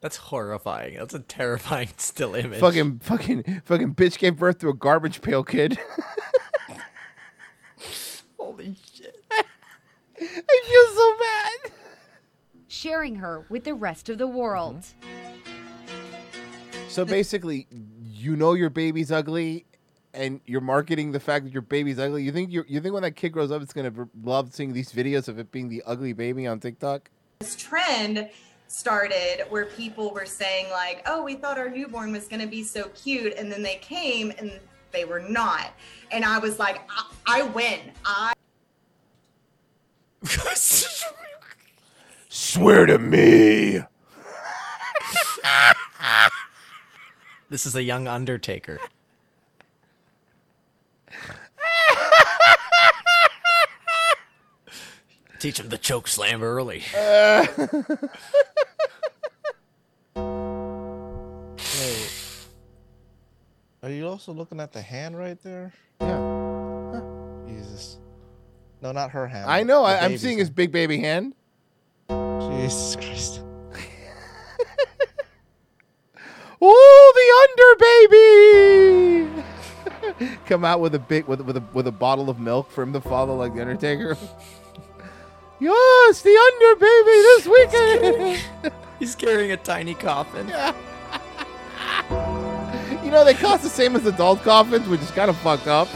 [0.00, 0.96] That's horrifying.
[0.96, 2.60] That's a terrifying still image.
[2.60, 5.78] Fucking, fucking, fucking bitch gave birth to a garbage pail kid.
[8.38, 9.16] Holy shit.
[10.20, 11.72] I feel so bad.
[12.68, 14.84] sharing her with the rest of the world.
[16.88, 17.66] So basically,
[18.04, 19.64] you know your baby's ugly,
[20.12, 22.22] and you're marketing the fact that your baby's ugly.
[22.22, 23.92] You think you you think when that kid grows up, it's gonna
[24.22, 27.10] love seeing these videos of it being the ugly baby on TikTok?
[27.40, 28.28] This trend
[28.68, 32.62] started where people were saying, like, oh, we thought our newborn was going to be
[32.62, 33.32] so cute.
[33.38, 34.60] And then they came and
[34.92, 35.72] they were not.
[36.10, 37.80] And I was like, I, I win.
[38.04, 38.32] I.
[42.28, 43.80] Swear to me.
[47.50, 48.78] This is a young Undertaker.
[55.38, 56.82] Teach him the choke slam early.
[56.94, 57.48] Wait.
[63.82, 65.72] Are you also looking at the hand right there?
[66.00, 67.00] Yeah.
[67.46, 67.98] Jesus.
[68.80, 69.50] No, not her hand.
[69.50, 69.84] I know.
[69.84, 71.34] I, I'm baby's seeing his big baby hand.
[72.08, 72.52] hand.
[72.52, 73.42] Jesus Christ.
[76.60, 79.44] Oh, the under
[80.24, 80.36] baby!
[80.46, 82.92] Come out with a big with with a with a bottle of milk for him
[82.94, 84.16] to follow like the Undertaker.
[85.60, 88.74] yes, the under baby this weekend.
[88.98, 90.48] He's carrying a tiny coffin.
[93.04, 95.86] you know they cost the same as adult coffins, which is kind of fucked up.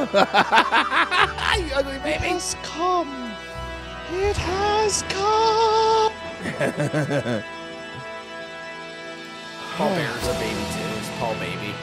[0.00, 0.06] You
[1.74, 2.14] ugly baby.
[2.14, 3.34] It has come.
[4.12, 6.12] It has come.
[9.76, 10.88] Paul Bear's a baby too.
[10.98, 11.74] It's Paul Baby.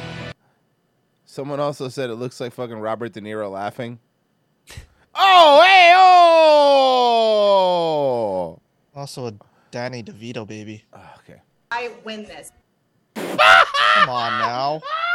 [1.25, 3.99] Someone also said it looks like fucking Robert De Niro laughing.
[5.19, 5.93] Oh, hey,
[8.53, 8.59] oh!
[8.95, 9.33] Also a
[9.71, 10.83] Danny DeVito baby.
[10.93, 11.41] Ah, okay.
[11.71, 12.51] I win this.
[13.15, 14.79] Come on now.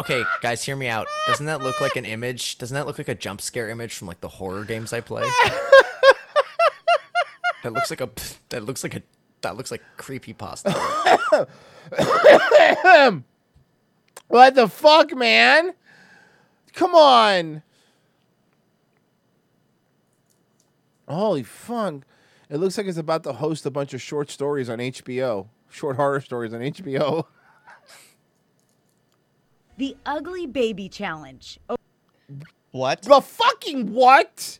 [0.00, 1.06] Okay, guys, hear me out.
[1.26, 2.58] Doesn't that look like an image?
[2.58, 5.22] Doesn't that look like a jump scare image from like the horror games I play?
[7.62, 8.10] that looks like a
[8.48, 9.02] that looks like a
[9.42, 10.72] that looks like creepy pasta.
[14.28, 15.74] what the fuck, man?
[16.72, 17.62] Come on.
[21.06, 22.06] Holy fuck.
[22.50, 25.48] It looks like it's about to host a bunch of short stories on HBO.
[25.70, 27.26] Short horror stories on HBO.
[29.76, 31.58] The Ugly Baby Challenge.
[31.68, 31.76] Oh,
[32.70, 33.02] What?
[33.02, 34.58] The fucking what?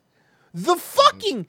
[0.52, 1.46] The fucking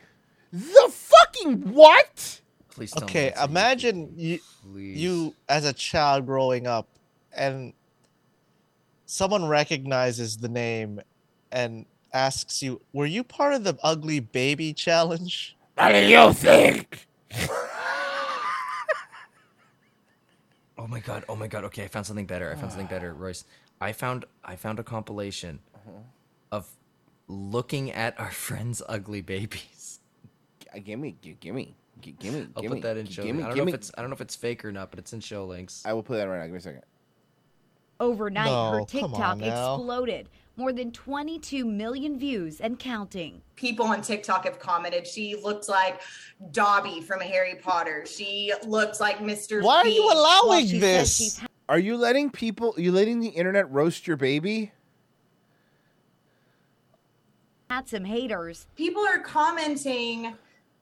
[0.51, 2.41] the fucking what?
[2.69, 4.39] Please tell Okay, imagine you
[4.73, 6.87] you as a child growing up
[7.35, 7.73] and
[9.05, 11.01] someone recognizes the name
[11.51, 17.07] and asks you, "Were you part of the ugly baby challenge?" What do you think?
[20.77, 21.23] Oh my god!
[21.29, 21.63] Oh my god!
[21.65, 22.51] Okay, I found something better.
[22.51, 23.45] I found something better, Royce.
[23.79, 25.99] I found I found a compilation mm-hmm.
[26.51, 26.69] of
[27.27, 29.99] looking at our friends' ugly babies.
[30.83, 32.47] Gimme, gi- gimme, gi- gimme.
[32.55, 33.23] I'll gimme, put that in show.
[33.23, 33.71] gimme, I don't know gimme.
[33.71, 35.83] if it's I don't know if it's fake or not, but it's in show links.
[35.85, 36.43] I will put that right now.
[36.43, 36.81] Give me a second.
[37.99, 39.75] Overnight, her No, come on TikTok now.
[39.75, 40.29] exploded.
[40.57, 43.41] More than 22 million views and counting.
[43.55, 46.01] People on TikTok have commented she looks like
[46.51, 48.05] Dobby from Harry Potter.
[48.05, 49.61] She looks like Mr.
[49.61, 51.41] Why are you allowing she this?
[51.67, 52.73] Are you letting people?
[52.77, 54.71] You letting the internet roast your baby?
[57.69, 58.67] had some haters.
[58.75, 60.33] People are commenting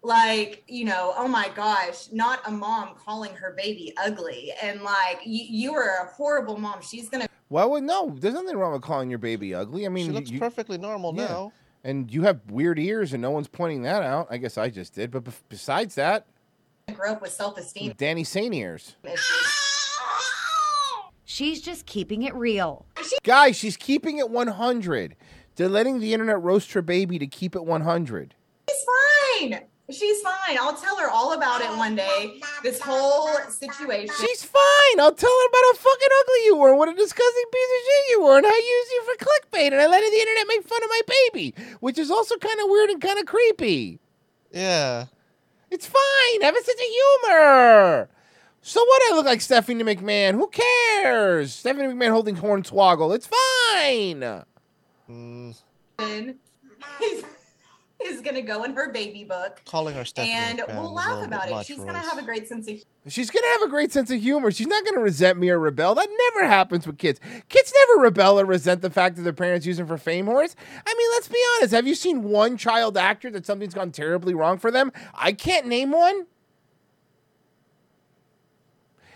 [0.04, 4.52] like, you know, oh my gosh, not a mom calling her baby ugly.
[4.62, 6.82] And like, you, you are a horrible mom.
[6.82, 8.16] She's going to Why would no?
[8.18, 9.86] There's nothing wrong with calling your baby ugly.
[9.86, 11.26] I mean, She looks you, perfectly normal yeah.
[11.26, 11.54] now.
[11.84, 14.26] And you have weird ears, and no one's pointing that out.
[14.32, 15.12] I guess I just did.
[15.12, 16.26] But bef- besides that,
[16.88, 18.96] I grew up with self esteem Danny Saint ears.
[21.26, 22.88] She's just keeping it real.
[23.22, 25.16] Guys, she's keeping it 100.
[25.56, 28.34] They're letting the internet roast her baby to keep it 100.
[28.68, 29.62] She's fine.
[29.94, 30.58] She's fine.
[30.60, 32.42] I'll tell her all about it one day.
[32.64, 34.14] This whole situation.
[34.20, 35.00] She's fine.
[35.00, 37.86] I'll tell her about how fucking ugly you were and what a disgusting piece of
[37.86, 40.48] shit you were and how I used you for clickbait and I let the internet
[40.48, 44.00] make fun of my baby, which is also kind of weird and kind of creepy.
[44.52, 45.06] Yeah.
[45.70, 46.42] It's fine.
[46.42, 48.10] I have a sense of humor.
[48.62, 49.02] So what?
[49.12, 50.36] I look like Stephanie McMahon.
[50.36, 51.54] Who cares?
[51.54, 53.14] Stephanie McMahon holding Hornswoggle.
[53.16, 54.44] It's fine.
[55.10, 55.56] Mm.
[57.02, 57.24] is,
[58.06, 59.62] is going to go in her baby book.
[59.66, 61.66] Calling her Stephanie And we'll laugh about it.
[61.66, 62.10] She's going to Royce.
[62.10, 62.84] have a great sense of humor.
[63.10, 64.50] She's gonna have a great sense of humor.
[64.50, 65.94] She's not gonna resent me or rebel.
[65.94, 67.20] That never happens with kids.
[67.50, 70.56] Kids never rebel or resent the fact that their parents use them for fame horse.
[70.88, 71.74] I mean, let's be honest.
[71.74, 74.90] Have you seen one child actor that something's gone terribly wrong for them?
[75.14, 76.28] I can't name one.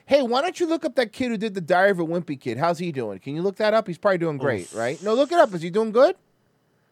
[0.06, 2.40] Hey, why don't you look up that kid who did the Diary of a Wimpy
[2.40, 2.58] Kid?
[2.58, 3.20] How's he doing?
[3.20, 3.88] Can you look that up?
[3.88, 4.76] He's probably doing great, Oof.
[4.76, 5.02] right?
[5.04, 5.54] No, look it up.
[5.54, 6.16] Is he doing good?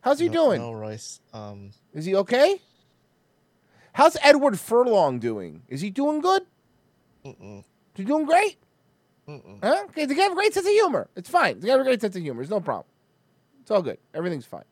[0.05, 0.61] How's he No- doing?
[0.61, 1.19] No, Royce.
[1.33, 2.61] Um, Is he okay?
[3.93, 5.63] How's Edward Furlong doing?
[5.67, 6.43] Is he doing good?
[7.25, 7.65] mm-mm, Is
[7.95, 8.57] he doing great?
[9.27, 9.57] mm-mm.
[9.63, 9.85] Huh?
[9.85, 11.07] Okay, they have a great sense of humor.
[11.15, 11.59] It's fine.
[11.59, 12.43] They have a great sense of humor.
[12.43, 12.85] It's no problem.
[13.61, 13.97] It's all good.
[14.13, 14.63] Everything's fine.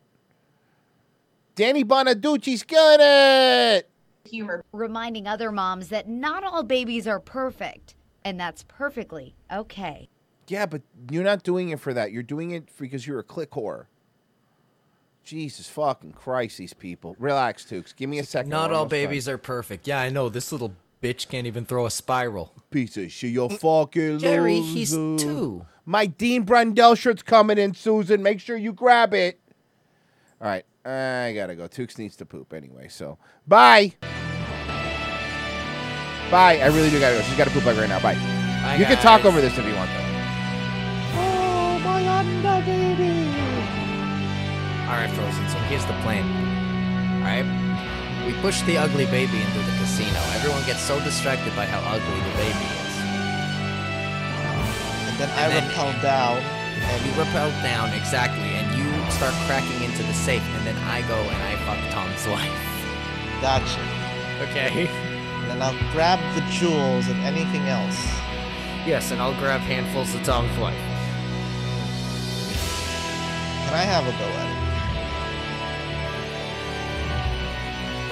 [1.56, 3.90] Danny Bonaducci's killing it.
[4.24, 4.64] humor.
[4.72, 10.08] Reminding other moms that not all babies are perfect, and that's perfectly okay.
[10.46, 12.12] Yeah, but you're not doing it for that.
[12.12, 13.86] You're doing it because you're a click whore.
[15.24, 17.16] Jesus fucking Christ, these people.
[17.18, 17.94] Relax, Tukes.
[17.96, 18.50] Give me a second.
[18.50, 18.98] Not We're all almost done.
[19.00, 19.86] babies are perfect.
[19.88, 20.28] Yeah, I know.
[20.28, 22.52] This little bitch can't even throw a spiral.
[22.70, 25.24] Piece of shit, you mm, fucking Jerry, he's loser.
[25.24, 25.66] two.
[25.86, 28.22] My Dean Blundell shirt's coming in, Susan.
[28.22, 29.38] Make sure you grab it.
[30.40, 31.68] All right, I gotta go.
[31.68, 33.92] Tukes needs to poop anyway, so bye.
[36.30, 36.58] Bye.
[36.58, 37.22] I really do gotta go.
[37.22, 38.00] She's gotta poop like right now.
[38.00, 38.14] Bye.
[38.14, 39.26] Bye, you can talk guys.
[39.26, 39.90] over this if you want.
[39.90, 40.00] Though.
[41.16, 43.03] Oh, my under baby.
[44.94, 45.48] All right, Frozen.
[45.48, 46.22] So here's the plan.
[47.18, 47.42] All right.
[48.30, 50.22] We push the ugly baby into the casino.
[50.38, 52.94] Everyone gets so distracted by how ugly the baby is.
[55.10, 56.38] And then I rappel down.
[56.38, 61.02] And you rappel down exactly, and you start cracking into the safe, and then I
[61.08, 62.54] go and I fuck Tom's wife.
[63.42, 63.82] Gotcha.
[64.46, 64.86] Okay.
[64.86, 67.98] And then I'll grab the jewels and anything else.
[68.86, 70.78] Yes, and I'll grab handfuls of Tom's wife.
[73.66, 74.63] Can I have a go at it?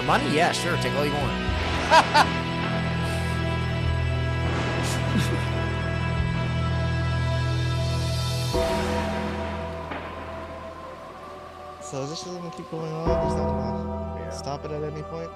[0.02, 2.38] The money, yeah, sure, take all you want.
[11.80, 13.06] So is this just gonna keep going on?
[13.06, 15.30] There's not gonna stop it at any point?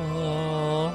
[0.00, 0.92] Uh,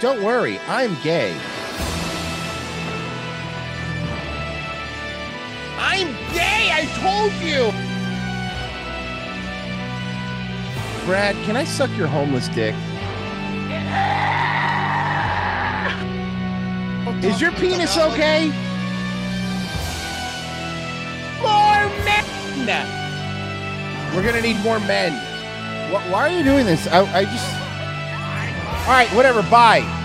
[0.00, 1.36] Don't worry, I'm gay.
[5.76, 7.70] I'm gay, I told you!
[11.04, 12.74] Brad, can I suck your homeless dick?
[17.22, 18.46] Is your penis okay?
[21.42, 22.24] More men!
[24.14, 25.12] We're gonna need more men.
[26.10, 26.86] Why are you doing this?
[26.86, 27.59] I, I just.
[28.86, 29.42] All right, whatever.
[29.42, 29.99] Bye.